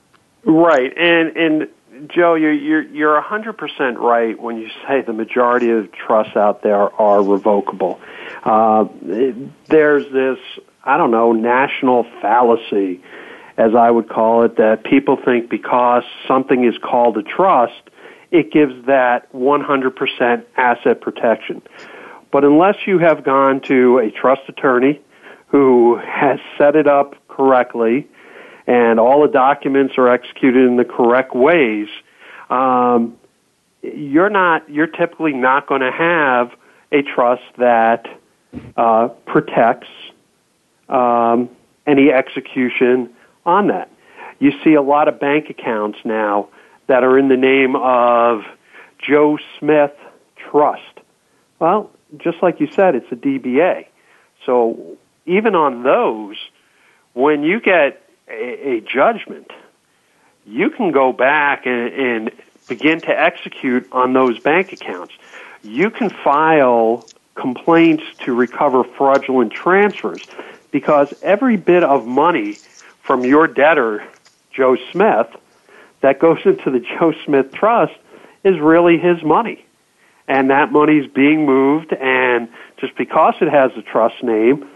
Right, 0.43 0.95
and 0.95 1.36
and 1.36 1.67
Joe, 2.07 2.35
you're 2.35 2.53
you're 2.53 2.83
you're 2.83 3.21
hundred 3.21 3.53
percent 3.53 3.99
right 3.99 4.39
when 4.39 4.57
you 4.57 4.69
say 4.87 5.01
the 5.01 5.13
majority 5.13 5.71
of 5.71 5.91
trusts 5.91 6.35
out 6.35 6.61
there 6.61 6.93
are 7.01 7.23
revocable. 7.23 7.99
Uh, 8.43 8.85
there's 9.01 10.11
this 10.11 10.39
I 10.83 10.97
don't 10.97 11.11
know 11.11 11.31
national 11.31 12.05
fallacy, 12.21 13.01
as 13.57 13.73
I 13.75 13.89
would 13.89 14.09
call 14.09 14.43
it, 14.43 14.57
that 14.57 14.83
people 14.83 15.17
think 15.23 15.49
because 15.49 16.03
something 16.27 16.63
is 16.65 16.77
called 16.77 17.17
a 17.17 17.23
trust, 17.23 17.89
it 18.31 18.51
gives 18.51 18.85
that 18.85 19.31
100% 19.33 20.45
asset 20.57 21.01
protection. 21.01 21.61
But 22.31 22.43
unless 22.43 22.75
you 22.85 22.99
have 22.99 23.23
gone 23.23 23.61
to 23.61 23.99
a 23.99 24.11
trust 24.11 24.41
attorney 24.47 25.01
who 25.47 25.97
has 25.97 26.39
set 26.57 26.75
it 26.75 26.87
up 26.87 27.15
correctly 27.27 28.07
and 28.68 28.99
all 28.99 29.22
the 29.22 29.28
documents 29.28 29.95
are 29.97 30.09
executed 30.09 30.66
in 30.66 30.78
the 30.78 30.86
correct 30.86 31.36
ways, 31.36 31.88
um, 32.49 33.18
you're 33.82 34.30
not 34.30 34.70
you're 34.70 34.88
typically 34.88 35.34
not 35.34 35.68
going 35.68 35.82
to 35.82 35.91
have 35.91 36.51
a 36.91 37.01
trust 37.01 37.43
that 37.57 38.07
uh, 38.78 39.09
protects 39.26 39.89
um, 40.89 41.49
any 41.86 42.11
execution 42.11 43.13
on 43.45 43.68
that. 43.68 43.89
You 44.39 44.51
see 44.63 44.74
a 44.74 44.82
lot 44.82 45.07
of 45.07 45.20
bank 45.20 45.49
accounts 45.49 45.99
now 46.03 46.49
that 46.88 47.03
are 47.03 47.18
in 47.18 47.28
the 47.28 47.38
name 47.38 47.76
of 47.76 48.43
Joe 48.99 49.38
Smith 49.59 49.93
Trust. 50.36 50.82
Well, 51.59 51.91
just 52.18 52.41
like 52.41 52.59
you 52.59 52.68
said, 52.68 52.95
it's 52.95 53.11
a 53.11 53.16
DBA. 53.16 53.88
So 54.45 54.97
even 55.26 55.55
on 55.55 55.84
those, 55.84 56.38
when 57.13 57.43
you 57.43 57.59
get 57.59 58.04
a, 58.28 58.76
a 58.76 58.82
judgment, 58.82 59.51
you 60.45 60.69
can 60.69 60.91
go 60.91 61.11
back 61.11 61.65
and, 61.65 61.93
and 61.93 62.32
begin 62.67 63.01
to 63.01 63.19
execute 63.19 63.88
on 63.91 64.13
those 64.13 64.39
bank 64.39 64.73
accounts. 64.73 65.13
You 65.63 65.89
can 65.89 66.09
file 66.09 67.07
complaints 67.36 68.03
to 68.19 68.34
recover 68.34 68.84
fraudulent 68.84 69.51
transfers 69.51 70.26
because 70.71 71.13
every 71.21 71.57
bit 71.57 71.84
of 71.84 72.05
money 72.05 72.57
from 73.01 73.23
your 73.23 73.47
debtor, 73.47 74.05
Joe 74.51 74.78
Smith, 74.91 75.28
that 76.01 76.19
goes 76.19 76.39
into 76.45 76.71
the 76.71 76.80
Joe 76.80 77.13
Smith 77.26 77.53
Trust 77.53 77.93
is 78.43 78.59
really 78.59 78.97
his 78.97 79.23
money. 79.23 79.65
And 80.28 80.49
that 80.49 80.71
money 80.71 80.97
is 80.97 81.07
being 81.11 81.45
moved, 81.45 81.93
and 81.93 82.49
just 82.78 82.95
because 82.95 83.36
it 83.41 83.49
has 83.49 83.71
a 83.78 83.84
trust 83.84 84.23
name, 84.23 84.67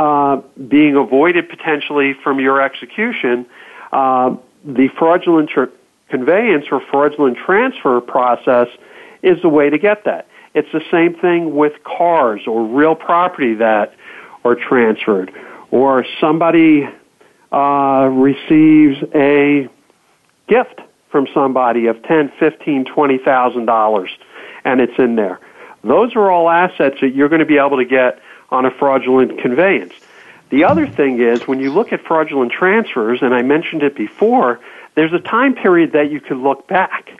uh, 0.00 0.40
being 0.76 0.96
avoided 0.96 1.44
potentially 1.50 2.14
from 2.24 2.40
your 2.40 2.58
execution, 2.62 3.44
uh, 3.92 4.34
the 4.64 4.88
fraudulent 4.98 5.50
tr- 5.50 5.74
conveyance 6.08 6.64
or 6.72 6.80
fraudulent 6.90 7.36
transfer 7.36 8.00
process 8.00 8.68
is 9.22 9.36
the 9.42 9.48
way 9.48 9.68
to 9.68 9.78
get 9.78 10.04
that. 10.06 10.26
It's 10.54 10.72
the 10.72 10.82
same 10.90 11.12
thing 11.14 11.54
with 11.54 11.74
cars 11.84 12.40
or 12.46 12.64
real 12.64 12.94
property 12.94 13.54
that 13.56 13.94
are 14.42 14.54
transferred, 14.54 15.30
or 15.70 16.06
somebody 16.18 16.88
uh, 17.52 18.08
receives 18.10 18.96
a 19.14 19.68
gift 20.48 20.80
from 21.10 21.26
somebody 21.34 21.88
of 21.88 22.02
ten, 22.04 22.32
fifteen, 22.38 22.86
twenty 22.86 23.18
thousand 23.18 23.66
dollars, 23.66 24.10
and 24.64 24.80
it's 24.80 24.98
in 24.98 25.16
there. 25.16 25.40
Those 25.84 26.16
are 26.16 26.30
all 26.30 26.48
assets 26.48 26.96
that 27.02 27.14
you're 27.14 27.28
going 27.28 27.40
to 27.40 27.52
be 27.56 27.58
able 27.58 27.76
to 27.76 27.84
get 27.84 28.18
on 28.50 28.66
a 28.66 28.70
fraudulent 28.70 29.38
conveyance. 29.40 29.94
The 30.50 30.64
other 30.64 30.86
thing 30.86 31.20
is 31.20 31.46
when 31.46 31.60
you 31.60 31.72
look 31.72 31.92
at 31.92 32.04
fraudulent 32.04 32.52
transfers, 32.52 33.20
and 33.22 33.32
I 33.32 33.42
mentioned 33.42 33.82
it 33.82 33.94
before, 33.94 34.60
there's 34.94 35.12
a 35.12 35.20
time 35.20 35.54
period 35.54 35.92
that 35.92 36.10
you 36.10 36.20
can 36.20 36.42
look 36.42 36.66
back. 36.66 37.10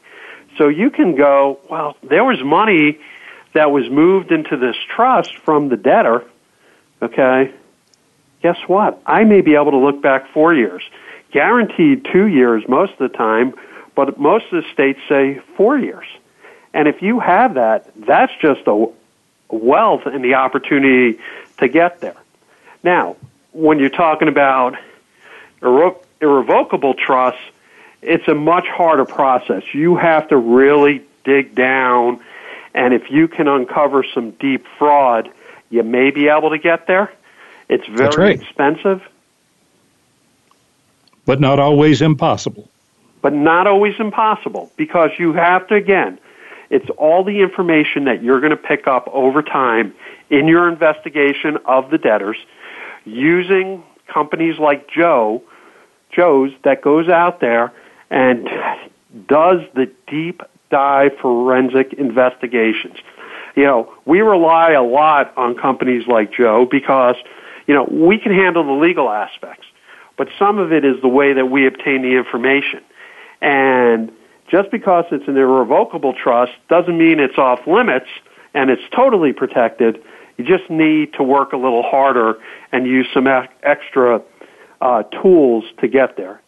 So 0.58 0.68
you 0.68 0.90
can 0.90 1.14
go, 1.14 1.60
well, 1.70 1.96
there 2.02 2.24
was 2.24 2.42
money 2.42 2.98
that 3.52 3.70
was 3.70 3.88
moved 3.88 4.32
into 4.32 4.56
this 4.56 4.76
trust 4.94 5.36
from 5.38 5.68
the 5.68 5.76
debtor, 5.76 6.24
okay? 7.00 7.54
Guess 8.42 8.58
what? 8.66 9.00
I 9.06 9.24
may 9.24 9.42
be 9.42 9.54
able 9.54 9.70
to 9.72 9.78
look 9.78 10.02
back 10.02 10.32
four 10.32 10.54
years. 10.54 10.82
Guaranteed 11.32 12.06
two 12.12 12.26
years 12.26 12.64
most 12.68 12.92
of 12.92 13.10
the 13.10 13.16
time, 13.16 13.54
but 13.94 14.18
most 14.18 14.46
of 14.52 14.62
the 14.62 14.72
states 14.72 14.98
say 15.08 15.40
four 15.56 15.78
years. 15.78 16.06
And 16.74 16.88
if 16.88 17.02
you 17.02 17.20
have 17.20 17.54
that, 17.54 17.90
that's 17.96 18.32
just 18.40 18.66
a 18.66 18.88
wealth 19.50 20.02
and 20.06 20.24
the 20.24 20.34
opportunity 20.34 21.18
to 21.58 21.68
get 21.68 22.00
there. 22.00 22.16
Now, 22.82 23.16
when 23.52 23.78
you're 23.78 23.88
talking 23.90 24.28
about 24.28 24.76
irre- 25.60 26.02
irrevocable 26.20 26.94
trusts, 26.94 27.40
it's 28.02 28.26
a 28.28 28.34
much 28.34 28.66
harder 28.66 29.04
process. 29.04 29.62
You 29.74 29.96
have 29.96 30.28
to 30.28 30.36
really 30.36 31.02
dig 31.24 31.54
down, 31.54 32.20
and 32.74 32.94
if 32.94 33.10
you 33.10 33.28
can 33.28 33.48
uncover 33.48 34.04
some 34.14 34.30
deep 34.32 34.66
fraud, 34.78 35.30
you 35.68 35.82
may 35.82 36.10
be 36.10 36.28
able 36.28 36.50
to 36.50 36.58
get 36.58 36.86
there. 36.86 37.12
It's 37.68 37.86
very 37.86 38.16
right. 38.16 38.40
expensive, 38.40 39.02
but 41.24 41.40
not 41.40 41.60
always 41.60 42.02
impossible. 42.02 42.68
But 43.22 43.34
not 43.34 43.66
always 43.66 43.94
impossible 44.00 44.72
because 44.76 45.10
you 45.18 45.34
have 45.34 45.68
to, 45.68 45.74
again, 45.74 46.18
it's 46.70 46.88
all 46.96 47.24
the 47.24 47.40
information 47.40 48.04
that 48.04 48.22
you're 48.22 48.40
going 48.40 48.50
to 48.50 48.56
pick 48.56 48.86
up 48.86 49.08
over 49.08 49.42
time 49.42 49.92
in 50.30 50.46
your 50.46 50.68
investigation 50.68 51.58
of 51.66 51.90
the 51.90 51.98
debtors 51.98 52.36
using 53.04 53.82
companies 54.06 54.58
like 54.58 54.88
Joe, 54.88 55.42
Joe's 56.10 56.52
that 56.64 56.82
goes 56.82 57.08
out 57.08 57.40
there 57.40 57.72
and 58.10 58.48
does 59.26 59.60
the 59.74 59.90
deep 60.06 60.42
dive 60.70 61.12
forensic 61.20 61.92
investigations. 61.94 62.96
You 63.56 63.64
know, 63.64 63.92
we 64.04 64.20
rely 64.20 64.72
a 64.72 64.82
lot 64.82 65.36
on 65.36 65.56
companies 65.56 66.06
like 66.06 66.32
Joe 66.32 66.66
because, 66.70 67.16
you 67.66 67.74
know, 67.74 67.84
we 67.84 68.18
can 68.18 68.32
handle 68.32 68.64
the 68.64 68.80
legal 68.80 69.10
aspects, 69.10 69.66
but 70.16 70.28
some 70.38 70.58
of 70.58 70.72
it 70.72 70.84
is 70.84 71.00
the 71.02 71.08
way 71.08 71.32
that 71.32 71.46
we 71.46 71.66
obtain 71.66 72.02
the 72.02 72.16
information. 72.16 72.80
And 73.40 74.12
just 74.50 74.70
because 74.70 75.04
it's 75.12 75.28
an 75.28 75.36
irrevocable 75.36 76.12
trust 76.12 76.52
doesn't 76.68 76.98
mean 76.98 77.20
it's 77.20 77.38
off 77.38 77.66
limits 77.66 78.08
and 78.52 78.68
it's 78.68 78.82
totally 78.94 79.32
protected. 79.32 80.02
You 80.36 80.44
just 80.44 80.68
need 80.68 81.12
to 81.14 81.22
work 81.22 81.52
a 81.52 81.56
little 81.56 81.82
harder 81.82 82.38
and 82.72 82.86
use 82.86 83.06
some 83.14 83.26
extra 83.62 84.22
uh, 84.80 85.02
tools 85.04 85.64
to 85.78 85.88
get 85.88 86.16
there. 86.16 86.40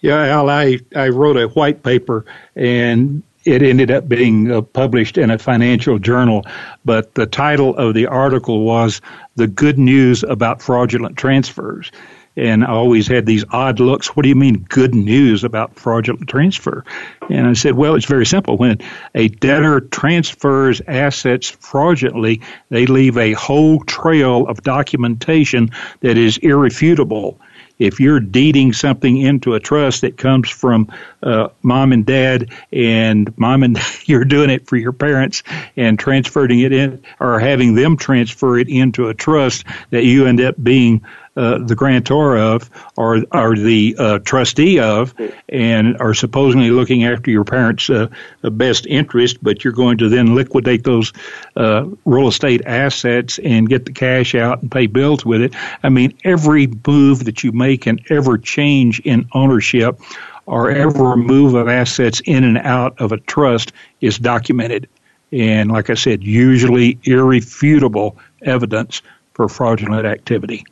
Yeah, 0.00 0.26
Al, 0.26 0.50
I, 0.50 0.78
I 0.94 1.08
wrote 1.08 1.36
a 1.36 1.48
white 1.48 1.82
paper 1.82 2.24
and 2.54 3.22
it 3.44 3.62
ended 3.62 3.90
up 3.90 4.08
being 4.08 4.50
uh, 4.50 4.62
published 4.62 5.18
in 5.18 5.30
a 5.30 5.38
financial 5.38 5.98
journal, 5.98 6.46
but 6.84 7.14
the 7.14 7.26
title 7.26 7.76
of 7.76 7.94
the 7.94 8.06
article 8.06 8.64
was 8.64 9.02
The 9.36 9.46
Good 9.46 9.78
News 9.78 10.22
About 10.22 10.62
Fraudulent 10.62 11.18
Transfers 11.18 11.90
and 12.36 12.64
I 12.64 12.68
always 12.68 13.06
had 13.06 13.26
these 13.26 13.44
odd 13.50 13.80
looks. 13.80 14.08
What 14.08 14.24
do 14.24 14.28
you 14.28 14.34
mean 14.34 14.66
good 14.68 14.94
news 14.94 15.44
about 15.44 15.76
fraudulent 15.76 16.28
transfer? 16.28 16.84
And 17.30 17.46
I 17.46 17.52
said, 17.52 17.74
well, 17.74 17.94
it's 17.94 18.06
very 18.06 18.26
simple. 18.26 18.56
When 18.56 18.78
a 19.14 19.28
debtor 19.28 19.80
transfers 19.80 20.80
assets 20.86 21.50
fraudulently, 21.50 22.40
they 22.70 22.86
leave 22.86 23.16
a 23.16 23.32
whole 23.32 23.80
trail 23.84 24.46
of 24.46 24.62
documentation 24.62 25.70
that 26.00 26.18
is 26.18 26.38
irrefutable 26.38 27.38
if 27.78 27.98
you're 27.98 28.20
deeding 28.20 28.72
something 28.72 29.16
into 29.16 29.54
a 29.54 29.60
trust 29.60 30.02
that 30.02 30.16
comes 30.16 30.48
from 30.48 30.88
uh, 31.22 31.48
mom 31.62 31.92
and 31.92 32.06
dad 32.06 32.50
and 32.72 33.36
mom 33.36 33.62
and 33.62 33.78
you're 34.06 34.24
doing 34.24 34.50
it 34.50 34.66
for 34.66 34.76
your 34.76 34.92
parents 34.92 35.42
and 35.76 35.98
transferring 35.98 36.60
it 36.60 36.72
in 36.72 37.02
or 37.18 37.40
having 37.40 37.74
them 37.74 37.96
transfer 37.96 38.58
it 38.58 38.68
into 38.68 39.08
a 39.08 39.14
trust 39.14 39.64
that 39.90 40.04
you 40.04 40.26
end 40.26 40.40
up 40.40 40.54
being 40.62 41.04
uh, 41.36 41.58
the 41.58 41.74
grantor 41.74 42.36
of 42.36 42.70
or, 42.96 43.24
or 43.32 43.56
the 43.56 43.96
uh, 43.98 44.18
trustee 44.20 44.78
of 44.78 45.14
and 45.48 45.96
are 45.98 46.14
supposedly 46.14 46.70
looking 46.70 47.04
after 47.04 47.30
your 47.30 47.44
parents' 47.44 47.90
uh, 47.90 48.06
best 48.42 48.86
interest, 48.86 49.38
but 49.42 49.64
you're 49.64 49.72
going 49.72 49.98
to 49.98 50.08
then 50.08 50.34
liquidate 50.34 50.84
those 50.84 51.12
uh, 51.56 51.86
real 52.04 52.28
estate 52.28 52.62
assets 52.66 53.38
and 53.40 53.68
get 53.68 53.84
the 53.84 53.92
cash 53.92 54.34
out 54.34 54.62
and 54.62 54.70
pay 54.70 54.86
bills 54.86 55.24
with 55.24 55.40
it. 55.40 55.54
I 55.82 55.88
mean, 55.88 56.16
every 56.24 56.68
move 56.86 57.24
that 57.24 57.42
you 57.42 57.52
make 57.52 57.86
and 57.86 58.00
every 58.10 58.40
change 58.40 59.00
in 59.00 59.26
ownership 59.32 60.00
or 60.46 60.70
every 60.70 61.16
move 61.16 61.54
of 61.54 61.68
assets 61.68 62.20
in 62.24 62.44
and 62.44 62.58
out 62.58 63.00
of 63.00 63.12
a 63.12 63.16
trust 63.18 63.72
is 64.00 64.18
documented. 64.18 64.88
And 65.32 65.72
like 65.72 65.90
I 65.90 65.94
said, 65.94 66.22
usually 66.22 66.98
irrefutable 67.02 68.18
evidence 68.42 69.02
for 69.32 69.48
fraudulent 69.48 70.06
activity. 70.06 70.64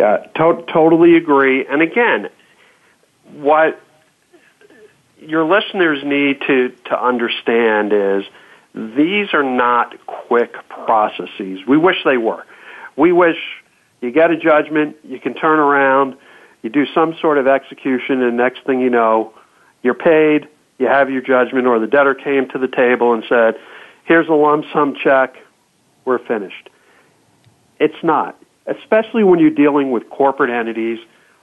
Yeah, 0.00 0.16
to- 0.36 0.64
totally 0.72 1.16
agree. 1.16 1.66
And 1.66 1.82
again, 1.82 2.30
what 3.34 3.78
your 5.18 5.44
listeners 5.44 6.02
need 6.02 6.40
to, 6.46 6.70
to 6.86 6.98
understand 6.98 7.92
is 7.92 8.24
these 8.74 9.34
are 9.34 9.42
not 9.42 9.94
quick 10.06 10.54
processes. 10.70 11.60
We 11.68 11.76
wish 11.76 11.96
they 12.06 12.16
were. 12.16 12.46
We 12.96 13.12
wish 13.12 13.36
you 14.00 14.10
get 14.10 14.30
a 14.30 14.38
judgment, 14.38 14.96
you 15.04 15.20
can 15.20 15.34
turn 15.34 15.58
around, 15.58 16.16
you 16.62 16.70
do 16.70 16.86
some 16.94 17.14
sort 17.20 17.36
of 17.36 17.46
execution, 17.46 18.22
and 18.22 18.38
next 18.38 18.64
thing 18.64 18.80
you 18.80 18.88
know, 18.88 19.34
you're 19.82 19.92
paid, 19.92 20.48
you 20.78 20.86
have 20.86 21.10
your 21.10 21.20
judgment, 21.20 21.66
or 21.66 21.78
the 21.78 21.86
debtor 21.86 22.14
came 22.14 22.48
to 22.48 22.58
the 22.58 22.68
table 22.68 23.12
and 23.12 23.22
said, 23.28 23.56
here's 24.04 24.28
a 24.28 24.32
lump 24.32 24.64
sum 24.72 24.96
check, 25.04 25.34
we're 26.06 26.24
finished. 26.26 26.70
It's 27.78 28.02
not 28.02 28.39
especially 28.66 29.24
when 29.24 29.38
you're 29.38 29.50
dealing 29.50 29.90
with 29.90 30.08
corporate 30.10 30.50
entities, 30.50 30.98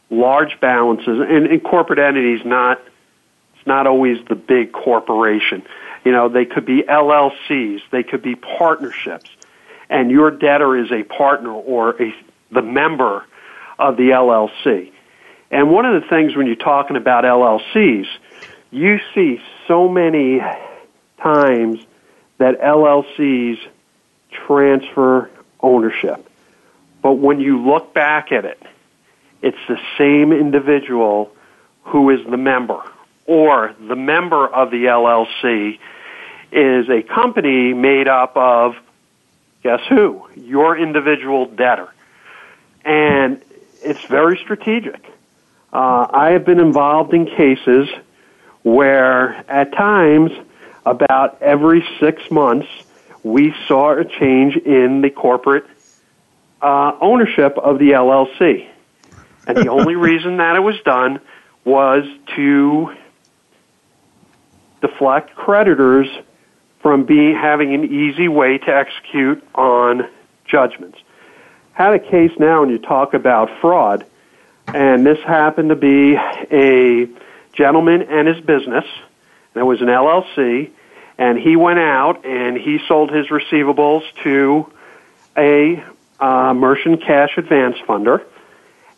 large 0.09 0.59
balances, 0.59 1.19
and, 1.19 1.47
and 1.47 1.63
corporate 1.63 1.99
entities 1.99 2.41
not 2.45 2.81
it's 3.55 3.67
not 3.67 3.87
always 3.87 4.23
the 4.27 4.35
big 4.35 4.71
corporation. 4.71 5.63
You 6.05 6.11
know, 6.11 6.29
they 6.29 6.45
could 6.45 6.65
be 6.65 6.83
LLCs, 6.83 7.81
they 7.91 8.03
could 8.03 8.21
be 8.21 8.35
partnerships, 8.35 9.29
and 9.89 10.11
your 10.11 10.31
debtor 10.31 10.77
is 10.77 10.91
a 10.91 11.03
partner 11.03 11.51
or 11.51 12.01
a 12.01 12.13
the 12.51 12.61
member 12.61 13.25
of 13.77 13.97
the 13.97 14.09
LLC. 14.09 14.91
And 15.51 15.71
one 15.71 15.85
of 15.85 16.01
the 16.01 16.07
things 16.07 16.35
when 16.35 16.47
you're 16.47 16.55
talking 16.55 16.97
about 16.97 17.23
LLCs, 17.23 18.07
you 18.71 18.99
see 19.13 19.41
so 19.67 19.87
many 19.87 20.41
times 21.21 21.79
that 22.37 22.59
LLCs 22.61 23.59
transfer 24.29 25.29
ownership. 25.59 26.29
But 27.01 27.13
when 27.13 27.39
you 27.39 27.61
look 27.63 27.93
back 27.93 28.31
at 28.31 28.45
it, 28.45 28.61
it's 29.41 29.57
the 29.67 29.79
same 29.97 30.31
individual 30.33 31.31
who 31.83 32.09
is 32.09 32.25
the 32.27 32.37
member, 32.37 32.81
or 33.25 33.75
the 33.79 33.95
member 33.95 34.47
of 34.47 34.71
the 34.71 34.85
LLC 34.85 35.79
is 36.51 36.89
a 36.89 37.01
company 37.01 37.73
made 37.73 38.07
up 38.07 38.35
of, 38.35 38.75
guess 39.63 39.81
who? 39.89 40.27
Your 40.35 40.77
individual 40.77 41.45
debtor. 41.45 41.93
And 42.83 43.41
it's 43.83 44.03
very 44.05 44.37
strategic. 44.37 45.05
Uh, 45.71 46.07
I 46.09 46.31
have 46.31 46.45
been 46.45 46.59
involved 46.59 47.13
in 47.13 47.25
cases 47.25 47.89
where 48.63 49.45
at 49.49 49.71
times, 49.73 50.31
about 50.85 51.41
every 51.41 51.85
six 51.99 52.31
months, 52.31 52.67
we 53.23 53.53
saw 53.67 53.91
a 53.91 54.05
change 54.05 54.55
in 54.55 55.01
the 55.01 55.09
corporate 55.09 55.65
uh, 56.61 56.93
ownership 56.99 57.57
of 57.57 57.79
the 57.79 57.91
LLC. 57.91 58.67
And 59.47 59.57
the 59.57 59.69
only 59.69 59.95
reason 60.09 60.37
that 60.37 60.55
it 60.55 60.59
was 60.59 60.79
done 60.81 61.19
was 61.63 62.05
to 62.35 62.95
deflect 64.81 65.35
creditors 65.35 66.07
from 66.81 67.05
being 67.05 67.35
having 67.35 67.73
an 67.73 67.83
easy 67.85 68.27
way 68.27 68.57
to 68.57 68.75
execute 68.75 69.43
on 69.55 70.07
judgments. 70.45 70.97
Had 71.73 71.93
a 71.93 71.99
case 71.99 72.31
now, 72.39 72.63
and 72.63 72.71
you 72.71 72.77
talk 72.77 73.13
about 73.13 73.49
fraud, 73.59 74.05
and 74.67 75.05
this 75.05 75.19
happened 75.19 75.69
to 75.69 75.75
be 75.75 76.15
a 76.15 77.07
gentleman 77.53 78.03
and 78.03 78.27
his 78.27 78.39
business. 78.43 78.85
And 79.53 79.61
it 79.61 79.65
was 79.65 79.81
an 79.81 79.87
LLC, 79.87 80.71
and 81.17 81.37
he 81.37 81.55
went 81.55 81.79
out 81.79 82.25
and 82.25 82.57
he 82.57 82.79
sold 82.87 83.11
his 83.11 83.27
receivables 83.27 84.03
to 84.23 84.71
a 85.35 85.83
uh, 86.19 86.53
merchant 86.53 87.01
cash 87.01 87.37
advance 87.37 87.77
funder, 87.87 88.23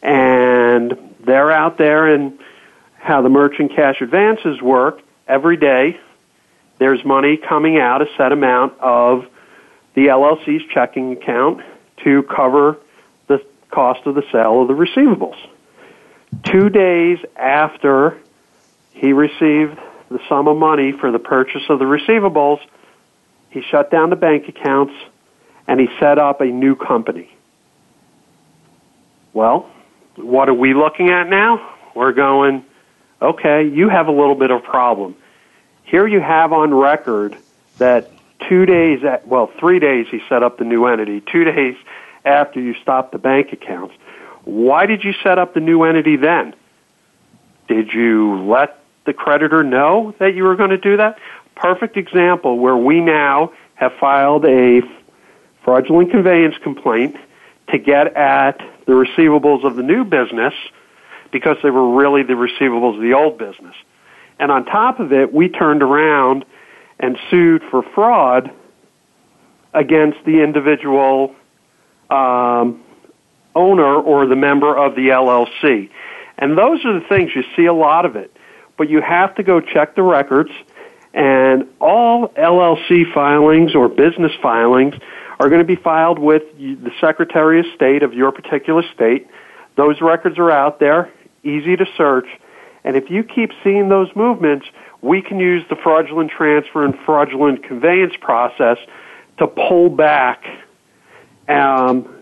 and 0.02 1.16
they're 1.20 1.52
out 1.52 1.78
there 1.78 2.08
and 2.08 2.40
how 2.96 3.22
the 3.22 3.30
merchant 3.30 3.76
cash 3.76 4.02
advances 4.02 4.62
work 4.62 5.02
every 5.28 5.58
day. 5.58 6.00
There's 6.78 7.04
money 7.04 7.38
coming 7.38 7.78
out, 7.78 8.02
a 8.02 8.08
set 8.18 8.32
amount 8.32 8.80
of 8.80 9.26
the 9.94 10.08
LLC's 10.08 10.64
checking 10.74 11.14
account 11.14 11.62
to 12.04 12.24
cover 12.24 12.78
the 13.28 13.44
cost 13.70 14.06
of 14.06 14.16
the 14.16 14.24
sale 14.32 14.62
of 14.62 14.68
the 14.68 14.74
receivables. 14.74 15.38
Two 16.44 16.70
days 16.70 17.20
after 17.36 18.18
he 18.92 19.14
received 19.14 19.78
the 20.10 20.20
sum 20.28 20.48
of 20.48 20.58
money 20.58 20.92
for 20.92 21.12
the 21.12 21.20
purchase 21.20 21.64
of 21.70 21.80
the 21.80 21.86
receivables, 21.86 22.60
he 23.50 23.62
shut 23.62 23.92
down 23.92 24.10
the 24.10 24.16
bank 24.16 24.48
accounts 24.48 24.94
and 25.70 25.80
he 25.80 25.88
set 26.00 26.18
up 26.18 26.42
a 26.42 26.48
new 26.48 26.76
company. 26.76 27.30
Well, 29.34 29.70
what 30.16 30.50
are 30.50 30.54
we 30.54 30.74
looking 30.74 31.10
at 31.12 31.30
now? 31.30 31.76
We're 31.96 32.12
going, 32.12 32.66
okay, 33.22 33.68
you 33.68 33.88
have 33.88 34.08
a 34.08 34.12
little 34.12 34.34
bit 34.34 34.50
of 34.50 34.64
problem. 34.64 35.16
Here 35.84 36.08
you 36.08 36.22
have 36.22 36.54
on 36.54 36.74
record 36.74 37.38
that 37.78 38.10
two 38.50 38.66
days, 38.66 39.04
at, 39.04 39.28
well, 39.28 39.52
three 39.60 39.78
days 39.78 40.08
he 40.10 40.22
set 40.28 40.42
up 40.42 40.58
the 40.58 40.64
new 40.64 40.88
entity, 40.88 41.22
two 41.22 41.44
days 41.56 41.76
after 42.26 42.60
you 42.60 42.74
stopped 42.82 43.12
the 43.12 43.20
bank 43.20 43.54
accounts. 43.54 43.94
Why 44.46 44.88
did 44.88 45.04
you 45.04 45.14
set 45.22 45.38
up 45.38 45.54
the 45.54 45.60
new 45.60 45.84
entity 45.84 46.16
then? 46.16 46.56
Did 47.68 47.94
you 47.94 48.42
let 48.42 48.82
the 49.06 49.14
creditor 49.14 49.64
know 49.64 50.16
that 50.18 50.34
you 50.34 50.46
were 50.46 50.56
going 50.56 50.72
to 50.72 50.80
do 50.80 50.98
that? 50.98 51.20
Perfect 51.54 51.96
example 51.96 52.58
where 52.58 52.76
we 52.76 53.02
now 53.02 53.54
have 53.76 53.94
filed 54.00 54.46
a 54.46 54.82
fraudulent 55.64 56.12
conveyance 56.12 56.56
complaint 56.64 57.16
to 57.70 57.78
get 57.78 58.16
at 58.16 58.60
the 58.86 58.94
receivables 58.94 59.64
of 59.64 59.76
the 59.76 59.84
new 59.84 60.04
business 60.04 60.54
because 61.32 61.58
they 61.62 61.70
were 61.70 61.96
really 61.96 62.24
the 62.24 62.34
receivables 62.34 62.96
of 62.96 63.02
the 63.02 63.14
old 63.14 63.38
business. 63.38 63.76
And 64.40 64.52
on 64.52 64.66
top 64.66 65.00
of 65.00 65.14
it, 65.14 65.34
we 65.34 65.50
turned 65.50 65.84
around 65.84 66.46
and 67.00 67.18
sued 67.30 67.62
for 67.70 67.84
fraud 67.84 68.52
against 69.74 70.18
the 70.26 70.42
individual 70.42 71.36
um, 72.10 72.84
owner 73.56 73.96
or 73.96 74.26
the 74.26 74.36
member 74.36 74.76
of 74.76 74.96
the 74.96 75.10
LLC. 75.10 75.90
And 76.38 76.58
those 76.58 76.84
are 76.86 77.00
the 77.00 77.06
things 77.08 77.32
you 77.36 77.44
see 77.56 77.66
a 77.66 77.74
lot 77.74 78.06
of 78.06 78.16
it. 78.16 78.36
But 78.78 78.90
you 78.90 79.02
have 79.02 79.36
to 79.36 79.44
go 79.44 79.60
check 79.60 79.96
the 79.96 80.04
records, 80.04 80.52
and 81.14 81.68
all 81.82 82.30
LLC 82.30 83.14
filings 83.14 83.76
or 83.76 83.90
business 83.90 84.32
filings 84.42 84.96
are 85.40 85.50
going 85.50 85.60
to 85.60 85.66
be 85.66 85.76
filed 85.76 86.20
with 86.20 86.44
the 86.58 86.92
Secretary 87.00 87.60
of 87.60 87.66
State 87.76 88.04
of 88.04 88.14
your 88.14 88.32
particular 88.32 88.84
state. 88.94 89.28
Those 89.76 90.02
records 90.02 90.38
are 90.38 90.52
out 90.52 90.80
there, 90.80 91.12
easy 91.44 91.78
to 91.78 91.86
search. 91.96 92.28
And 92.84 92.96
if 92.96 93.10
you 93.10 93.24
keep 93.24 93.52
seeing 93.64 93.90
those 93.90 94.14
movements, 94.16 94.66
we 95.02 95.22
can 95.22 95.40
use 95.40 95.64
the 95.70 95.78
fraudulent 95.78 96.32
transfer 96.32 96.84
and 96.84 96.98
fraudulent 97.06 97.64
conveyance 97.64 98.14
process 98.20 98.78
to 99.38 99.48
pull 99.48 99.90
back 99.90 100.44
um, 101.48 102.14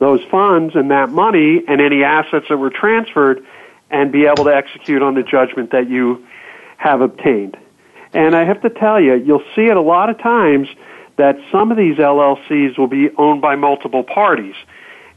those 0.00 0.20
funds 0.30 0.74
and 0.74 0.90
that 0.90 1.10
money 1.10 1.62
and 1.68 1.80
any 1.80 2.02
assets 2.02 2.46
that 2.48 2.56
were 2.56 2.70
transferred 2.70 3.44
and 3.90 4.10
be 4.10 4.26
able 4.26 4.44
to 4.44 4.54
execute 4.54 5.02
on 5.02 5.14
the 5.14 5.22
judgment 5.22 5.70
that 5.70 5.88
you 5.88 6.26
have 6.76 7.00
obtained. 7.00 7.56
And 8.12 8.34
I 8.34 8.44
have 8.44 8.62
to 8.62 8.70
tell 8.70 9.00
you, 9.00 9.14
you'll 9.14 9.44
see 9.54 9.66
it 9.66 9.76
a 9.76 9.80
lot 9.80 10.10
of 10.10 10.18
times 10.18 10.68
that 11.20 11.36
some 11.52 11.70
of 11.70 11.76
these 11.76 11.98
LLCs 11.98 12.78
will 12.78 12.86
be 12.86 13.10
owned 13.18 13.42
by 13.42 13.54
multiple 13.54 14.02
parties. 14.02 14.54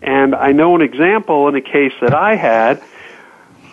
And 0.01 0.35
I 0.35 0.51
know 0.51 0.75
an 0.75 0.81
example 0.81 1.47
in 1.47 1.55
a 1.55 1.61
case 1.61 1.93
that 2.01 2.13
I 2.13 2.35
had 2.35 2.83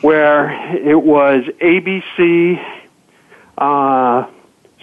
where 0.00 0.52
it 0.76 1.02
was 1.02 1.42
ABC 1.60 2.64
uh, 3.58 4.28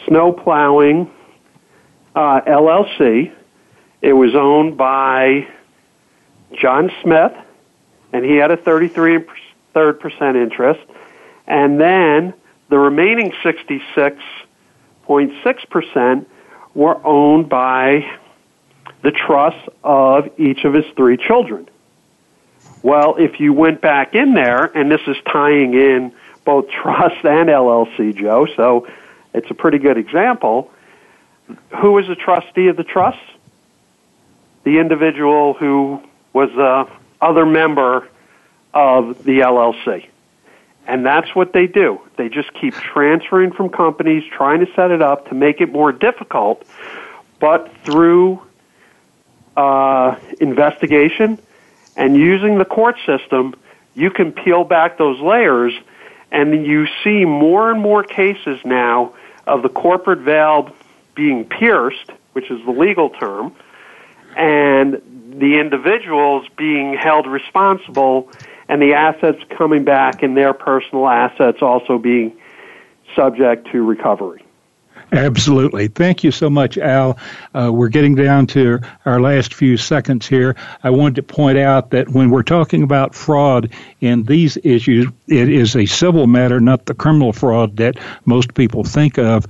Snow 0.05 0.33
Plowing 0.33 1.09
uh, 2.13 2.41
LLC. 2.41 3.31
It 4.01 4.11
was 4.11 4.35
owned 4.35 4.75
by 4.75 5.47
John 6.51 6.91
Smith, 7.01 7.31
and 8.11 8.25
he 8.25 8.35
had 8.35 8.51
a 8.51 8.57
33 8.57 9.23
third 9.73 10.01
percent 10.01 10.35
interest, 10.35 10.81
and 11.47 11.79
then 11.79 12.33
the 12.67 12.77
remaining 12.77 13.31
66.6 13.41 15.69
percent 15.69 16.27
were 16.77 17.03
owned 17.03 17.49
by 17.49 18.07
the 19.01 19.09
trusts 19.09 19.67
of 19.83 20.29
each 20.39 20.63
of 20.63 20.75
his 20.75 20.85
three 20.95 21.17
children. 21.17 21.67
Well, 22.83 23.15
if 23.15 23.39
you 23.39 23.51
went 23.51 23.81
back 23.81 24.13
in 24.13 24.35
there, 24.35 24.65
and 24.65 24.91
this 24.91 25.01
is 25.07 25.17
tying 25.25 25.73
in 25.73 26.13
both 26.45 26.69
trust 26.83 27.25
and 27.25 27.49
LLC, 27.49 28.15
Joe, 28.15 28.47
so 28.55 28.87
it's 29.33 29.49
a 29.49 29.55
pretty 29.55 29.79
good 29.79 29.97
example. 29.97 30.71
Who 31.81 31.93
was 31.93 32.07
the 32.07 32.15
trustee 32.15 32.67
of 32.67 32.77
the 32.77 32.83
trust? 32.83 33.17
The 34.63 34.77
individual 34.77 35.55
who 35.55 36.03
was 36.31 36.51
the 36.51 36.87
other 37.19 37.45
member 37.45 38.07
of 38.71 39.23
the 39.23 39.39
LLC. 39.39 40.05
And 40.87 41.05
that's 41.05 41.35
what 41.35 41.51
they 41.51 41.67
do. 41.67 41.99
They 42.15 42.29
just 42.29 42.53
keep 42.53 42.73
transferring 42.73 43.51
from 43.51 43.69
companies, 43.69 44.23
trying 44.31 44.65
to 44.65 44.73
set 44.73 44.89
it 44.89 45.01
up 45.01 45.27
to 45.29 45.35
make 45.35 45.59
it 45.59 45.71
more 45.71 45.91
difficult, 45.91 46.63
but 47.39 47.69
through 47.83 48.41
uh, 49.57 50.15
investigation 50.39 51.39
and 51.97 52.15
using 52.15 52.57
the 52.57 52.65
court 52.65 52.95
system, 53.05 53.53
you 53.95 54.09
can 54.09 54.31
peel 54.31 54.63
back 54.63 54.97
those 54.97 55.19
layers, 55.19 55.73
and 56.31 56.65
you 56.65 56.87
see 57.03 57.25
more 57.25 57.69
and 57.69 57.81
more 57.81 58.03
cases 58.03 58.59
now 58.63 59.13
of 59.45 59.63
the 59.63 59.69
corporate 59.69 60.19
veil 60.19 60.73
being 61.15 61.43
pierced, 61.43 62.11
which 62.31 62.49
is 62.49 62.63
the 62.65 62.71
legal 62.71 63.09
term, 63.09 63.53
and 64.37 65.01
the 65.37 65.59
individuals 65.59 66.47
being 66.55 66.93
held 66.93 67.27
responsible 67.27 68.31
and 68.69 68.81
the 68.81 68.93
assets 68.93 69.41
coming 69.57 69.83
back 69.83 70.23
and 70.23 70.35
their 70.35 70.53
personal 70.53 71.07
assets 71.07 71.61
also 71.61 71.97
being 71.97 72.37
subject 73.15 73.71
to 73.71 73.83
recovery. 73.83 74.43
Absolutely. 75.13 75.87
Thank 75.87 76.23
you 76.23 76.31
so 76.31 76.49
much, 76.49 76.77
Al. 76.77 77.17
Uh, 77.53 77.71
we're 77.73 77.87
getting 77.87 78.15
down 78.15 78.45
to 78.47 78.79
our 79.05 79.21
last 79.21 79.53
few 79.53 79.77
seconds 79.77 80.27
here. 80.27 80.55
I 80.83 80.89
wanted 80.89 81.15
to 81.15 81.23
point 81.23 81.57
out 81.57 81.91
that 81.91 82.09
when 82.09 82.29
we're 82.29 82.43
talking 82.43 82.83
about 82.83 83.15
fraud 83.15 83.71
in 84.01 84.23
these 84.23 84.57
issues, 84.65 85.07
it 85.27 85.47
is 85.47 85.77
a 85.77 85.85
civil 85.85 86.27
matter, 86.27 86.59
not 86.59 86.87
the 86.87 86.93
criminal 86.93 87.31
fraud 87.31 87.77
that 87.77 87.97
most 88.25 88.53
people 88.53 88.83
think 88.83 89.17
of. 89.17 89.45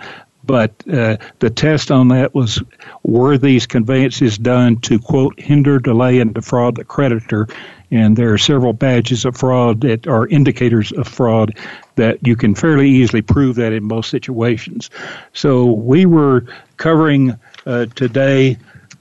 But 0.47 0.71
uh, 0.91 1.17
the 1.39 1.49
test 1.49 1.91
on 1.91 2.07
that 2.07 2.33
was 2.33 2.63
were 3.03 3.37
these 3.37 3.67
conveyances 3.67 4.37
done 4.37 4.77
to, 4.81 4.97
quote, 4.97 5.39
hinder, 5.39 5.77
delay, 5.77 6.19
and 6.19 6.33
defraud 6.33 6.77
the 6.77 6.85
creditor? 6.85 7.47
And 7.91 8.17
there 8.17 8.33
are 8.33 8.37
several 8.37 8.73
badges 8.73 9.25
of 9.25 9.37
fraud 9.37 9.81
that 9.81 10.07
are 10.07 10.27
indicators 10.27 10.91
of 10.93 11.07
fraud 11.07 11.57
that 11.95 12.25
you 12.25 12.35
can 12.35 12.55
fairly 12.55 12.89
easily 12.89 13.21
prove 13.21 13.55
that 13.57 13.73
in 13.73 13.83
most 13.83 14.09
situations. 14.09 14.89
So 15.33 15.65
we 15.65 16.05
were 16.05 16.45
covering 16.77 17.37
uh, 17.65 17.85
today 17.95 18.57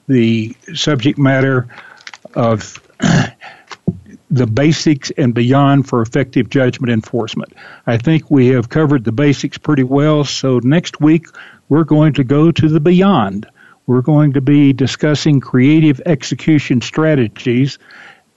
the 0.09 0.55
subject 0.74 1.18
matter 1.18 1.68
of 2.34 2.80
the 4.31 4.47
basics 4.47 5.11
and 5.12 5.35
beyond 5.35 5.89
for 5.89 6.03
effective 6.03 6.51
judgment 6.51 6.93
enforcement. 6.93 7.53
I 7.87 7.97
think 7.97 8.31
we 8.31 8.49
have 8.49 8.68
covered 8.68 9.05
the 9.05 9.12
basics 9.12 9.59
pretty 9.59 9.85
well. 9.85 10.24
So 10.24 10.59
next 10.62 11.01
week 11.01 11.27
we're 11.68 11.85
going 11.85 12.12
to 12.14 12.24
go 12.24 12.51
to 12.51 12.68
the 12.68 12.81
beyond. 12.81 13.47
We're 13.87 14.03
going 14.03 14.33
to 14.33 14.41
be 14.41 14.72
discussing 14.72 15.41
creative 15.41 16.01
execution 16.07 16.81
strategies 16.81 17.79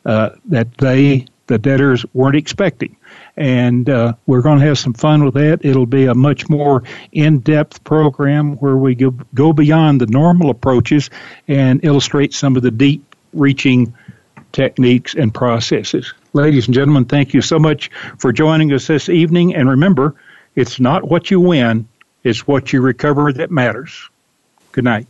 uh, 0.05 0.29
that 0.45 0.77
they, 0.77 1.25
the 1.47 1.57
debtors, 1.57 2.05
weren't 2.13 2.35
expecting. 2.35 2.95
And 3.35 3.89
uh, 3.89 4.13
we're 4.27 4.41
going 4.41 4.59
to 4.59 4.65
have 4.65 4.77
some 4.77 4.93
fun 4.93 5.23
with 5.23 5.33
that. 5.35 5.65
It'll 5.65 5.87
be 5.87 6.05
a 6.05 6.13
much 6.13 6.49
more 6.49 6.83
in-depth 7.13 7.83
program 7.83 8.57
where 8.57 8.77
we 8.77 8.93
go, 8.93 9.11
go 9.33 9.53
beyond 9.53 10.01
the 10.01 10.07
normal 10.07 10.51
approaches 10.51 11.09
and 11.47 11.83
illustrate 11.83 12.33
some 12.33 12.55
of 12.55 12.61
the 12.61 12.71
deep-reaching 12.71 13.93
techniques 14.51 15.15
and 15.15 15.33
processes. 15.33 16.13
Ladies 16.33 16.67
and 16.67 16.73
gentlemen, 16.73 17.05
thank 17.05 17.33
you 17.33 17.41
so 17.41 17.59
much 17.59 17.89
for 18.17 18.31
joining 18.31 18.71
us 18.73 18.87
this 18.87 19.09
evening. 19.09 19.55
And 19.55 19.69
remember, 19.69 20.15
it's 20.55 20.79
not 20.79 21.09
what 21.09 21.31
you 21.31 21.39
win, 21.39 21.87
it's 22.23 22.47
what 22.47 22.73
you 22.73 22.81
recover 22.81 23.31
that 23.33 23.51
matters. 23.51 24.09
Good 24.71 24.83
night. 24.83 25.07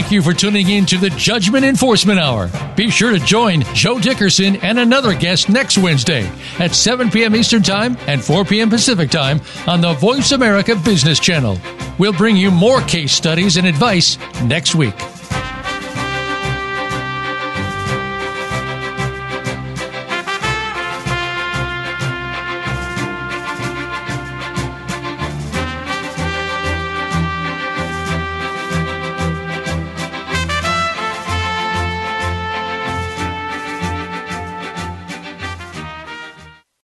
Thank 0.00 0.12
you 0.12 0.22
for 0.22 0.32
tuning 0.32 0.70
in 0.70 0.86
to 0.86 0.96
the 0.96 1.10
Judgment 1.10 1.62
Enforcement 1.62 2.18
Hour. 2.18 2.50
Be 2.74 2.88
sure 2.88 3.10
to 3.12 3.18
join 3.18 3.60
Joe 3.74 4.00
Dickerson 4.00 4.56
and 4.56 4.78
another 4.78 5.14
guest 5.14 5.50
next 5.50 5.76
Wednesday 5.76 6.26
at 6.58 6.74
7 6.74 7.10
p.m. 7.10 7.36
Eastern 7.36 7.62
Time 7.62 7.98
and 8.06 8.24
4 8.24 8.46
p.m. 8.46 8.70
Pacific 8.70 9.10
Time 9.10 9.42
on 9.66 9.82
the 9.82 9.92
Voice 9.92 10.32
America 10.32 10.74
Business 10.74 11.20
Channel. 11.20 11.58
We'll 11.98 12.14
bring 12.14 12.38
you 12.38 12.50
more 12.50 12.80
case 12.80 13.12
studies 13.12 13.58
and 13.58 13.66
advice 13.66 14.16
next 14.42 14.74
week. 14.74 14.94